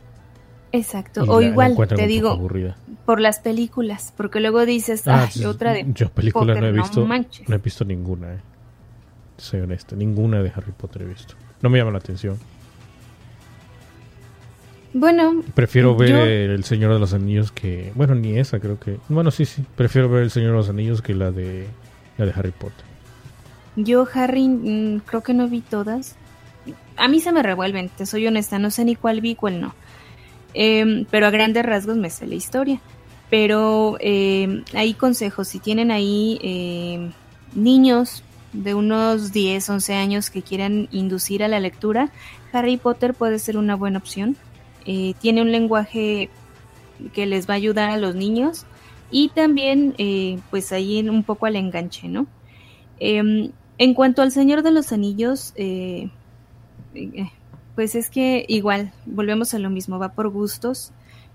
exacto. 0.72 1.22
O 1.28 1.40
la- 1.40 1.46
igual, 1.46 1.76
te 1.88 2.06
digo, 2.06 2.30
aburrida. 2.30 2.76
por 3.04 3.20
las 3.20 3.38
películas, 3.40 4.12
porque 4.16 4.40
luego 4.40 4.64
dices, 4.66 5.06
Ah, 5.06 5.28
ay, 5.34 5.44
otra 5.44 5.72
de. 5.72 5.84
Yo 5.94 6.08
películas 6.10 6.58
no 6.58 6.66
he 6.66 6.72
no 6.72 6.82
visto. 6.82 7.06
No 7.06 7.54
he 7.54 7.58
visto 7.58 7.84
ninguna, 7.84 8.34
eh. 8.34 8.38
Soy 9.36 9.60
honesto. 9.60 9.94
Ninguna 9.96 10.42
de 10.42 10.50
Harry 10.54 10.72
Potter 10.72 11.02
he 11.02 11.06
visto. 11.06 11.34
No 11.60 11.68
me 11.70 11.78
llama 11.78 11.90
la 11.90 11.98
atención. 11.98 12.38
Bueno, 14.92 15.42
Prefiero 15.54 15.96
ver 15.96 16.08
Yo- 16.10 16.24
El 16.24 16.62
Señor 16.64 16.92
de 16.92 17.00
los 17.00 17.12
Anillos 17.14 17.50
que... 17.50 17.90
Bueno, 17.96 18.14
ni 18.14 18.38
esa 18.38 18.60
creo 18.60 18.78
que... 18.78 18.98
Bueno, 19.08 19.32
sí, 19.32 19.44
sí. 19.44 19.64
Prefiero 19.74 20.08
ver 20.08 20.22
El 20.22 20.30
Señor 20.30 20.50
de 20.52 20.56
los 20.58 20.68
Anillos 20.68 21.02
que 21.02 21.14
la 21.14 21.32
de, 21.32 21.66
la 22.16 22.26
de 22.26 22.32
Harry 22.32 22.52
Potter. 22.52 22.84
Yo, 23.76 24.06
Harry, 24.14 24.48
mm, 24.48 25.00
creo 25.00 25.22
que 25.22 25.34
no 25.34 25.48
vi 25.48 25.60
todas. 25.60 26.16
A 26.96 27.08
mí 27.08 27.20
se 27.20 27.32
me 27.32 27.42
revuelven, 27.42 27.88
te 27.88 28.06
soy 28.06 28.26
honesta, 28.26 28.58
no 28.58 28.70
sé 28.70 28.84
ni 28.84 28.94
cuál 28.96 29.20
vi 29.20 29.34
cuál 29.34 29.60
no. 29.60 29.74
Em, 30.54 31.04
pero 31.10 31.26
a 31.26 31.30
grandes 31.30 31.64
rasgos 31.66 31.96
me 31.96 32.10
sé 32.10 32.26
la 32.26 32.36
historia. 32.36 32.80
Pero 33.30 33.96
em, 34.00 34.64
hay 34.74 34.94
consejos, 34.94 35.48
si 35.48 35.58
tienen 35.58 35.90
ahí 35.90 36.38
em, 36.42 37.12
niños 37.54 38.22
de 38.52 38.74
unos 38.74 39.32
10, 39.32 39.68
11 39.68 39.94
años 39.94 40.30
que 40.30 40.42
quieran 40.42 40.88
inducir 40.92 41.42
a 41.42 41.48
la 41.48 41.58
lectura, 41.58 42.10
Harry 42.52 42.76
Potter 42.76 43.14
puede 43.14 43.40
ser 43.40 43.56
una 43.56 43.74
buena 43.74 43.98
opción. 43.98 44.36
Eh, 44.86 45.14
tiene 45.20 45.42
un 45.42 45.50
lenguaje 45.50 46.30
que 47.12 47.26
les 47.26 47.48
va 47.48 47.54
a 47.54 47.56
ayudar 47.56 47.90
a 47.90 47.96
los 47.96 48.14
niños 48.14 48.66
y 49.10 49.30
también 49.30 49.94
eh, 49.98 50.38
pues 50.50 50.70
ahí 50.72 51.06
un 51.08 51.24
poco 51.24 51.46
al 51.46 51.56
enganche, 51.56 52.08
¿no? 52.08 52.26
En 53.78 53.94
cuanto 53.94 54.22
al 54.22 54.30
Señor 54.30 54.62
de 54.62 54.70
los 54.70 54.92
Anillos, 54.92 55.52
eh, 55.56 56.10
eh, 56.94 57.30
pues 57.74 57.94
es 57.94 58.10
que 58.10 58.44
igual, 58.48 58.92
volvemos 59.06 59.54
a 59.54 59.58
lo 59.58 59.70
mismo, 59.70 59.98
va 59.98 60.12
por 60.12 60.28
gustos. 60.28 60.92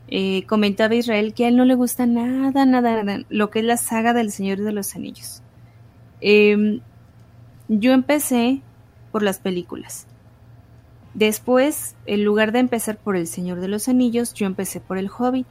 Eh, 0.07 0.43
comentaba 0.47 0.95
Israel 0.95 1.33
que 1.33 1.45
a 1.45 1.49
él 1.49 1.55
no 1.55 1.65
le 1.65 1.75
gusta 1.75 2.05
nada, 2.05 2.65
nada, 2.65 3.03
nada, 3.03 3.25
lo 3.29 3.49
que 3.49 3.59
es 3.59 3.65
la 3.65 3.77
saga 3.77 4.13
del 4.13 4.31
Señor 4.31 4.59
de 4.59 4.71
los 4.71 4.95
Anillos. 4.95 5.43
Em, 6.21 6.79
yo 7.67 7.91
empecé 7.93 8.61
por 9.11 9.21
las 9.21 9.39
películas. 9.39 10.07
Después, 11.13 11.95
en 12.05 12.23
lugar 12.23 12.51
de 12.51 12.59
empezar 12.59 12.97
por 12.97 13.15
El 13.15 13.27
Señor 13.27 13.59
de 13.59 13.67
los 13.67 13.89
Anillos, 13.89 14.33
yo 14.33 14.45
empecé 14.45 14.79
por 14.79 14.97
El 14.97 15.09
Hobbit. 15.09 15.47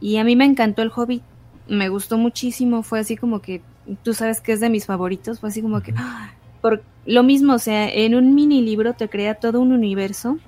Y 0.00 0.16
a 0.16 0.24
mí 0.24 0.36
me 0.36 0.44
encantó 0.44 0.82
El 0.82 0.90
Hobbit. 0.94 1.22
Me 1.68 1.88
gustó 1.88 2.18
muchísimo. 2.18 2.82
Fue 2.82 3.00
así 3.00 3.16
como 3.16 3.40
que, 3.40 3.62
tú 4.02 4.14
sabes 4.14 4.40
que 4.40 4.52
es 4.52 4.60
de 4.60 4.70
mis 4.70 4.86
favoritos. 4.86 5.40
Fue 5.40 5.48
así 5.48 5.62
como 5.62 5.82
que, 5.82 5.94
¡ah! 5.96 6.32
por 6.60 6.82
lo 7.06 7.22
mismo, 7.22 7.54
o 7.54 7.58
sea, 7.58 7.88
en 7.88 8.14
un 8.14 8.34
mini 8.34 8.62
libro 8.62 8.94
te 8.94 9.08
crea 9.08 9.34
todo 9.34 9.60
un 9.60 9.72
universo. 9.72 10.38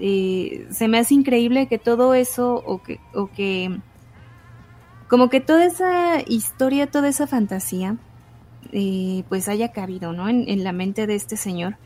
Eh, 0.00 0.66
se 0.70 0.88
me 0.88 0.98
hace 0.98 1.14
increíble 1.14 1.66
que 1.66 1.78
todo 1.78 2.14
eso, 2.14 2.62
o 2.66 2.82
que, 2.82 3.00
o 3.14 3.28
que, 3.28 3.78
como 5.08 5.28
que 5.30 5.40
toda 5.40 5.64
esa 5.64 6.20
historia, 6.26 6.90
toda 6.90 7.08
esa 7.08 7.26
fantasía, 7.26 7.96
eh, 8.72 9.24
pues 9.28 9.48
haya 9.48 9.72
cabido, 9.72 10.12
¿no? 10.12 10.28
En, 10.28 10.48
en 10.48 10.64
la 10.64 10.72
mente 10.72 11.06
de 11.06 11.14
este 11.14 11.36
señor 11.36 11.76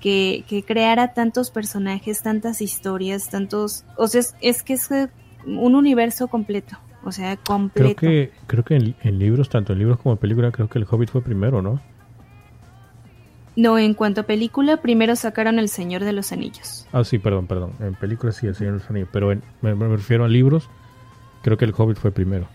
que, 0.00 0.44
que 0.48 0.62
creara 0.62 1.12
tantos 1.14 1.50
personajes, 1.50 2.22
tantas 2.22 2.60
historias, 2.60 3.28
tantos... 3.30 3.84
O 3.96 4.06
sea, 4.08 4.20
es, 4.20 4.34
es 4.40 4.62
que 4.62 4.74
es 4.74 4.88
un 5.46 5.74
universo 5.74 6.28
completo. 6.28 6.78
O 7.04 7.12
sea, 7.12 7.36
Creo 7.36 7.44
completo. 7.44 7.94
que, 8.00 8.32
creo 8.46 8.64
que 8.64 8.76
en, 8.76 8.96
en 9.02 9.18
libros, 9.18 9.48
tanto 9.48 9.72
en 9.72 9.78
libros 9.78 9.98
como 10.00 10.12
en 10.14 10.18
película, 10.18 10.50
creo 10.50 10.68
que 10.68 10.78
El 10.78 10.86
Hobbit 10.90 11.10
fue 11.10 11.22
primero, 11.22 11.62
¿no? 11.62 11.80
No, 13.56 13.76
en 13.78 13.94
cuanto 13.94 14.20
a 14.20 14.24
película, 14.24 14.76
primero 14.78 15.16
sacaron 15.16 15.58
El 15.58 15.68
Señor 15.68 16.04
de 16.04 16.12
los 16.12 16.30
Anillos. 16.30 16.86
Ah, 16.92 17.02
sí, 17.02 17.18
perdón, 17.18 17.46
perdón. 17.48 17.72
En 17.80 17.94
películas 17.94 18.36
sí, 18.36 18.46
El 18.46 18.54
Señor 18.54 18.74
de 18.74 18.78
los 18.80 18.90
Anillos. 18.90 19.08
Pero 19.12 19.32
en- 19.32 19.42
me, 19.62 19.74
me 19.74 19.88
refiero 19.88 20.24
a 20.24 20.28
libros, 20.28 20.68
creo 21.42 21.56
que 21.56 21.64
El 21.64 21.74
Hobbit 21.76 21.98
fue 21.98 22.12
primero. 22.12 22.46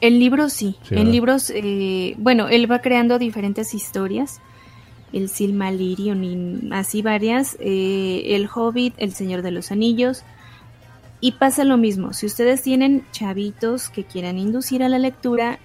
En 0.00 0.18
libros 0.18 0.52
sí. 0.52 0.76
Sí, 0.82 0.94
en 0.94 1.00
¿verdad? 1.00 1.12
libros, 1.12 1.50
eh, 1.54 2.14
bueno, 2.18 2.48
él 2.48 2.70
va 2.70 2.80
creando 2.80 3.18
diferentes 3.18 3.74
historias. 3.74 4.40
El 5.12 5.28
Silmarillion 5.28 6.22
y 6.24 6.68
así 6.72 7.02
varias. 7.02 7.56
eh, 7.60 8.22
el 8.36 8.48
Hobbit, 8.52 8.94
El 8.96 9.12
Señor 9.12 9.42
de 9.42 9.50
los 9.50 9.72
Anillos. 9.72 10.22
Y 11.20 11.32
pasa 11.32 11.64
lo 11.64 11.76
mismo. 11.76 12.12
Si 12.12 12.26
ustedes 12.26 12.62
tienen 12.62 13.04
chavitos 13.12 13.90
que 13.90 14.04
quieran 14.04 14.38
inducir 14.38 14.82
a 14.82 14.88
la 14.88 14.98
lectura, 14.98 15.58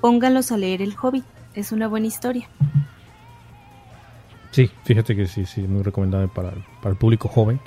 pónganlos 0.00 0.50
a 0.52 0.56
leer 0.56 0.82
El 0.82 0.94
Hobbit. 1.00 1.24
Es 1.54 1.70
una 1.70 1.86
buena 1.86 2.06
historia. 2.06 2.48
Sí, 4.50 4.70
fíjate 4.84 5.16
que 5.16 5.26
sí, 5.26 5.46
sí, 5.46 5.62
muy 5.62 5.82
recomendable 5.82 6.28
para, 6.28 6.52
para 6.80 6.92
el 6.92 6.96
público 6.96 7.28
joven. 7.28 7.60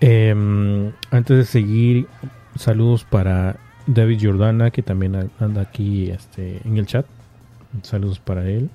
Em, 0.00 0.92
antes 1.10 1.36
de 1.36 1.44
seguir, 1.44 2.08
saludos 2.56 3.04
para 3.04 3.56
David 3.86 4.20
Jordana, 4.22 4.70
que 4.70 4.82
también 4.82 5.30
anda 5.38 5.62
aquí 5.62 6.10
este, 6.10 6.60
en 6.64 6.76
el 6.76 6.86
chat. 6.86 7.06
Saludos 7.82 8.18
para 8.18 8.48
él. 8.48 8.68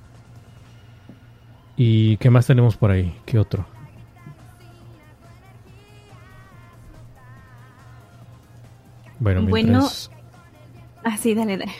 ¿Y 1.75 2.17
qué 2.17 2.29
más 2.29 2.47
tenemos 2.47 2.77
por 2.77 2.91
ahí? 2.91 3.15
¿Qué 3.25 3.38
otro? 3.38 3.65
Bueno, 9.20 9.41
Bueno. 9.43 9.88
Ah, 11.03 11.18
sí, 11.18 11.34
dale, 11.34 11.57
dale. 11.57 11.72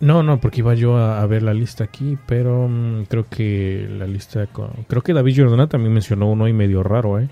No, 0.00 0.22
no, 0.22 0.38
porque 0.40 0.60
iba 0.60 0.74
yo 0.74 0.96
a, 0.96 1.20
a 1.22 1.26
ver 1.26 1.42
la 1.42 1.54
lista 1.54 1.84
aquí, 1.84 2.18
pero 2.26 2.68
mm, 2.68 3.04
creo 3.04 3.28
que 3.28 3.88
la 3.90 4.06
lista... 4.06 4.46
con- 4.46 4.84
creo 4.88 5.02
que 5.02 5.12
David 5.14 5.38
Jordana 5.40 5.68
también 5.68 5.92
mencionó 5.94 6.30
uno 6.30 6.46
y 6.48 6.52
medio 6.52 6.82
raro, 6.82 7.18
¿eh? 7.18 7.28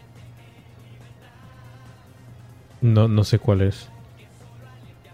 No, 2.81 3.09
no 3.09 3.25
sé 3.25 3.39
cuál 3.39 3.63
es. 3.63 3.89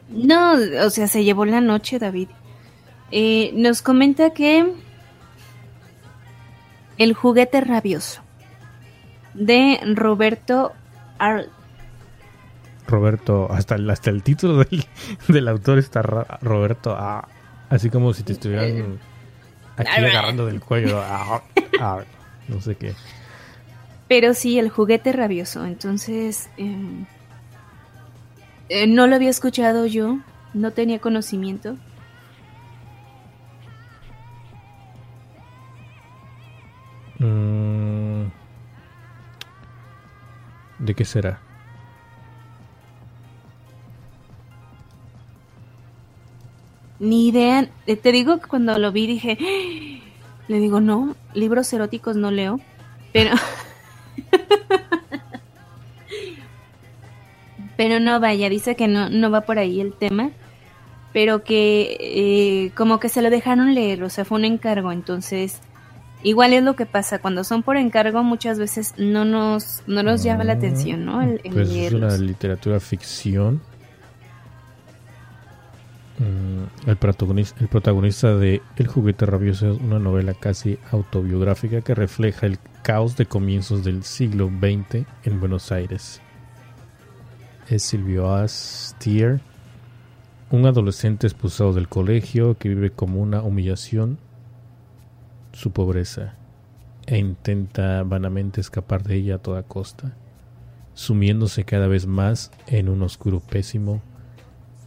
No, 0.09 0.55
o 0.85 0.91
sea, 0.91 1.07
se 1.09 1.23
llevó 1.25 1.45
la 1.45 1.61
noche, 1.61 1.99
David. 1.99 2.29
Eh, 3.13 3.53
nos 3.55 3.83
comenta 3.83 4.31
que 4.31 4.73
El 6.99 7.15
juguete 7.15 7.61
rabioso 7.61 8.21
de 9.35 9.79
Roberto 9.95 10.73
Ar 11.19 11.47
Roberto, 12.87 13.51
hasta 13.51 13.77
el, 13.77 13.89
hasta 13.91 14.11
el 14.11 14.23
título 14.23 14.59
del, 14.59 14.85
del 15.29 15.49
autor 15.49 15.79
está 15.79 16.03
Roberto 16.03 16.95
A. 16.97 17.29
Así 17.69 17.89
como 17.89 18.13
si 18.13 18.25
te 18.25 18.33
estuvieran 18.33 18.99
aquí 19.77 20.05
agarrando 20.05 20.47
del 20.47 20.61
cuello. 20.61 21.01
Ah, 21.01 21.43
ah, 21.81 22.01
no 22.49 22.61
sé 22.61 22.75
qué. 22.75 22.95
Pero 24.09 24.35
sí, 24.35 24.59
el 24.59 24.71
juguete 24.71 25.13
rabioso. 25.13 25.65
Entonces, 25.65 26.51
em, 26.57 27.07
eh, 28.69 28.89
no 28.89 29.07
lo 29.07 29.15
había 29.15 29.31
escuchado 29.31 29.87
yo, 29.87 30.19
no 30.53 30.73
tenía 30.73 30.99
conocimiento. 30.99 31.77
Mm, 37.21 38.31
¿De 40.81 40.95
qué 40.95 41.05
será? 41.05 41.41
Ni 47.01 47.29
idea. 47.29 47.69
Eh, 47.87 47.97
Te 47.97 48.13
digo 48.13 48.39
que 48.39 48.47
cuando 48.47 48.79
lo 48.79 48.93
vi 48.93 49.09
dije, 49.09 49.37
le 50.49 50.61
digo, 50.61 50.81
no, 50.81 51.17
libros 51.35 51.73
eróticos 51.73 52.15
no 52.15 52.31
leo, 52.31 52.61
pero... 53.13 53.35
pero 57.77 57.99
no 57.99 58.21
vaya, 58.21 58.51
dice 58.51 58.77
que 58.77 58.87
no, 58.89 59.09
no 59.09 59.31
va 59.31 59.41
por 59.41 59.59
ahí 59.59 59.81
el 59.81 59.95
tema, 59.95 60.31
pero 61.15 61.43
que 61.43 61.97
eh, 61.99 62.73
como 62.75 63.01
que 63.01 63.09
se 63.09 63.23
lo 63.23 63.31
dejaron 63.31 63.75
leer, 63.75 64.03
o 64.03 64.11
sea, 64.11 64.27
fue 64.27 64.37
un 64.37 64.45
encargo, 64.45 64.93
entonces 64.93 65.61
igual 66.23 66.53
es 66.53 66.63
lo 66.63 66.77
que 66.77 66.85
pasa, 66.85 67.21
cuando 67.21 67.43
son 67.43 67.63
por 67.63 67.79
encargo 67.79 68.23
muchas 68.23 68.59
veces 68.59 68.93
no 68.99 69.25
nos, 69.25 69.83
no 69.87 70.03
nos 70.03 70.23
llama 70.23 70.45
la 70.45 70.53
atención, 70.53 71.07
¿no? 71.07 71.23
El, 71.23 71.41
el 71.43 71.53
Pues 71.55 71.71
es 71.71 71.95
una 71.95 72.19
literatura 72.19 72.81
ficción. 72.81 73.63
Mm, 76.21 76.89
El 76.91 76.99
protagonista, 76.99 78.37
de 78.37 78.61
El 78.77 78.87
juguete 78.89 79.25
rabioso 79.25 79.73
es 79.73 79.81
una 79.81 79.99
novela 79.99 80.35
casi 80.35 80.79
autobiográfica 80.91 81.81
que 81.81 81.95
refleja 81.95 82.45
el 82.45 82.59
caos 82.83 83.17
de 83.17 83.25
comienzos 83.25 83.85
del 83.85 84.03
siglo 84.03 84.49
XX 84.49 85.07
en 85.25 85.41
Buenos 85.41 85.73
Aires. 85.73 86.21
Es 87.71 87.85
Silvio 87.85 88.35
Astier, 88.35 89.41
un 90.51 90.67
adolescente 90.67 91.27
expulsado 91.27 91.73
del 91.73 91.89
colegio 91.89 92.59
que 92.59 92.69
vive 92.69 92.91
como 92.91 93.23
una 93.23 93.41
humillación 93.43 94.19
su 95.53 95.71
pobreza 95.71 96.35
e 97.07 97.17
intenta 97.17 98.03
vanamente 98.03 98.61
escapar 98.61 99.05
de 99.05 99.15
ella 99.15 99.37
a 99.37 99.39
toda 99.39 99.63
costa. 99.63 100.15
sumiéndose 100.93 101.65
cada 101.65 101.87
vez 101.87 102.07
más 102.07 102.51
en 102.67 102.91
un 102.91 103.03
oscuro 103.03 103.41
pésimo 103.41 104.03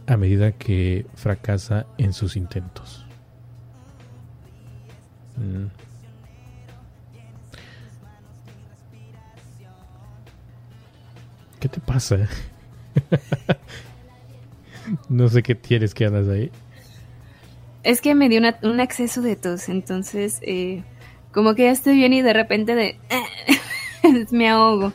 a 0.06 0.16
medida 0.16 0.52
que 0.52 1.06
fracasa 1.14 1.86
en 1.98 2.12
sus 2.12 2.36
intentos. 2.36 3.04
Mm. 5.36 5.66
¿Qué 11.60 11.68
te 11.68 11.80
pasa? 11.80 12.28
no 15.08 15.28
sé 15.28 15.42
qué 15.42 15.54
tienes 15.54 15.94
que 15.94 16.04
andas 16.04 16.28
ahí. 16.28 16.50
Es 17.82 18.00
que 18.00 18.14
me 18.14 18.28
dio 18.28 18.40
un 18.62 18.80
acceso 18.80 19.22
de 19.22 19.36
tos, 19.36 19.68
entonces 19.68 20.38
eh, 20.42 20.82
como 21.32 21.54
que 21.54 21.64
ya 21.64 21.70
estoy 21.70 21.96
bien 21.96 22.12
y 22.12 22.22
de 22.22 22.32
repente 22.32 22.74
de 22.74 22.98
me 24.30 24.48
ahogo. 24.48 24.92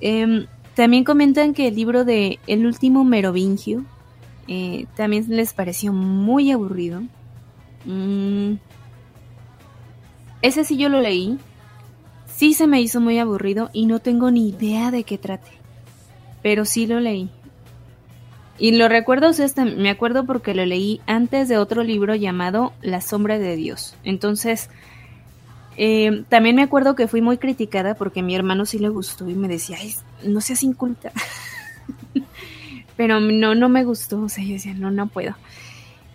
Em, 0.00 0.46
también 0.74 1.04
comentan 1.04 1.54
que 1.54 1.68
el 1.68 1.74
libro 1.74 2.04
de 2.04 2.38
El 2.46 2.66
último 2.66 3.04
Merovingio 3.04 3.84
eh, 4.52 4.86
también 4.96 5.26
les 5.28 5.52
pareció 5.52 5.92
muy 5.92 6.50
aburrido. 6.50 7.02
Mm, 7.84 8.54
ese 10.42 10.64
sí 10.64 10.76
yo 10.76 10.88
lo 10.88 11.00
leí. 11.00 11.38
Sí 12.26 12.52
se 12.54 12.66
me 12.66 12.80
hizo 12.80 13.00
muy 13.00 13.20
aburrido 13.20 13.70
y 13.72 13.86
no 13.86 14.00
tengo 14.00 14.32
ni 14.32 14.48
idea 14.48 14.90
de 14.90 15.04
qué 15.04 15.18
trate. 15.18 15.52
Pero 16.42 16.64
sí 16.64 16.88
lo 16.88 16.98
leí. 16.98 17.30
Y 18.58 18.72
lo 18.72 18.88
recuerdo, 18.88 19.28
o 19.28 19.32
sea, 19.32 19.46
me 19.64 19.88
acuerdo 19.88 20.26
porque 20.26 20.52
lo 20.52 20.66
leí 20.66 21.00
antes 21.06 21.48
de 21.48 21.56
otro 21.56 21.84
libro 21.84 22.16
llamado 22.16 22.72
La 22.82 23.00
sombra 23.00 23.38
de 23.38 23.54
Dios. 23.54 23.94
Entonces, 24.02 24.68
eh, 25.76 26.24
también 26.28 26.56
me 26.56 26.62
acuerdo 26.62 26.96
que 26.96 27.06
fui 27.06 27.20
muy 27.20 27.38
criticada 27.38 27.94
porque 27.94 28.20
mi 28.20 28.34
hermano 28.34 28.66
sí 28.66 28.80
le 28.80 28.88
gustó 28.88 29.30
y 29.30 29.34
me 29.34 29.46
decía, 29.46 29.76
Ay, 29.80 29.94
no 30.24 30.40
seas 30.40 30.64
inculta. 30.64 31.12
pero 33.00 33.18
no, 33.18 33.54
no 33.54 33.70
me 33.70 33.82
gustó, 33.82 34.20
o 34.20 34.28
sea, 34.28 34.44
yo 34.44 34.52
decía, 34.52 34.74
no, 34.74 34.90
no 34.90 35.06
puedo. 35.06 35.34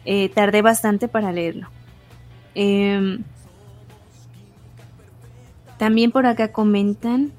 Eh, 0.05 0.29
tardé 0.29 0.61
bastante 0.61 1.07
para 1.07 1.31
leerlo. 1.31 1.67
Em, 2.53 3.23
también 5.79 6.11
por 6.11 6.27
acá 6.27 6.51
comentan 6.51 7.31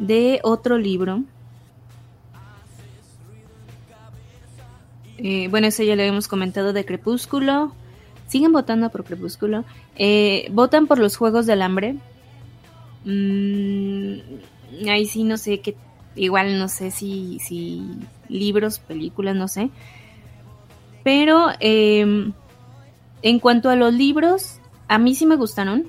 de 0.00 0.40
otro 0.42 0.76
libro. 0.76 1.22
Eh, 5.18 5.46
bueno, 5.50 5.68
eso 5.68 5.84
ya 5.84 5.94
lo 5.94 6.02
habíamos 6.02 6.26
comentado 6.26 6.72
de 6.72 6.84
Crepúsculo. 6.84 7.72
Siguen 8.26 8.50
votando 8.50 8.90
por 8.90 9.04
Crepúsculo. 9.04 9.64
Eh, 9.94 10.48
votan 10.50 10.88
por 10.88 10.98
los 10.98 11.16
Juegos 11.16 11.46
del 11.46 11.62
Hambre. 11.62 11.94
Mm, 13.04 14.18
ahí 14.88 15.06
sí 15.06 15.22
no 15.22 15.36
sé 15.36 15.60
qué. 15.60 15.76
Igual 16.18 16.58
no 16.58 16.68
sé 16.68 16.90
si, 16.90 17.38
si 17.38 17.82
libros, 18.28 18.80
películas, 18.80 19.36
no 19.36 19.48
sé. 19.48 19.70
Pero 21.04 21.48
em, 21.60 22.32
en 23.22 23.38
cuanto 23.38 23.70
a 23.70 23.76
los 23.76 23.94
libros, 23.94 24.60
a 24.88 24.98
mí 24.98 25.14
sí 25.14 25.26
me 25.26 25.36
gustaron. 25.36 25.86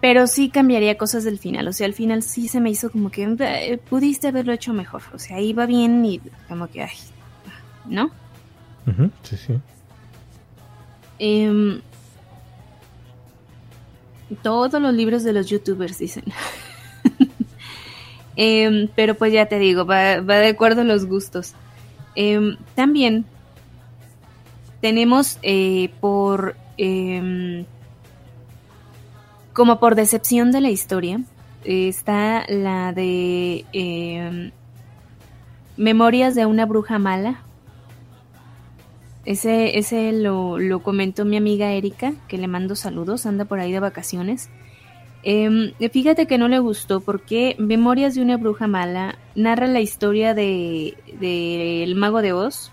Pero 0.00 0.26
sí 0.26 0.48
cambiaría 0.48 0.96
cosas 0.96 1.24
del 1.24 1.38
final. 1.38 1.68
O 1.68 1.72
sea, 1.72 1.86
al 1.86 1.94
final 1.94 2.22
sí 2.22 2.48
se 2.48 2.60
me 2.60 2.70
hizo 2.70 2.90
como 2.90 3.10
que 3.10 3.36
eh, 3.38 3.78
pudiste 3.78 4.28
haberlo 4.28 4.52
hecho 4.52 4.72
mejor. 4.72 5.02
O 5.12 5.18
sea, 5.18 5.40
iba 5.40 5.66
bien 5.66 6.04
y 6.04 6.20
como 6.48 6.68
que, 6.68 6.82
ay, 6.82 6.96
¿no? 7.86 8.10
sí, 9.22 9.36
sí. 9.36 9.54
Em, 11.18 11.80
todos 14.42 14.80
los 14.80 14.94
libros 14.94 15.22
de 15.22 15.32
los 15.32 15.48
youtubers 15.48 15.98
dicen. 15.98 16.24
Em, 18.36 18.88
pero 18.94 19.14
pues 19.14 19.32
ya 19.32 19.46
te 19.46 19.58
digo, 19.58 19.84
va, 19.84 20.20
de 20.20 20.48
acuerdo 20.48 20.82
a 20.82 20.84
los 20.84 21.06
gustos. 21.06 21.54
Em, 22.14 22.56
también 22.74 23.24
tenemos 24.80 25.38
eh, 25.42 25.90
por... 26.00 26.56
Em, 26.76 27.64
como 29.52 29.78
por 29.80 29.94
decepción 29.94 30.52
de 30.52 30.60
la 30.60 30.70
historia, 30.70 31.20
está 31.64 32.46
la 32.48 32.92
de 32.92 33.64
Memorias 35.80 36.34
de 36.34 36.44
una 36.44 36.66
bruja 36.66 36.98
mala. 36.98 37.40
Ese, 39.24 39.78
ese 39.78 40.12
lo, 40.12 40.58
lo 40.58 40.82
comentó 40.82 41.24
mi 41.24 41.36
amiga 41.38 41.72
Erika, 41.72 42.12
que 42.28 42.36
le 42.36 42.48
mando 42.48 42.76
saludos, 42.76 43.24
anda 43.24 43.44
por 43.46 43.60
ahí 43.60 43.72
de 43.72 43.80
vacaciones. 43.80 44.50
Eh, 45.22 45.74
fíjate 45.92 46.26
que 46.26 46.38
no 46.38 46.48
le 46.48 46.58
gustó 46.58 47.00
porque 47.00 47.54
Memorias 47.58 48.14
de 48.14 48.22
una 48.22 48.38
bruja 48.38 48.66
mala 48.66 49.18
narra 49.34 49.66
la 49.66 49.80
historia 49.80 50.32
de, 50.32 50.96
el 51.20 51.94
mago 51.94 52.22
de 52.22 52.32
Oz, 52.32 52.72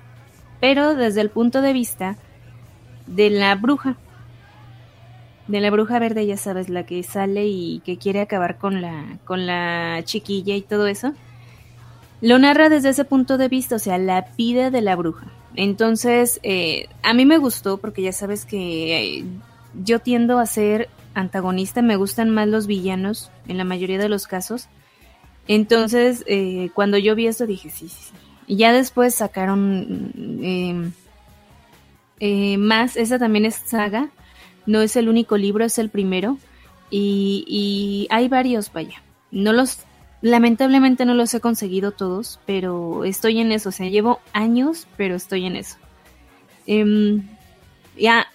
pero 0.62 0.96
desde 0.96 1.22
el 1.22 1.30
punto 1.30 1.62
de 1.62 1.74
vista 1.74 2.18
de 3.06 3.30
la 3.30 3.56
bruja. 3.56 3.98
De 5.48 5.62
la 5.62 5.72
bruja 5.72 6.00
verde, 6.00 6.26
ya 6.26 6.36
sabes, 6.36 6.68
la 6.68 6.86
que 6.86 7.04
sale 7.04 7.48
y 7.48 7.82
que 7.86 7.98
quiere 7.98 8.20
acabar 8.20 8.58
con 8.58 8.82
la, 8.82 9.18
con 9.24 9.46
la 9.46 10.02
chiquilla 10.04 10.56
y 10.56 10.62
todo 10.62 10.88
eso. 10.88 11.14
Lo 12.20 12.38
narra 12.40 12.68
desde 12.68 12.90
ese 12.90 13.06
punto 13.06 13.38
de 13.38 13.48
vista, 13.48 13.76
o 13.76 13.80
sea, 13.80 13.98
la 13.98 14.28
vida 14.38 14.72
de 14.72 14.82
la 14.82 14.96
bruja. 14.96 15.28
Entonces, 15.56 16.40
eh, 16.44 16.88
a 17.02 17.14
mí 17.14 17.26
me 17.26 17.38
gustó 17.38 17.78
porque 17.78 18.02
ya 18.02 18.12
sabes 18.12 18.46
que 18.46 19.20
eh, 19.20 19.26
yo 19.84 20.00
tiendo 20.00 20.40
a 20.40 20.46
ser 20.46 20.90
antagonista, 21.18 21.82
me 21.82 21.96
gustan 21.96 22.30
más 22.30 22.48
los 22.48 22.68
villanos 22.68 23.32
en 23.48 23.58
la 23.58 23.64
mayoría 23.64 23.98
de 23.98 24.10
los 24.10 24.28
casos. 24.28 24.68
Entonces, 25.48 26.24
eh, 26.28 26.70
cuando 26.74 26.98
yo 26.98 27.16
vi 27.16 27.28
esto 27.28 27.48
dije, 27.48 27.70
sí, 27.70 27.90
sí, 27.90 27.98
sí. 28.48 28.56
Ya 28.56 28.72
después 28.72 29.16
sacaron 29.16 30.14
em, 30.42 30.92
eh, 32.20 32.58
más, 32.58 32.96
esa 32.96 33.20
también 33.20 33.46
es 33.46 33.56
saga, 33.56 34.10
no 34.66 34.82
es 34.82 34.96
el 34.96 35.10
único 35.10 35.38
libro, 35.38 35.66
es 35.66 35.78
el 35.80 35.90
primero. 35.90 36.38
Y, 36.90 37.44
y 37.48 38.08
hay 38.10 38.30
varios, 38.30 38.72
vaya. 38.72 39.02
No 39.32 39.52
los, 39.52 39.80
lamentablemente 40.22 41.06
no 41.06 41.14
los 41.14 41.34
he 41.34 41.42
conseguido 41.42 41.92
todos, 41.92 42.40
pero 42.46 43.04
estoy 43.04 43.40
en 43.40 43.52
eso. 43.52 43.70
O 43.70 43.72
sea, 43.74 43.88
llevo 43.90 44.20
años, 44.32 44.88
pero 44.96 45.16
estoy 45.16 45.46
en 45.46 45.58
eso. 45.58 45.78
Eh, 46.66 47.22
ya, 47.98 48.28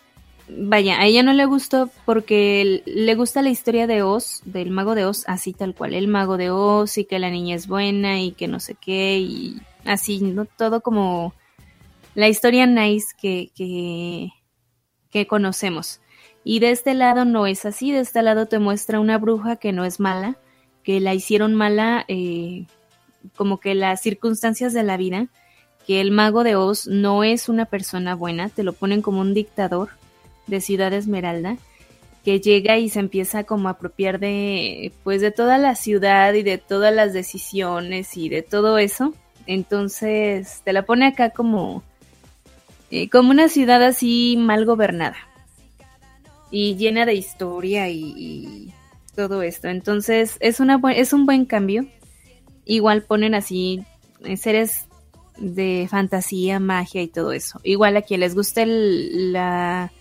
vaya, 0.49 1.01
a 1.01 1.07
ella 1.07 1.22
no 1.22 1.32
le 1.32 1.45
gustó 1.47 1.90
porque 2.05 2.82
le 2.86 3.14
gusta 3.14 3.43
la 3.43 3.51
historia 3.51 3.86
de 3.86 4.03
Oz, 4.03 4.43
del 4.45 4.70
mago 4.70 4.95
de 4.95 5.05
Oz, 5.05 5.24
así 5.26 5.53
tal 5.53 5.74
cual, 5.74 5.95
el 5.95 6.09
mago 6.09 6.36
de 6.36 6.51
Oz 6.51 6.99
y 6.99 7.05
que 7.05 7.18
la 7.18 7.30
niña 7.30 7.57
es 7.57 7.66
buena 7.66 8.20
y 8.20 8.32
que 8.32 8.49
no 8.49 8.61
sé 8.61 8.74
qué 8.74 9.18
y 9.18 9.61
así, 9.84 10.20
¿no? 10.20 10.45
Todo 10.45 10.80
como 10.80 11.34
la 12.14 12.28
historia 12.28 12.66
nice 12.66 13.14
que, 13.20 13.51
que, 13.55 14.30
que 15.11 15.26
conocemos. 15.26 16.01
Y 16.45 16.59
de 16.59 16.72
este 16.72 16.95
lado 16.95 17.24
no 17.24 17.47
es 17.47 17.64
así, 17.64 17.93
de 17.93 18.01
este 18.01 18.22
lado 18.22 18.47
te 18.47 18.59
muestra 18.59 19.01
una 19.01 19.18
bruja 19.18 19.57
que 19.57 19.72
no 19.72 19.84
es 19.84 20.01
mala, 20.01 20.36
que 20.82 21.01
la 21.01 21.14
hicieron 21.14 21.55
mala 21.55 22.05
eh, 22.09 22.66
como 23.36 23.61
que 23.61 23.74
las 23.74 24.01
circunstancias 24.03 24.72
de 24.72 24.82
la 24.82 24.97
vida, 24.97 25.28
que 25.86 26.01
el 26.01 26.11
mago 26.11 26.43
de 26.43 26.57
Oz 26.57 26.86
no 26.88 27.22
es 27.24 27.49
una 27.49 27.66
persona 27.66 28.14
buena, 28.14 28.49
te 28.49 28.64
lo 28.64 28.72
ponen 28.72 29.03
como 29.03 29.20
un 29.20 29.34
dictador 29.34 29.90
de 30.47 30.61
Ciudad 30.61 30.93
Esmeralda, 30.93 31.57
que 32.24 32.40
llega 32.40 32.78
y 32.78 32.88
se 32.88 33.01
empieza 33.01 33.45
como 33.45 33.68
a 33.68 33.72
apropiar 33.72 34.20
de 34.20 34.93
pues 35.03 35.20
de 35.20 35.30
toda 35.30 35.59
la 35.59 35.74
ciudad 35.74 36.34
y 36.34 36.43
de 36.43 36.59
todas 36.59 36.95
las 36.95 37.12
decisiones 37.12 38.16
y 38.16 38.28
de 38.28 38.43
todo 38.43 38.78
eso. 38.78 39.14
Entonces 39.47 40.62
te 40.64 40.72
la 40.72 40.84
pone 40.84 41.07
acá 41.07 41.30
como 41.30 41.82
eh, 42.90 43.09
como 43.09 43.30
una 43.30 43.49
ciudad 43.49 43.82
así 43.82 44.36
mal 44.38 44.64
gobernada 44.64 45.16
y 46.51 46.76
llena 46.76 47.07
de 47.07 47.14
historia 47.14 47.88
y, 47.88 48.72
todo 49.14 49.43
esto. 49.43 49.68
Entonces 49.68 50.36
es 50.40 50.59
una 50.59 50.80
es 50.95 51.12
un 51.12 51.26
buen 51.26 51.45
cambio. 51.45 51.86
Igual 52.64 53.03
ponen 53.03 53.34
así 53.34 53.84
seres 54.36 54.86
de 55.36 55.86
fantasía, 55.90 56.61
magia 56.61 57.03
y 57.03 57.09
todo 57.09 57.32
eso. 57.32 57.61
Igual 57.62 57.97
a 57.97 58.03
quien 58.03 58.20
les 58.20 58.34
guste 58.34 58.64
la 58.66 59.93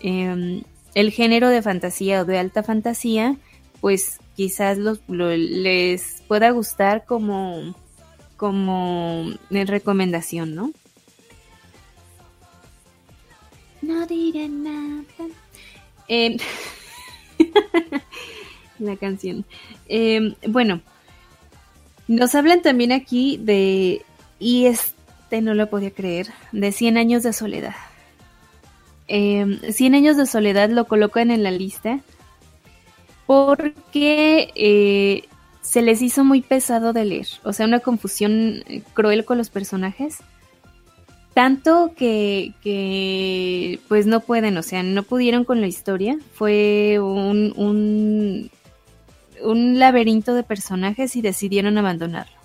Em, 0.00 0.62
el 0.94 1.12
género 1.12 1.48
de 1.48 1.62
fantasía 1.62 2.22
o 2.22 2.24
de 2.24 2.38
alta 2.38 2.62
fantasía, 2.62 3.36
pues 3.80 4.18
quizás 4.36 4.78
les 5.08 6.22
pueda 6.26 6.50
gustar 6.50 7.04
como, 7.04 7.74
como 8.36 9.26
recomendación, 9.50 10.54
¿no? 10.54 10.72
No 13.82 14.06
diré 14.06 14.48
nada. 14.48 15.04
La 18.78 18.96
canción. 18.96 19.44
Em, 19.86 20.34
bueno, 20.48 20.80
nos 22.08 22.34
hablan 22.34 22.62
también 22.62 22.92
aquí 22.92 23.36
de, 23.36 24.02
y 24.38 24.66
este 24.66 25.42
no 25.42 25.54
lo 25.54 25.70
podía 25.70 25.90
creer, 25.90 26.28
de 26.52 26.72
100 26.72 26.96
años 26.96 27.22
de 27.22 27.32
soledad 27.32 27.74
eh, 29.12 29.72
100 29.72 29.94
años 29.96 30.16
de 30.16 30.24
soledad 30.24 30.70
lo 30.70 30.84
colocan 30.84 31.32
en 31.32 31.42
la 31.42 31.50
lista 31.50 31.98
porque 33.26 34.52
eh, 34.54 35.24
se 35.62 35.82
les 35.82 36.00
hizo 36.00 36.24
muy 36.24 36.42
pesado 36.42 36.92
de 36.92 37.04
leer, 37.04 37.26
o 37.42 37.52
sea, 37.52 37.66
una 37.66 37.80
confusión 37.80 38.62
eh, 38.68 38.82
cruel 38.94 39.24
con 39.24 39.36
los 39.36 39.50
personajes. 39.50 40.18
Tanto 41.34 41.92
que, 41.96 43.78
pues 43.88 44.06
no 44.06 44.20
pueden, 44.20 44.56
o 44.56 44.62
sea, 44.62 44.82
no 44.82 45.02
pudieron 45.02 45.44
con 45.44 45.60
la 45.60 45.66
historia. 45.68 46.18
Fue 46.32 46.98
un 47.00 48.50
laberinto 49.40 50.34
de 50.34 50.42
personajes 50.42 51.16
y 51.16 51.22
decidieron 51.22 51.78
abandonarlo. 51.78 52.36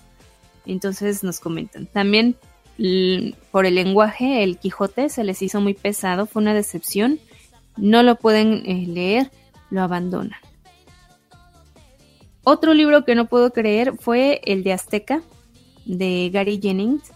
Entonces 0.66 1.22
nos 1.24 1.40
comentan. 1.40 1.86
También 1.86 2.36
por 3.50 3.66
el 3.66 3.74
lenguaje, 3.74 4.42
el 4.42 4.58
Quijote 4.58 5.08
se 5.08 5.24
les 5.24 5.40
hizo 5.42 5.60
muy 5.60 5.74
pesado, 5.74 6.26
fue 6.26 6.42
una 6.42 6.54
decepción. 6.54 7.18
No 7.76 8.02
lo 8.02 8.16
pueden 8.16 8.62
eh, 8.66 8.86
leer, 8.86 9.30
lo 9.70 9.82
abandonan. 9.82 10.38
Otro 12.44 12.74
libro 12.74 13.04
que 13.04 13.14
no 13.14 13.26
puedo 13.26 13.50
creer 13.52 13.94
fue 13.98 14.40
el 14.44 14.62
de 14.62 14.72
Azteca, 14.72 15.22
de 15.84 16.30
Gary 16.32 16.60
Jennings, 16.62 17.10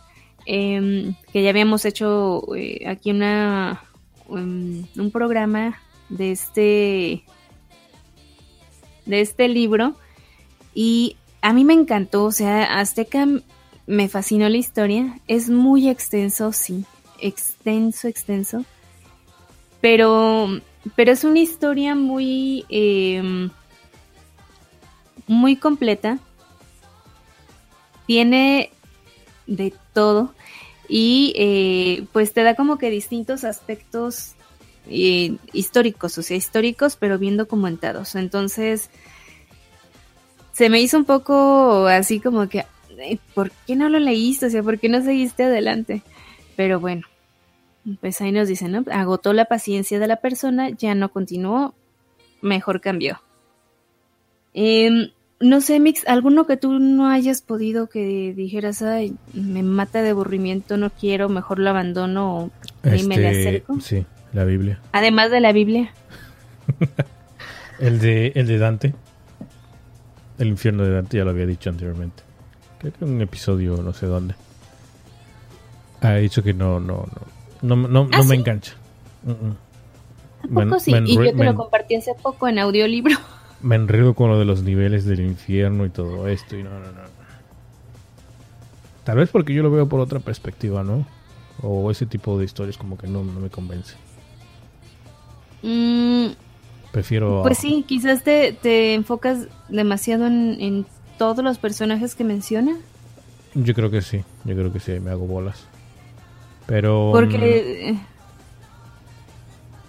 em, 0.46 1.14
que 1.32 1.42
ya 1.42 1.50
habíamos 1.50 1.84
hecho 1.84 2.42
eh, 2.56 2.84
aquí 2.88 3.10
una, 3.10 3.82
um, 4.28 4.84
un 4.96 5.10
programa 5.12 5.80
de 6.08 6.32
este, 6.32 7.24
de 9.06 9.20
este 9.20 9.48
libro. 9.48 9.94
Y 10.74 11.16
a 11.42 11.52
mí 11.52 11.64
me 11.64 11.74
encantó, 11.74 12.24
o 12.24 12.32
sea, 12.32 12.80
Azteca 12.80 13.26
me 13.90 14.08
fascinó 14.08 14.48
la 14.48 14.56
historia. 14.56 15.18
Es 15.26 15.50
muy 15.50 15.88
extenso, 15.88 16.52
sí, 16.52 16.84
extenso, 17.18 18.06
extenso. 18.06 18.64
Pero, 19.80 20.60
pero 20.94 21.12
es 21.12 21.24
una 21.24 21.40
historia 21.40 21.94
muy... 21.96 22.64
Em, 22.68 23.50
muy 25.26 25.56
completa. 25.56 26.18
Tiene 28.06 28.70
de 29.48 29.74
todo. 29.92 30.34
Y 30.88 31.32
eh, 31.36 32.06
pues 32.12 32.32
te 32.32 32.44
da 32.44 32.54
como 32.54 32.78
que 32.78 32.90
distintos 32.90 33.42
aspectos 33.42 34.34
eh, 34.88 35.36
históricos, 35.52 36.16
o 36.16 36.22
sea, 36.22 36.36
históricos, 36.36 36.96
pero 36.96 37.18
bien 37.18 37.36
documentados. 37.36 38.14
Entonces, 38.14 38.88
se 40.52 40.68
me 40.68 40.80
hizo 40.80 40.96
un 40.96 41.04
poco 41.04 41.86
así 41.86 42.20
como 42.20 42.48
que, 42.48 42.66
¿por 43.34 43.50
qué 43.66 43.76
no 43.76 43.88
lo 43.88 43.98
leíste? 43.98 44.46
O 44.46 44.50
sea, 44.50 44.62
¿por 44.62 44.78
qué 44.78 44.88
no 44.88 45.02
seguiste 45.02 45.44
adelante? 45.44 46.02
Pero 46.56 46.80
bueno, 46.80 47.02
pues 48.00 48.20
ahí 48.20 48.32
nos 48.32 48.48
dicen, 48.48 48.72
¿no? 48.72 48.84
Agotó 48.90 49.32
la 49.32 49.46
paciencia 49.46 49.98
de 49.98 50.06
la 50.06 50.16
persona, 50.16 50.70
ya 50.70 50.94
no 50.94 51.10
continuó, 51.10 51.74
mejor 52.42 52.80
cambió. 52.80 53.20
Eh, 54.54 55.12
no 55.40 55.60
sé, 55.62 55.80
Mix, 55.80 56.06
alguno 56.06 56.46
que 56.46 56.58
tú 56.58 56.78
no 56.78 57.08
hayas 57.08 57.40
podido 57.40 57.88
que 57.88 58.34
dijeras, 58.34 58.82
ay, 58.82 59.14
me 59.32 59.62
mata 59.62 60.02
de 60.02 60.10
aburrimiento, 60.10 60.76
no 60.76 60.90
quiero, 60.90 61.28
mejor 61.30 61.58
lo 61.58 61.70
abandono 61.70 62.36
o 62.36 62.50
me 62.82 62.92
le 62.92 63.30
Este, 63.30 63.48
acerco. 63.48 63.80
Sí, 63.80 64.04
la 64.34 64.44
Biblia. 64.44 64.80
Además 64.92 65.30
de 65.30 65.40
la 65.40 65.52
Biblia. 65.52 65.94
El 67.80 67.98
de, 67.98 68.32
el 68.34 68.46
de 68.46 68.58
Dante. 68.58 68.94
El 70.38 70.48
infierno 70.48 70.84
de 70.84 70.90
Dante, 70.90 71.16
ya 71.16 71.24
lo 71.24 71.30
había 71.30 71.46
dicho 71.46 71.70
anteriormente. 71.70 72.22
Creo 72.80 72.92
que 72.92 73.04
en 73.04 73.12
un 73.14 73.20
episodio, 73.20 73.76
no 73.82 73.92
sé 73.92 74.06
dónde. 74.06 74.34
Ha 76.00 76.14
dicho 76.14 76.42
que 76.42 76.54
no, 76.54 76.80
no, 76.80 77.06
no. 77.62 77.76
No, 77.76 77.88
no, 77.88 78.08
¿Ah, 78.12 78.18
no 78.18 78.24
me 78.24 78.34
sí? 78.34 78.40
engancha. 78.40 78.72
Mm, 79.22 79.30
mm. 79.30 79.56
¿A 80.42 80.42
poco 80.64 80.74
Me- 80.74 80.80
sí? 80.80 80.90
me 80.92 80.98
y 81.04 81.14
yo 81.16 81.24
te 81.24 81.34
me- 81.34 81.44
lo 81.44 81.54
compartí 81.54 81.94
hace 81.96 82.14
poco 82.14 82.48
en 82.48 82.58
audiolibro. 82.58 83.16
Me 83.62 83.76
enredo 83.76 84.14
con 84.14 84.30
lo 84.30 84.38
de 84.38 84.46
los 84.46 84.62
niveles 84.62 85.04
del 85.04 85.20
infierno 85.20 85.84
y 85.84 85.90
todo 85.90 86.26
esto. 86.28 86.56
Y 86.56 86.62
no, 86.62 86.70
no, 86.70 86.78
no. 86.92 87.00
Tal 89.04 89.18
vez 89.18 89.28
porque 89.28 89.52
yo 89.52 89.62
lo 89.62 89.70
veo 89.70 89.86
por 89.86 90.00
otra 90.00 90.18
perspectiva, 90.20 90.82
¿no? 90.82 91.06
O 91.62 91.90
ese 91.90 92.06
tipo 92.06 92.38
de 92.38 92.46
historias 92.46 92.78
como 92.78 92.96
que 92.96 93.06
no, 93.06 93.22
no 93.22 93.38
me 93.38 93.50
convence. 93.50 93.96
Mm, 95.62 96.28
Prefiero... 96.90 97.40
pues 97.42 97.58
sí, 97.58 97.84
quizás 97.86 98.22
te, 98.24 98.52
te 98.54 98.94
enfocas 98.94 99.46
demasiado 99.68 100.26
en, 100.26 100.56
en 100.58 100.86
todos 101.20 101.44
los 101.44 101.58
personajes 101.58 102.14
que 102.14 102.24
menciona. 102.24 102.78
Yo 103.52 103.74
creo 103.74 103.90
que 103.90 104.00
sí. 104.00 104.24
Yo 104.46 104.54
creo 104.54 104.72
que 104.72 104.80
sí, 104.80 104.92
me 105.00 105.10
hago 105.10 105.26
bolas. 105.26 105.66
Pero... 106.64 107.10
mm, 107.10 107.12
Porque 107.12 107.88
eh, 107.90 107.98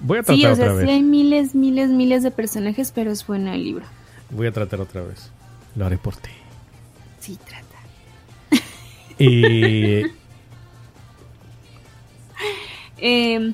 Voy 0.02 0.18
a 0.18 0.24
tratar 0.24 0.36
sí, 0.36 0.46
o 0.46 0.52
otra 0.52 0.66
sea, 0.66 0.74
vez. 0.74 0.86
sí 0.86 0.92
hay 0.92 1.02
miles, 1.02 1.56
miles, 1.56 1.90
miles 1.90 2.24
de 2.24 2.32
personajes, 2.32 2.92
pero 2.92 3.12
es 3.12 3.26
bueno 3.26 3.54
el 3.54 3.64
libro. 3.64 3.86
Voy 4.30 4.48
a 4.48 4.52
tratar 4.52 4.82
otra 4.82 5.04
vez. 5.04 5.32
Lo 5.78 5.86
haré 5.86 5.98
por 5.98 6.18
ti. 6.18 6.32
Sí, 7.22 7.40
trata. 7.48 8.66
Y... 9.18 10.02
Eh, 13.04 13.54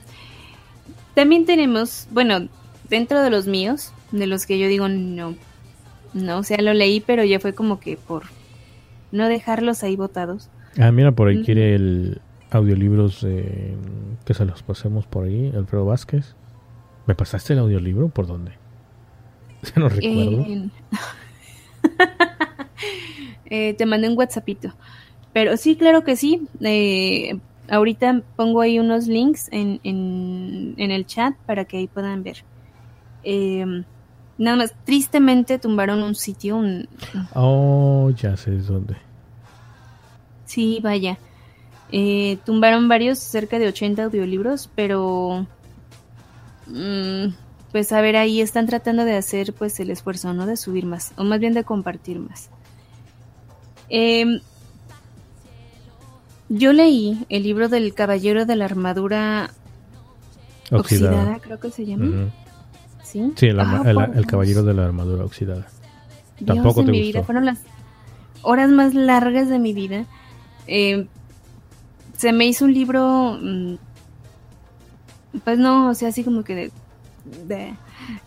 también 1.14 1.46
tenemos, 1.46 2.08
bueno, 2.12 2.50
dentro 2.90 3.22
de 3.22 3.30
los 3.30 3.48
míos, 3.48 3.94
de 4.12 4.28
los 4.28 4.46
que 4.46 4.60
yo 4.60 4.68
digo 4.68 4.90
no, 4.90 5.36
no, 6.14 6.40
o 6.40 6.44
sea, 6.44 6.58
lo 6.62 6.74
leí, 6.74 7.00
pero 7.00 7.24
ya 7.24 7.40
fue 7.40 7.54
como 7.54 7.80
que 7.80 7.98
por 7.98 8.24
no 9.12 9.28
dejarlos 9.28 9.84
ahí 9.84 9.96
botados. 9.96 10.50
Ah, 10.80 10.92
mira, 10.92 11.12
por 11.12 11.28
ahí 11.28 11.44
quiere 11.44 11.76
el 11.76 12.22
audiolibros 12.52 13.24
eh, 13.24 13.76
que 14.26 14.34
se 14.34 14.46
los 14.46 14.64
pasemos 14.64 15.06
por 15.06 15.26
ahí, 15.26 15.52
Alfredo 15.56 15.86
Vázquez. 15.86 16.36
¿Me 17.06 17.16
pasaste 17.16 17.54
el 17.54 17.60
audiolibro? 17.60 18.10
¿Por 18.10 18.28
dónde? 18.28 18.52
Ya 19.64 19.82
no 19.82 19.90
recuerdo. 19.90 20.46
Eh, 20.46 20.70
eh, 23.50 23.74
te 23.74 23.86
mandé 23.86 24.08
un 24.08 24.18
WhatsAppito. 24.18 24.74
Pero 25.34 25.58
sí, 25.58 25.76
claro 25.76 26.04
que 26.04 26.16
sí. 26.16 26.48
Eh, 26.62 27.40
ahorita 27.68 28.22
pongo 28.36 28.62
ahí 28.62 28.80
unos 28.80 29.08
links 29.08 29.50
en, 29.52 29.80
en, 29.84 30.76
en 30.78 30.92
el 30.92 31.06
chat 31.08 31.36
para 31.46 31.66
que 31.66 31.78
ahí 31.78 31.88
puedan 31.88 32.24
ver. 32.24 32.44
Eh, 34.38 34.44
nada 34.44 34.58
más, 34.58 34.74
tristemente 34.86 35.60
tumbaron 35.60 36.04
un 36.04 36.16
sitio, 36.16 36.58
un, 36.58 36.88
Oh, 37.34 38.12
ya 38.16 38.38
sé 38.38 38.52
dónde. 38.58 38.96
Sí, 40.46 40.80
vaya. 40.82 41.18
Eh, 41.92 42.38
tumbaron 42.46 42.88
varios, 42.88 43.20
cerca 43.20 43.60
de 43.60 43.68
80 43.68 44.04
audiolibros, 44.04 44.70
pero... 44.76 45.46
mm, 46.68 47.28
pues 47.72 47.92
a 47.92 48.02
ver, 48.02 48.16
ahí 48.16 48.42
están 48.42 48.66
tratando 48.66 49.06
de 49.06 49.16
hacer 49.16 49.54
pues 49.54 49.80
el 49.80 49.92
esfuerzo, 49.92 50.34
¿no? 50.34 50.46
De 50.46 50.58
subir 50.58 50.86
más, 50.86 51.14
o 51.18 51.24
más 51.24 51.40
bien 51.40 51.54
de 51.54 51.64
compartir 51.64 52.20
más. 52.20 52.50
Em, 53.90 54.40
yo 56.50 56.74
leí 56.74 57.26
el 57.30 57.44
libro 57.44 57.70
del 57.70 57.94
Caballero 57.94 58.46
de 58.46 58.56
la 58.56 58.66
Armadura 58.66 59.52
Oxidada, 60.72 61.18
Oxidada. 61.18 61.40
creo 61.40 61.60
que 61.60 61.72
se 61.72 61.86
llama. 61.86 62.32
¿Sí? 63.08 63.32
Sí, 63.36 63.48
el, 63.48 63.60
arma- 63.60 63.84
Ah, 63.86 63.90
el- 64.12 64.18
el 64.20 64.26
caballero 64.26 64.64
de 64.64 64.74
la 64.74 64.86
armadura 64.86 65.24
oxidada. 65.26 65.68
Dios 66.40 66.48
Tampoco 66.56 66.84
te 66.86 66.92
mi 66.92 67.00
gustó. 67.00 67.14
vida. 67.20 67.24
Fueron 67.24 67.46
las 67.46 67.60
horas 68.42 68.70
más 68.70 68.94
largas 68.94 69.50
de 69.50 69.60
mi 69.60 69.74
vida. 69.74 70.06
Eh, 70.68 71.08
se 72.18 72.34
me 72.34 72.46
hizo 72.46 72.66
un 72.66 72.74
libro. 72.74 73.38
mm, 73.42 73.76
Pues 75.44 75.58
no, 75.60 75.90
o 75.90 75.94
sea, 75.94 76.10
así 76.10 76.24
como 76.24 76.44
que 76.44 76.56
de. 76.56 76.72
de- 77.48 77.74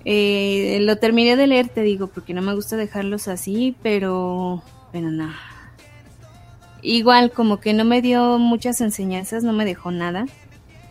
eh, 0.05 0.79
lo 0.83 0.97
terminé 0.97 1.37
de 1.37 1.47
leer, 1.47 1.69
te 1.69 1.83
digo, 1.83 2.07
porque 2.07 2.35
no 2.35 2.43
me 2.43 2.55
gusta 2.55 2.77
dejarlos 2.77 3.29
así, 3.29 3.77
pero. 3.83 4.63
Pero 4.93 5.11
no. 5.11 5.31
Igual, 6.83 7.31
como 7.31 7.61
que 7.61 7.75
no 7.75 7.85
me 7.85 8.01
dio 8.01 8.39
muchas 8.39 8.81
enseñanzas, 8.81 9.45
no 9.45 9.53
me 9.53 9.65
dejó 9.67 9.91
nada. 9.91 10.25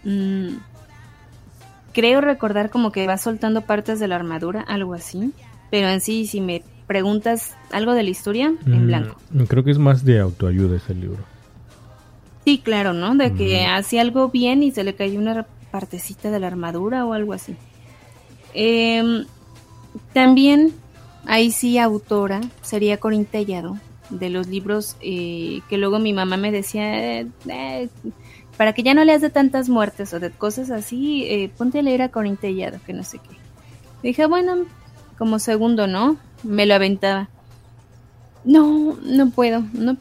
Mm, 0.04 0.58
creo 2.00 2.22
recordar 2.22 2.70
como 2.70 2.91
que 2.91 3.06
va 3.08 3.18
soltando 3.18 3.62
partes 3.62 4.00
de 4.00 4.08
la 4.08 4.16
armadura, 4.16 4.62
algo 4.62 4.93
así. 4.93 5.34
Pero 5.70 5.88
en 5.89 6.02
sí, 6.02 6.26
si 6.28 6.39
me 6.41 6.64
preguntas 6.88 7.56
algo 7.72 7.93
de 7.93 8.04
la 8.04 8.10
historia, 8.10 8.54
en 8.66 8.84
Mm, 8.84 8.86
blanco. 8.88 9.18
Creo 9.47 9.64
que 9.64 9.72
es 9.72 9.78
más 9.78 10.04
de 10.06 10.20
autoayuda 10.20 10.78
ese 10.78 10.95
libro. 10.95 11.20
Sí, 12.45 12.60
claro, 12.64 12.93
¿no? 12.93 13.16
De 13.16 13.34
que 13.34 13.66
Ujú. 13.66 13.74
hacía 13.76 14.02
algo 14.02 14.30
bien 14.30 14.64
y 14.64 14.72
se 14.72 14.84
le 14.84 14.95
cayó 14.95 15.20
una 15.20 15.45
partecita 15.72 16.32
de 16.32 16.39
la 16.39 16.47
armadura 16.47 17.06
o 17.06 17.14
algo 17.14 17.34
así. 17.34 17.56
Em, 18.54 19.26
también, 20.14 20.74
ahí 21.28 21.52
sí, 21.52 21.78
autora, 21.78 22.41
sería 22.62 22.97
Corín 22.97 23.26
Tellado, 23.26 23.78
de 24.10 24.30
los 24.30 24.47
libros 24.47 24.95
eh, 25.02 25.62
que 25.70 25.78
luego 25.78 26.00
mi 26.00 26.14
mamá 26.14 26.38
me 26.38 26.52
decía, 26.52 27.20
eh, 27.20 27.28
eh, 27.47 27.89
para 28.60 28.74
que 28.74 28.84
ya 28.84 28.93
no 28.93 29.05
leas 29.05 29.22
de 29.22 29.30
tantas 29.30 29.70
muertes 29.70 30.14
o 30.14 30.20
de 30.20 30.32
cosas 30.32 30.70
así, 30.70 31.24
eh, 31.30 31.49
ponte 31.57 31.80
a 31.80 31.82
leer 31.82 32.01
a 32.01 32.10
Corín 32.10 32.36
Tellado, 32.36 32.78
que 32.86 32.91
no 32.91 33.05
sé 33.05 33.20
qué. 33.20 33.38
Dije, 34.03 34.26
bueno, 34.26 34.66
como 35.18 35.39
segundo, 35.39 35.88
¿no? 35.88 36.18
Me 36.43 36.66
lo 36.66 36.76
aventaba. 36.76 37.30
No, 38.43 38.97
no 39.01 39.30
puedo, 39.30 39.64
no, 39.72 39.95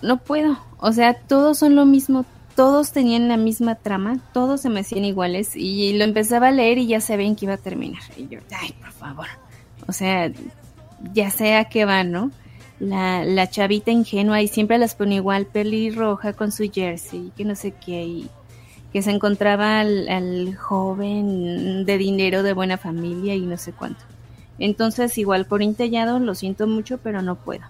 no 0.00 0.18
puedo. 0.18 0.60
O 0.78 0.92
sea, 0.92 1.14
todos 1.14 1.58
son 1.58 1.74
lo 1.74 1.86
mismo, 1.86 2.24
todos 2.54 2.92
tenían 2.92 3.26
la 3.26 3.36
misma 3.36 3.74
trama, 3.74 4.20
todos 4.32 4.60
se 4.60 4.68
me 4.68 4.78
hacían 4.78 5.04
iguales 5.04 5.56
y 5.56 5.92
lo 5.98 6.04
empezaba 6.04 6.46
a 6.48 6.52
leer 6.52 6.78
y 6.78 6.86
ya 6.86 7.00
sabían 7.00 7.34
que 7.34 7.46
iba 7.46 7.54
a 7.54 7.58
terminar. 7.58 8.02
Y 8.16 8.28
yo, 8.28 8.38
ay, 8.56 8.76
por 8.80 8.92
favor. 8.92 9.26
O 9.88 9.92
sea, 9.92 10.30
ya 11.14 11.32
sé 11.32 11.56
a 11.56 11.64
qué 11.64 11.84
va, 11.84 12.04
¿no? 12.04 12.30
La, 12.80 13.24
la 13.24 13.50
chavita 13.50 13.90
ingenua 13.90 14.42
y 14.42 14.48
siempre 14.48 14.78
las 14.78 14.94
pone 14.94 15.16
igual, 15.16 15.46
pelirroja 15.46 16.32
con 16.32 16.52
su 16.52 16.70
jersey, 16.70 17.32
que 17.36 17.44
no 17.44 17.54
sé 17.54 17.72
qué, 17.72 18.04
y 18.04 18.30
que 18.92 19.02
se 19.02 19.10
encontraba 19.10 19.80
al, 19.80 20.54
joven 20.56 21.84
de 21.84 21.98
dinero, 21.98 22.42
de 22.42 22.52
buena 22.52 22.78
familia 22.78 23.34
y 23.34 23.42
no 23.42 23.56
sé 23.56 23.72
cuánto. 23.72 24.04
Entonces, 24.58 25.16
igual 25.18 25.46
por 25.46 25.62
intellado, 25.62 26.18
lo 26.18 26.34
siento 26.34 26.66
mucho, 26.66 26.98
pero 26.98 27.22
no 27.22 27.36
puedo. 27.36 27.64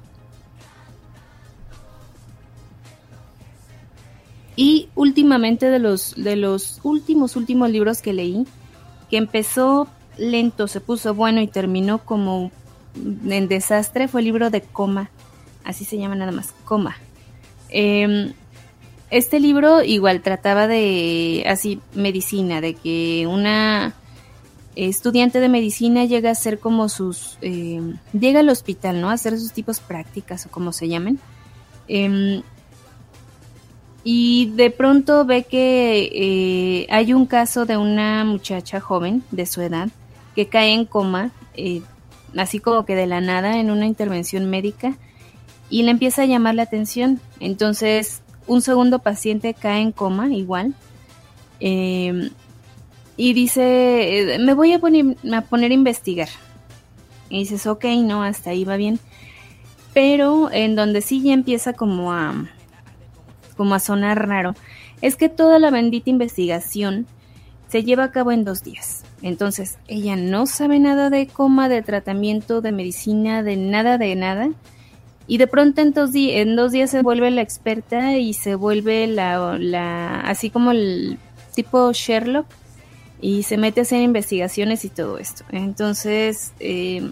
Y 4.56 4.88
últimamente 4.94 5.66
de 5.70 5.78
los, 5.78 6.14
de 6.16 6.36
los 6.36 6.80
últimos, 6.82 7.36
últimos 7.36 7.70
libros 7.70 8.02
que 8.02 8.12
leí, 8.12 8.46
que 9.10 9.16
empezó 9.16 9.88
lento, 10.16 10.66
se 10.66 10.80
puso 10.80 11.14
bueno 11.14 11.40
y 11.40 11.46
terminó 11.46 11.98
como 11.98 12.50
en 13.28 13.48
desastre, 13.48 14.08
fue 14.08 14.20
el 14.20 14.26
libro 14.26 14.50
de 14.50 14.60
Coma. 14.60 15.10
Así 15.64 15.84
se 15.84 15.98
llama 15.98 16.14
nada 16.14 16.32
más, 16.32 16.52
Coma. 16.64 16.96
Em, 17.70 18.32
este 19.10 19.40
libro 19.40 19.82
igual 19.82 20.22
trataba 20.22 20.66
de 20.66 21.44
así 21.46 21.80
medicina, 21.94 22.60
de 22.60 22.74
que 22.74 23.26
una 23.26 23.94
estudiante 24.76 25.40
de 25.40 25.48
medicina 25.48 26.04
llega 26.04 26.30
a 26.30 26.34
ser 26.34 26.58
como 26.58 26.88
sus, 26.88 27.38
em, 27.40 27.96
llega 28.12 28.40
al 28.40 28.48
hospital, 28.48 29.00
¿no? 29.00 29.10
A 29.10 29.14
hacer 29.14 29.38
sus 29.38 29.52
tipos 29.52 29.80
prácticas 29.80 30.46
o 30.46 30.50
como 30.50 30.72
se 30.72 30.88
llamen. 30.88 31.18
Em, 31.88 32.42
y 34.04 34.52
de 34.54 34.70
pronto 34.70 35.24
ve 35.24 35.44
que 35.44 36.10
eh, 36.12 36.86
hay 36.90 37.12
un 37.12 37.26
caso 37.26 37.66
de 37.66 37.76
una 37.76 38.24
muchacha 38.24 38.80
joven 38.80 39.22
de 39.30 39.46
su 39.46 39.60
edad 39.60 39.88
que 40.34 40.46
cae 40.46 40.72
en 40.72 40.84
coma, 40.84 41.32
eh, 41.54 41.82
así 42.36 42.58
como 42.58 42.84
que 42.84 42.94
de 42.94 43.06
la 43.06 43.20
nada 43.20 43.58
en 43.58 43.70
una 43.70 43.86
intervención 43.86 44.48
médica, 44.50 44.96
y 45.70 45.82
le 45.82 45.90
empieza 45.90 46.22
a 46.22 46.26
llamar 46.26 46.54
la 46.54 46.62
atención. 46.62 47.20
Entonces, 47.40 48.22
un 48.46 48.62
segundo 48.62 49.00
paciente 49.00 49.54
cae 49.54 49.82
en 49.82 49.92
coma 49.92 50.32
igual. 50.32 50.74
Eh, 51.60 52.30
y 53.16 53.32
dice, 53.32 54.38
me 54.40 54.54
voy 54.54 54.72
a 54.72 54.78
poner, 54.78 55.16
a 55.32 55.42
poner 55.42 55.70
a 55.70 55.74
investigar. 55.74 56.28
Y 57.28 57.40
dices, 57.40 57.66
ok, 57.66 57.84
no, 58.02 58.22
hasta 58.22 58.50
ahí 58.50 58.64
va 58.64 58.76
bien. 58.76 58.98
Pero 59.92 60.50
en 60.52 60.76
donde 60.76 61.00
sí 61.00 61.22
ya 61.22 61.34
empieza 61.34 61.72
como 61.72 62.12
a 62.12 62.48
como 63.56 63.74
a 63.74 63.80
sonar 63.80 64.28
raro, 64.28 64.54
es 65.02 65.16
que 65.16 65.28
toda 65.28 65.58
la 65.58 65.72
bendita 65.72 66.10
investigación 66.10 67.08
se 67.68 67.84
lleva 67.84 68.04
a 68.04 68.10
cabo 68.10 68.32
en 68.32 68.44
dos 68.44 68.62
días. 68.62 69.04
Entonces, 69.22 69.78
ella 69.88 70.16
no 70.16 70.46
sabe 70.46 70.78
nada 70.78 71.10
de 71.10 71.26
coma, 71.26 71.68
de 71.68 71.82
tratamiento, 71.82 72.60
de 72.60 72.72
medicina, 72.72 73.42
de 73.42 73.56
nada, 73.56 73.98
de 73.98 74.14
nada. 74.14 74.50
Y 75.26 75.36
de 75.36 75.46
pronto 75.46 75.82
en 75.82 75.92
dos, 75.92 76.10
en 76.14 76.56
dos 76.56 76.72
días 76.72 76.90
se 76.90 77.02
vuelve 77.02 77.30
la 77.30 77.42
experta 77.42 78.16
y 78.16 78.32
se 78.32 78.54
vuelve 78.54 79.06
la, 79.06 79.58
la, 79.58 80.20
así 80.20 80.48
como 80.48 80.70
el 80.70 81.18
tipo 81.54 81.92
Sherlock, 81.92 82.46
y 83.20 83.42
se 83.42 83.56
mete 83.56 83.80
a 83.80 83.82
hacer 83.82 84.00
investigaciones 84.00 84.84
y 84.84 84.88
todo 84.88 85.18
esto. 85.18 85.44
Entonces, 85.50 86.52
eh, 86.60 87.10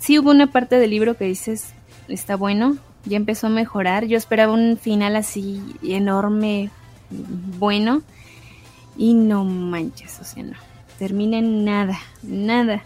sí 0.00 0.18
hubo 0.18 0.30
una 0.30 0.48
parte 0.48 0.78
del 0.78 0.90
libro 0.90 1.16
que 1.16 1.24
dices, 1.24 1.72
está 2.08 2.36
bueno, 2.36 2.76
ya 3.04 3.16
empezó 3.16 3.46
a 3.46 3.50
mejorar. 3.50 4.06
Yo 4.06 4.18
esperaba 4.18 4.52
un 4.52 4.76
final 4.76 5.16
así 5.16 5.62
enorme, 5.82 6.70
bueno, 7.58 8.02
y 8.96 9.14
no 9.14 9.44
manches, 9.44 10.18
o 10.20 10.24
sea, 10.24 10.42
no. 10.42 10.56
Termina 10.98 11.38
en 11.38 11.64
nada, 11.64 11.98
nada. 12.22 12.82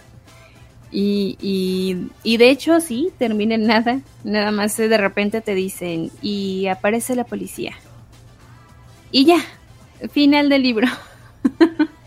Y, 0.90 1.36
y, 1.40 2.08
y 2.22 2.38
de 2.38 2.50
hecho, 2.50 2.80
sí, 2.80 3.10
termina 3.18 3.54
en 3.54 3.66
nada. 3.66 4.00
Nada 4.24 4.50
más 4.50 4.76
de 4.76 4.96
repente 4.96 5.40
te 5.40 5.54
dicen, 5.54 6.10
y 6.22 6.66
aparece 6.66 7.14
la 7.14 7.24
policía. 7.24 7.74
Y 9.10 9.24
ya, 9.24 9.38
final 10.10 10.48
del 10.48 10.62
libro. 10.62 10.88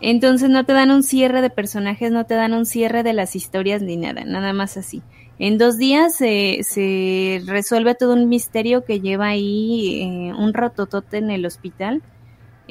Entonces 0.00 0.48
no 0.48 0.64
te 0.64 0.72
dan 0.72 0.90
un 0.90 1.02
cierre 1.02 1.42
de 1.42 1.50
personajes, 1.50 2.10
no 2.10 2.24
te 2.24 2.34
dan 2.34 2.54
un 2.54 2.64
cierre 2.64 3.02
de 3.02 3.12
las 3.12 3.36
historias 3.36 3.82
ni 3.82 3.96
nada, 3.96 4.24
nada 4.24 4.52
más 4.52 4.76
así. 4.76 5.02
En 5.38 5.58
dos 5.58 5.78
días 5.78 6.14
se, 6.14 7.42
resuelve 7.46 7.94
todo 7.94 8.14
un 8.14 8.28
misterio 8.28 8.84
que 8.84 9.00
lleva 9.00 9.28
ahí 9.28 10.02
eh, 10.02 10.34
un 10.34 10.52
rototote 10.54 11.18
en 11.18 11.30
el 11.30 11.46
hospital. 11.46 12.02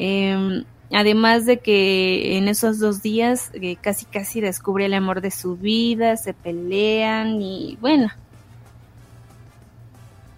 Em, 0.01 0.63
además 0.93 1.45
de 1.45 1.57
que 1.57 2.37
en 2.37 2.47
esos 2.47 2.79
dos 2.79 3.01
días 3.01 3.51
eh, 3.53 3.75
casi 3.75 4.05
casi 4.05 4.39
descubre 4.39 4.85
el 4.85 4.93
amor 4.93 5.19
de 5.19 5.29
su 5.29 5.57
vida, 5.57 6.15
se 6.15 6.33
pelean 6.33 7.41
y 7.41 7.77
bueno. 7.81 8.09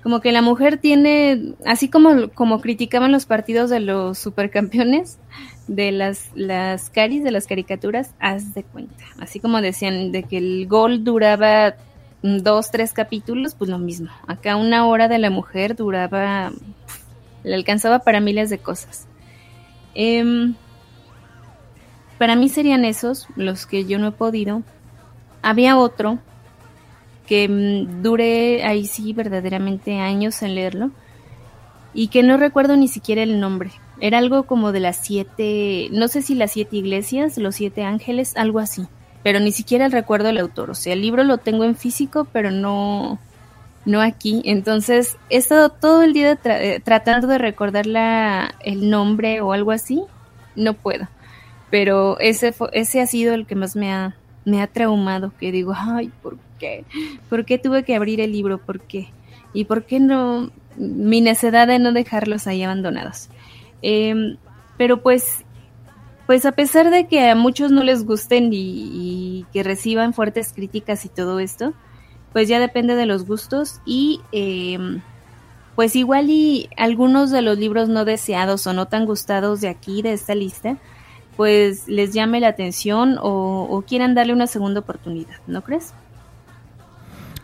Como 0.01 0.19
que 0.19 0.31
la 0.31 0.41
mujer 0.41 0.77
tiene, 0.77 1.53
así 1.63 1.87
como, 1.87 2.31
como 2.31 2.59
criticaban 2.59 3.11
los 3.11 3.27
partidos 3.27 3.69
de 3.69 3.81
los 3.81 4.17
supercampeones, 4.17 5.19
de 5.67 5.91
las, 5.91 6.31
las 6.33 6.89
caris, 6.89 7.23
de 7.23 7.29
las 7.29 7.45
caricaturas, 7.45 8.15
haz 8.19 8.55
de 8.55 8.63
cuenta. 8.63 9.05
Así 9.19 9.39
como 9.39 9.61
decían 9.61 10.11
de 10.11 10.23
que 10.23 10.39
el 10.39 10.67
gol 10.67 11.03
duraba 11.03 11.75
dos, 12.23 12.71
tres 12.71 12.93
capítulos, 12.93 13.53
pues 13.53 13.69
lo 13.69 13.77
mismo. 13.77 14.09
Acá 14.25 14.55
una 14.55 14.87
hora 14.87 15.07
de 15.07 15.19
la 15.19 15.29
mujer 15.29 15.75
duraba, 15.75 16.51
le 17.43 17.53
alcanzaba 17.53 17.99
para 17.99 18.19
miles 18.19 18.49
de 18.49 18.57
cosas. 18.57 19.07
Em, 19.95 20.55
para 22.17 22.35
mí 22.35 22.49
serían 22.49 22.85
esos 22.85 23.27
los 23.35 23.65
que 23.65 23.85
yo 23.85 23.99
no 23.99 24.07
he 24.07 24.11
podido. 24.11 24.63
Había 25.41 25.77
otro 25.77 26.19
que 27.27 27.47
mm, 27.47 28.01
duré 28.01 28.63
ahí 28.63 28.85
sí 28.85 29.13
verdaderamente 29.13 29.99
años 29.99 30.41
en 30.41 30.55
leerlo 30.55 30.91
y 31.93 32.07
que 32.07 32.23
no 32.23 32.37
recuerdo 32.37 32.77
ni 32.77 32.87
siquiera 32.87 33.23
el 33.23 33.39
nombre. 33.39 33.71
Era 33.99 34.17
algo 34.17 34.43
como 34.43 34.71
de 34.71 34.79
las 34.79 34.97
siete, 34.97 35.89
no 35.91 36.07
sé 36.07 36.21
si 36.21 36.35
las 36.35 36.51
siete 36.51 36.77
iglesias, 36.77 37.37
los 37.37 37.55
siete 37.55 37.83
ángeles, 37.83 38.35
algo 38.35 38.59
así 38.59 38.87
pero 39.23 39.39
ni 39.39 39.51
siquiera 39.51 39.85
el 39.85 39.91
recuerdo 39.91 40.27
del 40.27 40.39
autor. 40.39 40.71
O 40.71 40.75
sea, 40.75 40.93
el 40.93 41.01
libro 41.01 41.23
lo 41.23 41.37
tengo 41.37 41.63
en 41.63 41.75
físico, 41.75 42.27
pero 42.31 42.51
no, 42.51 43.19
no 43.85 44.01
aquí. 44.01 44.41
Entonces, 44.45 45.17
he 45.29 45.37
estado 45.37 45.69
todo 45.69 46.03
el 46.03 46.13
día 46.13 46.37
eh, 46.43 46.79
tratando 46.83 47.27
de 47.27 47.37
recordar 47.37 47.85
la, 47.85 48.55
el 48.61 48.89
nombre 48.89 49.41
o 49.41 49.53
algo 49.53 49.71
así. 49.71 50.03
No 50.55 50.73
puedo. 50.73 51.07
Pero 51.69 52.19
ese, 52.19 52.53
ese 52.73 53.01
ha 53.01 53.07
sido 53.07 53.33
el 53.33 53.45
que 53.45 53.55
más 53.55 53.75
me 53.75 53.91
ha, 53.91 54.15
me 54.45 54.61
ha 54.61 54.67
traumado. 54.67 55.33
Que 55.39 55.51
digo, 55.51 55.73
ay, 55.75 56.11
¿por 56.21 56.37
qué? 56.59 56.85
¿Por 57.29 57.45
qué 57.45 57.57
tuve 57.57 57.83
que 57.83 57.95
abrir 57.95 58.21
el 58.21 58.31
libro? 58.31 58.57
¿Por 58.57 58.81
qué? 58.81 59.09
¿Y 59.53 59.65
por 59.65 59.85
qué 59.85 59.99
no? 59.99 60.51
Mi 60.77 61.21
necedad 61.21 61.67
de 61.67 61.79
no 61.79 61.91
dejarlos 61.91 62.47
ahí 62.47 62.63
abandonados. 62.63 63.29
Em, 63.81 64.37
pero 64.77 65.01
pues 65.01 65.43
pues 66.31 66.45
a 66.45 66.53
pesar 66.53 66.91
de 66.91 67.07
que 67.07 67.29
a 67.29 67.35
muchos 67.35 67.71
no 67.71 67.83
les 67.83 68.05
gusten 68.05 68.51
y, 68.53 69.45
que 69.51 69.63
reciban 69.63 70.13
fuertes 70.13 70.53
críticas 70.53 71.03
y 71.03 71.09
todo 71.09 71.41
esto, 71.41 71.73
pues 72.33 72.47
ya 72.47 72.59
depende 72.59 72.95
de 72.95 73.05
los 73.05 73.25
gustos 73.25 73.81
y 73.85 74.21
em, 74.31 75.01
pues 75.75 75.95
igual 75.95 76.29
y 76.29 76.69
algunos 76.77 77.31
de 77.31 77.41
los 77.41 77.57
libros 77.57 77.89
no 77.89 78.05
deseados 78.05 78.67
o 78.67 78.73
no 78.73 78.87
tan 78.87 79.05
gustados 79.05 79.61
de 79.61 79.69
aquí, 79.69 80.01
de 80.01 80.13
esta 80.13 80.35
lista, 80.35 80.77
pues 81.37 81.87
les 81.87 82.13
llame 82.13 82.39
la 82.39 82.49
atención 82.49 83.17
o, 83.21 83.83
quieran 83.87 84.13
darle 84.13 84.33
una 84.33 84.47
segunda 84.47 84.81
oportunidad, 84.81 85.37
¿no 85.47 85.63
crees? 85.63 85.93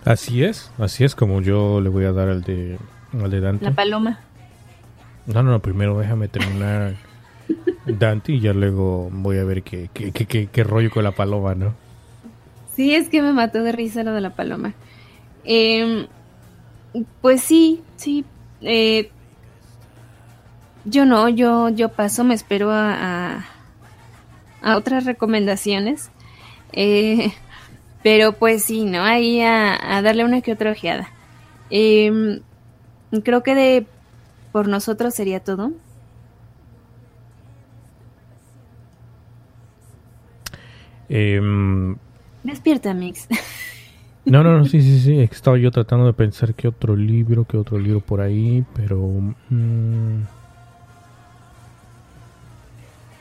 Así 0.05 0.43
es, 0.43 0.71
así 0.77 1.03
es 1.03 1.15
como 1.15 1.41
yo 1.41 1.81
le 1.81 1.89
voy 1.89 2.05
a 2.05 2.11
dar 2.11 2.29
al 2.29 2.43
de, 2.43 2.77
al 3.13 3.31
de 3.31 3.41
Dante. 3.41 3.65
La 3.65 3.71
paloma. 3.71 4.19
No, 5.25 5.43
no, 5.43 5.51
no, 5.51 5.59
primero 5.59 5.97
déjame 5.97 6.27
terminar 6.27 6.95
Dante 7.85 8.33
y 8.33 8.39
ya 8.39 8.53
luego 8.53 9.09
voy 9.11 9.39
a 9.39 9.43
ver 9.43 9.63
qué, 9.63 9.89
qué, 9.93 10.11
qué, 10.11 10.47
qué, 10.47 10.63
rollo 10.63 10.89
con 10.89 11.03
la 11.03 11.11
paloma, 11.11 11.55
¿no? 11.55 11.73
Sí, 12.77 12.93
es 12.93 13.09
que 13.09 13.23
me 13.23 13.33
mató 13.33 13.63
de 13.63 13.71
risa 13.71 14.03
lo 14.03 14.13
de 14.13 14.21
la 14.21 14.35
paloma. 14.35 14.75
Em, 15.43 16.05
pues 17.21 17.41
sí, 17.41 17.81
sí. 17.95 18.23
Eh, 18.61 19.09
yo 20.85 21.03
no, 21.07 21.27
yo, 21.27 21.69
yo 21.69 21.89
paso, 21.89 22.23
me 22.23 22.35
espero 22.35 22.69
a, 22.71 23.43
a, 24.61 24.77
otras 24.77 25.05
recomendaciones. 25.05 26.11
Eh, 26.71 27.33
pero 28.03 28.33
pues 28.33 28.65
sí, 28.65 28.85
¿no? 28.85 29.03
Ahí 29.03 29.41
a, 29.41 29.97
a 29.97 30.03
darle 30.03 30.23
una 30.23 30.41
que 30.41 30.53
otra 30.53 30.69
ojeada. 30.69 31.09
Em, 31.71 32.41
creo 33.23 33.41
que 33.41 33.55
de 33.55 33.87
por 34.51 34.67
nosotros 34.67 35.15
sería 35.15 35.39
todo. 35.39 35.71
Eh, 41.09 41.41
Despierta, 42.47 42.93
Mix. 42.93 43.27
No, 44.25 44.43
no, 44.43 44.57
no, 44.57 44.65
sí, 44.65 44.81
sí, 44.81 44.99
sí. 44.99 45.21
Estaba 45.21 45.57
yo 45.57 45.71
tratando 45.71 46.05
de 46.05 46.11
pensar 46.11 46.53
qué 46.53 46.67
otro 46.67 46.97
libro, 46.97 47.45
qué 47.45 47.55
otro 47.55 47.79
libro 47.79 48.01
por 48.01 48.19
ahí, 48.19 48.65
pero... 48.75 48.97
Mm, 49.49 50.23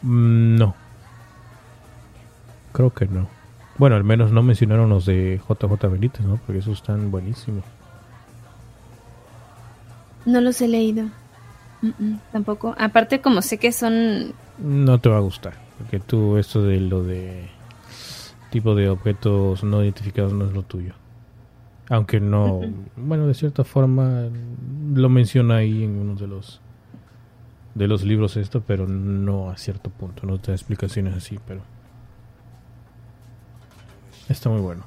mm, 0.03 0.57
no. 0.57 0.75
Creo 2.73 2.93
que 2.93 3.07
no. 3.07 3.29
Bueno, 3.79 3.95
al 3.95 4.03
menos 4.03 4.33
no 4.33 4.43
mencionaron 4.43 4.91
los 4.91 5.07
de 5.07 5.41
JJ 5.49 5.89
Benítez, 5.89 6.27
¿no? 6.27 6.39
Porque 6.39 6.59
esos 6.59 6.79
están 6.79 7.13
buenísimos. 7.13 7.63
No 10.25 10.41
los 10.41 10.61
he 10.61 10.67
leído. 10.67 11.05
Mm, 11.83 11.91
mm, 12.05 12.21
tampoco. 12.33 12.75
Aparte, 12.79 13.21
como 13.21 13.43
sé 13.43 13.59
que 13.59 13.71
son. 13.71 14.33
No 14.59 14.99
te 14.99 15.09
va 15.09 15.19
a 15.19 15.21
gustar. 15.21 15.55
Porque 15.79 16.01
tú, 16.01 16.37
esto 16.37 16.65
de 16.65 16.81
lo 16.81 17.05
de 17.05 17.49
tipo 18.51 18.75
de 18.75 18.89
objetos 18.89 19.65
no 19.65 19.83
identificados 19.83 20.33
no 20.33 20.47
es 20.47 20.53
lo 20.53 20.63
tuyo. 20.63 20.95
Aunque 21.89 22.21
no. 22.21 22.61
Bueno, 22.97 23.27
de 23.27 23.35
cierta 23.35 23.65
forma 23.65 24.29
lo 24.95 25.09
menciona 25.09 25.57
ahí 25.57 25.85
en 25.85 25.99
uno 25.99 26.15
de 26.15 26.27
los 26.27 26.61
de 27.75 27.87
los 27.87 28.05
libros 28.05 28.37
esto, 28.37 28.63
pero 28.67 28.87
no 28.87 29.51
a 29.51 29.57
cierto 29.57 29.91
punto. 29.91 30.27
No 30.27 30.39
te 30.39 30.51
da 30.51 30.55
explicaciones 30.55 31.15
así, 31.15 31.39
pero. 31.47 31.61
Está 34.29 34.49
muy 34.49 34.61
bueno. 34.61 34.85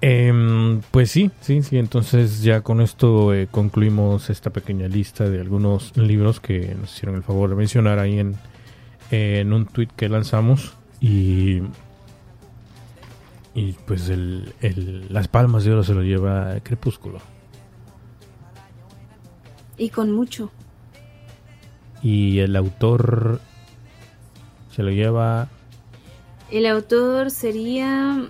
Em, 0.00 0.82
pues 0.90 1.10
sí, 1.10 1.30
sí, 1.40 1.62
sí. 1.62 1.78
Entonces 1.78 2.42
ya 2.42 2.60
con 2.60 2.80
esto 2.80 3.34
eh, 3.34 3.48
concluimos 3.50 4.30
esta 4.30 4.50
pequeña 4.50 4.88
lista 4.88 5.28
de 5.28 5.40
algunos 5.40 5.96
libros 5.96 6.38
que 6.38 6.76
nos 6.78 6.94
hicieron 6.94 7.16
el 7.16 7.22
favor 7.22 7.50
de 7.50 7.56
mencionar 7.56 7.98
ahí 7.98 8.20
en, 8.20 8.36
en 9.10 9.52
un 9.52 9.66
tweet 9.66 9.88
que 9.96 10.08
lanzamos. 10.08 10.74
Y, 11.00 11.62
y 13.56 13.72
pues 13.72 14.10
el, 14.10 14.52
el, 14.60 15.06
las 15.10 15.28
palmas 15.28 15.64
de 15.64 15.72
oro 15.72 15.82
se 15.82 15.94
lo 15.94 16.02
lleva 16.02 16.60
Crepúsculo. 16.62 17.20
Y 19.78 19.88
con 19.88 20.12
mucho. 20.12 20.50
Y 22.02 22.40
el 22.40 22.54
autor 22.54 23.40
se 24.72 24.82
lo 24.82 24.90
lleva... 24.90 25.48
El 26.50 26.66
autor 26.66 27.30
sería 27.30 28.28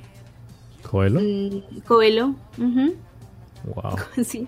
Coelho. 0.89 1.21
Mm, 1.21 1.81
Coelho. 1.81 2.37
Wow. 3.65 3.97
sí. 4.25 4.47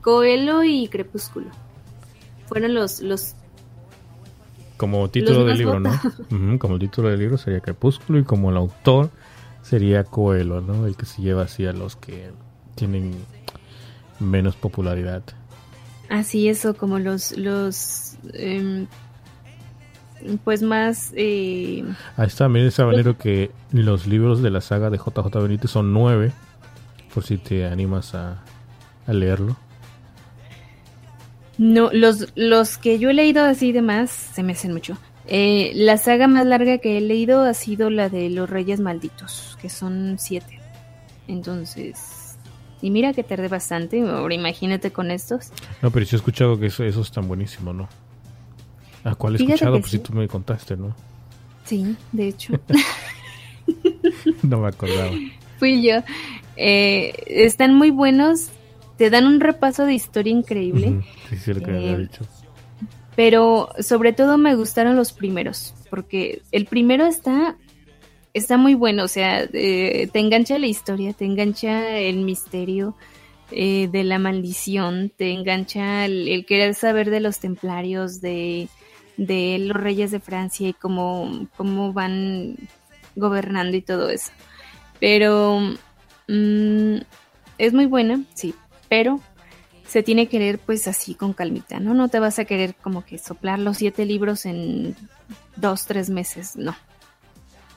Coelho 0.00 0.62
y 0.62 0.86
Crepúsculo. 0.86 1.50
Fueron 2.46 2.72
los, 2.72 3.00
los 3.00 3.34
como 4.76 5.08
título 5.10 5.44
del 5.44 5.58
libro, 5.58 5.80
¿no? 5.80 5.90
como 6.60 6.74
el 6.74 6.80
título 6.80 7.08
del 7.08 7.18
libro 7.18 7.36
sería 7.36 7.58
Crepúsculo 7.58 8.20
y 8.20 8.24
como 8.24 8.50
el 8.50 8.56
autor 8.56 9.10
sería 9.62 10.04
Coelho, 10.04 10.60
¿no? 10.60 10.86
El 10.86 10.96
que 10.96 11.06
se 11.06 11.22
lleva 11.22 11.42
así 11.42 11.66
a 11.66 11.72
los 11.72 11.96
que 11.96 12.30
tienen 12.74 13.12
menos 14.20 14.56
popularidad. 14.56 15.22
Así 16.08 16.48
eso, 16.48 16.74
como 16.74 16.98
los 16.98 17.36
los 17.38 18.16
em, 18.34 18.86
pues 20.44 20.62
más... 20.62 21.12
Eh... 21.16 21.84
Ahí 22.16 22.26
está, 22.26 22.48
miren 22.48 22.68
ese 22.68 22.82
habanero 22.82 23.18
que 23.18 23.50
los 23.72 24.06
libros 24.06 24.42
de 24.42 24.50
la 24.50 24.60
saga 24.60 24.90
de 24.90 24.98
JJ 24.98 25.36
Benítez 25.42 25.70
son 25.70 25.92
nueve, 25.92 26.32
por 27.12 27.24
si 27.24 27.38
te 27.38 27.66
animas 27.66 28.14
a, 28.14 28.42
a 29.06 29.12
leerlo. 29.12 29.56
No, 31.58 31.90
los, 31.92 32.32
los 32.34 32.78
que 32.78 32.98
yo 32.98 33.10
he 33.10 33.14
leído 33.14 33.44
así 33.44 33.72
de 33.72 33.82
más 33.82 34.10
se 34.10 34.42
me 34.42 34.52
hacen 34.52 34.72
mucho. 34.72 34.96
Eh, 35.34 35.72
la 35.74 35.96
saga 35.96 36.28
más 36.28 36.44
larga 36.44 36.76
que 36.76 36.98
he 36.98 37.00
leído 37.00 37.40
ha 37.42 37.54
sido 37.54 37.88
la 37.88 38.10
de 38.10 38.28
los 38.28 38.50
Reyes 38.50 38.80
Malditos, 38.80 39.56
que 39.62 39.70
son 39.70 40.16
siete. 40.18 40.58
Entonces, 41.26 42.36
y 42.82 42.90
mira 42.90 43.14
que 43.14 43.22
tardé 43.22 43.48
bastante, 43.48 44.02
ahora 44.06 44.34
imagínate 44.34 44.90
con 44.90 45.10
estos. 45.10 45.50
No, 45.80 45.90
pero 45.90 46.04
yo 46.04 46.16
he 46.16 46.18
escuchado 46.18 46.58
que 46.58 46.66
eso, 46.66 46.84
eso 46.84 47.00
es 47.00 47.10
tan 47.10 47.26
buenísimo, 47.28 47.72
¿no? 47.72 47.88
¿A 49.04 49.14
cuál 49.14 49.34
he 49.34 49.42
escuchado? 49.42 49.80
Pues 49.80 49.90
si 49.92 50.00
tú 50.00 50.12
me 50.12 50.28
contaste, 50.28 50.76
¿no? 50.76 50.94
Sí, 51.64 51.96
de 52.12 52.28
hecho. 52.28 52.52
no 54.42 54.58
me 54.60 54.68
acordaba. 54.68 55.12
Fui 55.58 55.82
yo. 55.82 56.02
Eh, 56.56 57.14
están 57.26 57.74
muy 57.74 57.90
buenos. 57.90 58.48
Te 58.98 59.08
dan 59.08 59.26
un 59.26 59.40
repaso 59.40 59.86
de 59.86 59.94
historia 59.94 60.32
increíble. 60.32 61.02
Sí, 61.30 61.36
sí, 61.36 61.54
lo 61.54 61.60
que 61.62 61.70
había 61.70 61.92
Eh, 61.92 61.96
dicho. 61.98 62.26
Pero 63.14 63.68
sobre 63.78 64.12
todo 64.12 64.38
me 64.38 64.54
gustaron 64.54 64.96
los 64.96 65.12
primeros. 65.12 65.74
Porque 65.90 66.42
el 66.52 66.66
primero 66.66 67.06
está. 67.06 67.56
Está 68.34 68.56
muy 68.56 68.74
bueno. 68.74 69.04
O 69.04 69.08
sea, 69.08 69.42
eh, 69.52 70.08
te 70.12 70.18
engancha 70.18 70.58
la 70.58 70.66
historia, 70.66 71.12
te 71.12 71.26
engancha 71.26 71.98
el 71.98 72.18
misterio 72.24 72.96
eh, 73.50 73.88
de 73.92 74.04
la 74.04 74.18
maldición, 74.18 75.12
te 75.14 75.32
engancha 75.32 76.06
el, 76.06 76.46
querer 76.46 76.74
saber 76.74 77.10
de 77.10 77.20
los 77.20 77.40
templarios, 77.40 78.22
de 78.22 78.68
de 79.16 79.58
los 79.60 79.76
reyes 79.76 80.10
de 80.10 80.20
Francia 80.20 80.68
y 80.68 80.72
cómo, 80.72 81.46
cómo 81.56 81.92
van 81.92 82.56
gobernando 83.16 83.76
y 83.76 83.82
todo 83.82 84.08
eso. 84.10 84.32
Pero 85.00 85.60
mm, 86.28 86.96
es 87.58 87.72
muy 87.72 87.86
buena, 87.86 88.22
sí, 88.34 88.54
pero 88.88 89.20
se 89.92 90.02
tiene 90.02 90.26
que 90.26 90.38
leer 90.38 90.58
pues 90.58 90.88
así 90.88 91.14
con 91.14 91.34
calmita, 91.34 91.78
¿no? 91.78 91.92
No 91.92 92.08
te 92.08 92.18
vas 92.18 92.38
a 92.38 92.46
querer 92.46 92.74
como 92.76 93.04
que 93.04 93.18
soplar 93.18 93.58
los 93.58 93.76
siete 93.76 94.06
libros 94.06 94.46
en 94.46 94.96
dos, 95.56 95.84
tres 95.84 96.08
meses, 96.08 96.56
no. 96.56 96.74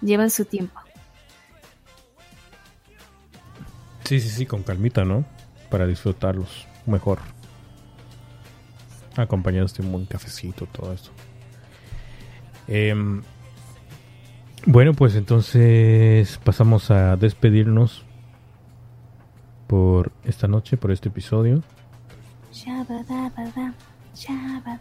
Llevan 0.01 0.29
su 0.29 0.45
tiempo. 0.45 0.79
Sí, 4.05 4.21
sí, 4.21 4.29
sí, 4.29 4.45
con 4.45 4.63
calmita, 4.63 5.03
¿no? 5.03 5.25
Para 5.69 5.85
disfrutarlos 5.85 6.65
mejor. 6.85 7.19
Acompañados 9.17 9.73
de 9.73 9.83
un 9.83 9.91
buen 9.91 10.05
cafecito, 10.05 10.67
todo 10.67 10.93
esto. 10.93 11.11
Em, 12.69 13.23
bueno, 14.65 14.93
pues 14.93 15.15
entonces 15.15 16.39
pasamos 16.45 16.91
a 16.91 17.17
despedirnos 17.17 18.05
por 19.67 20.13
esta 20.23 20.47
noche, 20.47 20.77
por 20.77 20.91
este 20.91 21.09
episodio. 21.09 21.61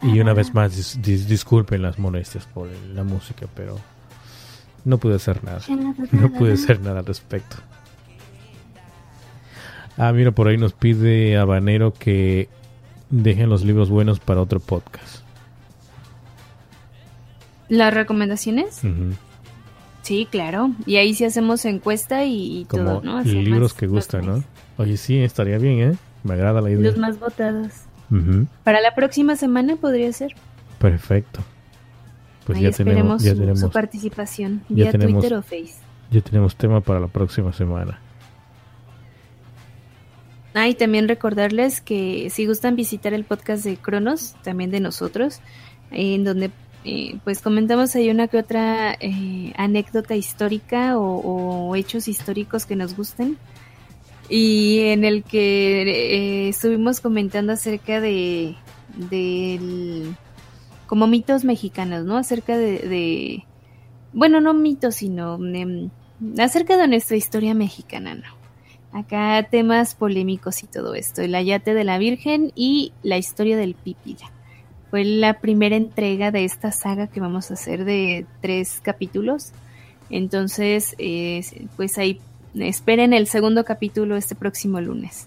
Y 0.02 0.20
una 0.20 0.32
vez 0.32 0.54
más, 0.54 0.72
dis- 0.76 1.00
dis- 1.02 1.26
disculpen 1.26 1.82
las 1.82 1.98
molestias 1.98 2.46
por 2.46 2.68
la 2.94 3.02
música, 3.04 3.46
pero 3.54 3.76
no 4.84 4.98
pude 4.98 5.16
hacer 5.16 5.42
nada. 5.42 5.60
No 6.12 6.30
pude 6.32 6.52
hacer 6.54 6.80
nada 6.80 7.00
al 7.00 7.06
respecto. 7.06 7.56
Ah, 9.96 10.12
mira, 10.12 10.30
por 10.32 10.48
ahí 10.48 10.56
nos 10.56 10.72
pide 10.72 11.36
Habanero 11.36 11.92
que 11.94 12.48
dejen 13.10 13.48
los 13.48 13.64
libros 13.64 13.90
buenos 13.90 14.18
para 14.20 14.40
otro 14.40 14.60
podcast. 14.60 15.22
¿Las 17.68 17.94
recomendaciones? 17.94 18.80
Sí, 20.02 20.28
claro. 20.30 20.70
Y 20.86 20.96
ahí 20.96 21.14
sí 21.14 21.24
hacemos 21.24 21.64
encuesta 21.64 22.24
y, 22.24 22.60
y 22.60 22.64
Como 22.66 22.84
todo, 22.84 23.00
¿no? 23.02 23.18
Así 23.18 23.30
libros 23.42 23.72
más- 23.72 23.80
que 23.80 23.86
gustan, 23.86 24.26
¿no? 24.26 24.44
Oye, 24.76 24.96
sí, 24.96 25.18
estaría 25.18 25.58
bien, 25.58 25.92
¿eh? 25.92 25.96
Me 26.24 26.34
agrada 26.34 26.60
la 26.60 26.70
idea. 26.70 26.80
Los 26.90 26.96
más 26.98 27.20
votados. 27.20 27.68
Para 28.64 28.80
la 28.80 28.94
próxima 28.94 29.36
semana 29.36 29.76
podría 29.76 30.12
ser. 30.12 30.34
Perfecto. 30.78 31.40
Pues 32.46 32.56
Ahí 32.58 32.64
ya 32.64 32.68
esperemos 32.70 32.96
tenemos, 33.00 33.22
ya 33.22 33.30
su, 33.32 33.38
tenemos, 33.38 33.60
su 33.60 33.70
participación 33.70 34.62
ya 34.68 34.90
tenemos- 34.90 35.20
Twitter 35.22 35.38
o 35.38 35.42
Face. 35.42 35.74
ya 36.10 36.20
tenemos 36.20 36.56
tema 36.56 36.80
para 36.80 37.00
la 37.00 37.08
próxima 37.08 37.52
semana. 37.52 37.98
Ah, 40.54 40.68
y 40.68 40.74
también 40.74 41.08
recordarles 41.08 41.80
que 41.80 42.28
si 42.30 42.46
gustan 42.46 42.76
visitar 42.76 43.12
el 43.12 43.24
podcast 43.24 43.64
de 43.64 43.76
Cronos, 43.76 44.36
también 44.44 44.70
de 44.70 44.78
nosotros, 44.80 45.40
en 45.90 46.22
donde 46.24 46.50
eh, 46.84 47.18
pues 47.24 47.40
comentamos 47.40 47.96
ahí 47.96 48.08
una 48.10 48.28
que 48.28 48.38
otra 48.38 48.92
eh, 49.00 49.52
anécdota 49.56 50.14
histórica 50.14 50.96
o, 50.98 51.16
o 51.70 51.74
hechos 51.76 52.06
históricos 52.06 52.66
que 52.66 52.76
nos 52.76 52.94
gusten. 52.96 53.36
Y 54.36 54.80
en 54.88 55.04
el 55.04 55.22
que 55.22 55.82
eh, 55.82 56.48
estuvimos 56.48 57.00
comentando 57.00 57.52
acerca 57.52 58.00
de 58.00 58.56
del 58.96 60.16
como 60.88 61.06
mitos 61.06 61.44
mexicanos, 61.44 62.04
¿no? 62.04 62.16
Acerca 62.16 62.58
de, 62.58 63.44
bueno, 64.12 64.40
no 64.40 64.52
mitos, 64.52 64.96
sino 64.96 65.36
em, 65.54 65.90
acerca 66.36 66.76
de 66.76 66.88
nuestra 66.88 67.16
historia 67.16 67.54
mexicana, 67.54 68.16
¿no? 68.16 68.98
Acá 68.98 69.46
temas 69.48 69.94
polémicos 69.94 70.64
y 70.64 70.66
todo 70.66 70.96
esto. 70.96 71.22
El 71.22 71.36
ayate 71.36 71.72
de 71.72 71.84
la 71.84 71.98
Virgen 71.98 72.50
y 72.56 72.92
la 73.04 73.18
historia 73.18 73.56
del 73.56 73.76
Pípila. 73.76 74.32
Fue 74.90 75.04
la 75.04 75.38
primera 75.38 75.76
entrega 75.76 76.32
de 76.32 76.44
esta 76.44 76.72
saga 76.72 77.06
que 77.06 77.20
vamos 77.20 77.52
a 77.52 77.54
hacer 77.54 77.84
de 77.84 78.26
tres 78.40 78.80
capítulos. 78.82 79.52
Entonces, 80.10 80.96
eh, 80.98 81.68
pues 81.76 81.98
ahí 81.98 82.20
esperen 82.54 83.12
el 83.12 83.26
segundo 83.26 83.64
capítulo 83.64 84.16
este 84.16 84.34
próximo 84.34 84.80
lunes. 84.80 85.26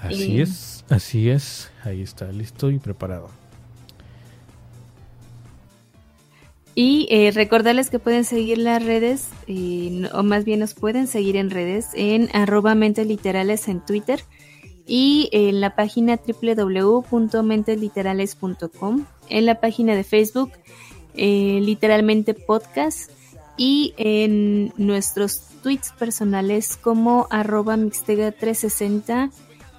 Así 0.00 0.38
Eh. 0.38 0.42
es, 0.42 0.84
así 0.88 1.28
es. 1.30 1.70
Ahí 1.84 2.02
está, 2.02 2.30
listo 2.32 2.70
y 2.70 2.78
preparado. 2.78 3.28
Y 6.74 7.06
eh, 7.10 7.30
recordarles 7.32 7.90
que 7.90 7.98
pueden 7.98 8.24
seguir 8.24 8.56
las 8.56 8.82
redes, 8.82 9.28
eh, 9.46 10.08
o 10.14 10.22
más 10.22 10.46
bien 10.46 10.60
nos 10.60 10.72
pueden 10.72 11.06
seguir 11.06 11.36
en 11.36 11.50
redes, 11.50 11.88
en 11.94 12.30
arroba 12.32 12.74
mentes 12.74 13.06
literales 13.06 13.68
en 13.68 13.84
Twitter 13.84 14.20
y 14.86 15.28
en 15.32 15.60
la 15.60 15.76
página 15.76 16.18
www.mentesliterales.com, 16.18 19.04
en 19.28 19.46
la 19.46 19.60
página 19.60 19.94
de 19.94 20.02
Facebook, 20.02 20.50
eh, 21.14 21.60
literalmente 21.62 22.32
podcast, 22.32 23.10
y 23.56 23.94
en 23.96 24.72
nuestros 24.76 25.42
tweets 25.62 25.92
personales 25.92 26.76
como 26.76 27.26
arroba 27.30 27.76
mixtega360 27.76 29.30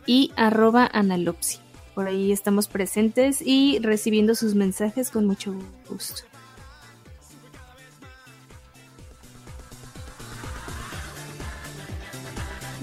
y 0.06 0.32
arroba 0.36 0.90
analopsi. 0.92 1.60
Por 1.96 2.08
ahí 2.08 2.32
estamos 2.32 2.68
presentes 2.68 3.42
y 3.42 3.80
recibiendo 3.80 4.36
sus 4.36 4.56
mensajes 4.56 5.12
con 5.12 5.28
mucho 5.28 5.54
gusto. 5.88 6.24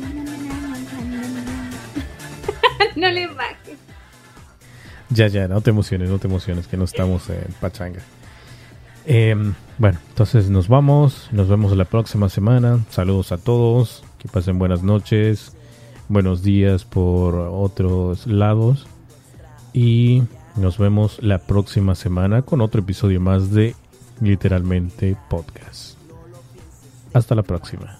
no 2.97 3.11
le 3.11 3.27
bajes. 3.27 3.79
Ya, 5.11 5.27
ya, 5.27 5.49
no 5.49 5.61
te 5.61 5.71
emociones, 5.71 6.09
no 6.09 6.19
te 6.19 6.29
emociones, 6.29 6.69
que 6.69 6.77
no 6.77 6.85
estamos 6.85 7.29
en 7.31 7.53
pachanga. 7.61 8.01
Em, 9.13 9.55
bueno, 9.79 9.99
entonces 10.11 10.51
nos 10.51 10.69
vamos, 10.69 11.29
nos 11.33 11.49
vemos 11.49 11.77
la 11.77 11.85
próxima 11.85 12.29
semana. 12.29 12.79
Saludos 12.91 13.33
a 13.33 13.39
todos, 13.39 14.05
que 14.19 14.29
pasen 14.29 14.57
buenas 14.57 14.85
noches, 14.85 15.57
buenos 16.09 16.45
días 16.45 16.85
por 16.85 17.35
otros 17.35 18.29
lados. 18.29 18.87
Y 19.73 20.23
nos 20.55 20.79
vemos 20.79 21.21
la 21.25 21.39
próxima 21.39 21.97
semana 21.97 22.43
con 22.43 22.61
otro 22.61 22.83
episodio 22.83 23.21
más 23.21 23.51
de 23.51 23.75
Literalmente 24.21 25.17
Podcast. 25.29 25.97
Hasta 27.13 27.35
la 27.35 27.43
próxima. 27.43 27.99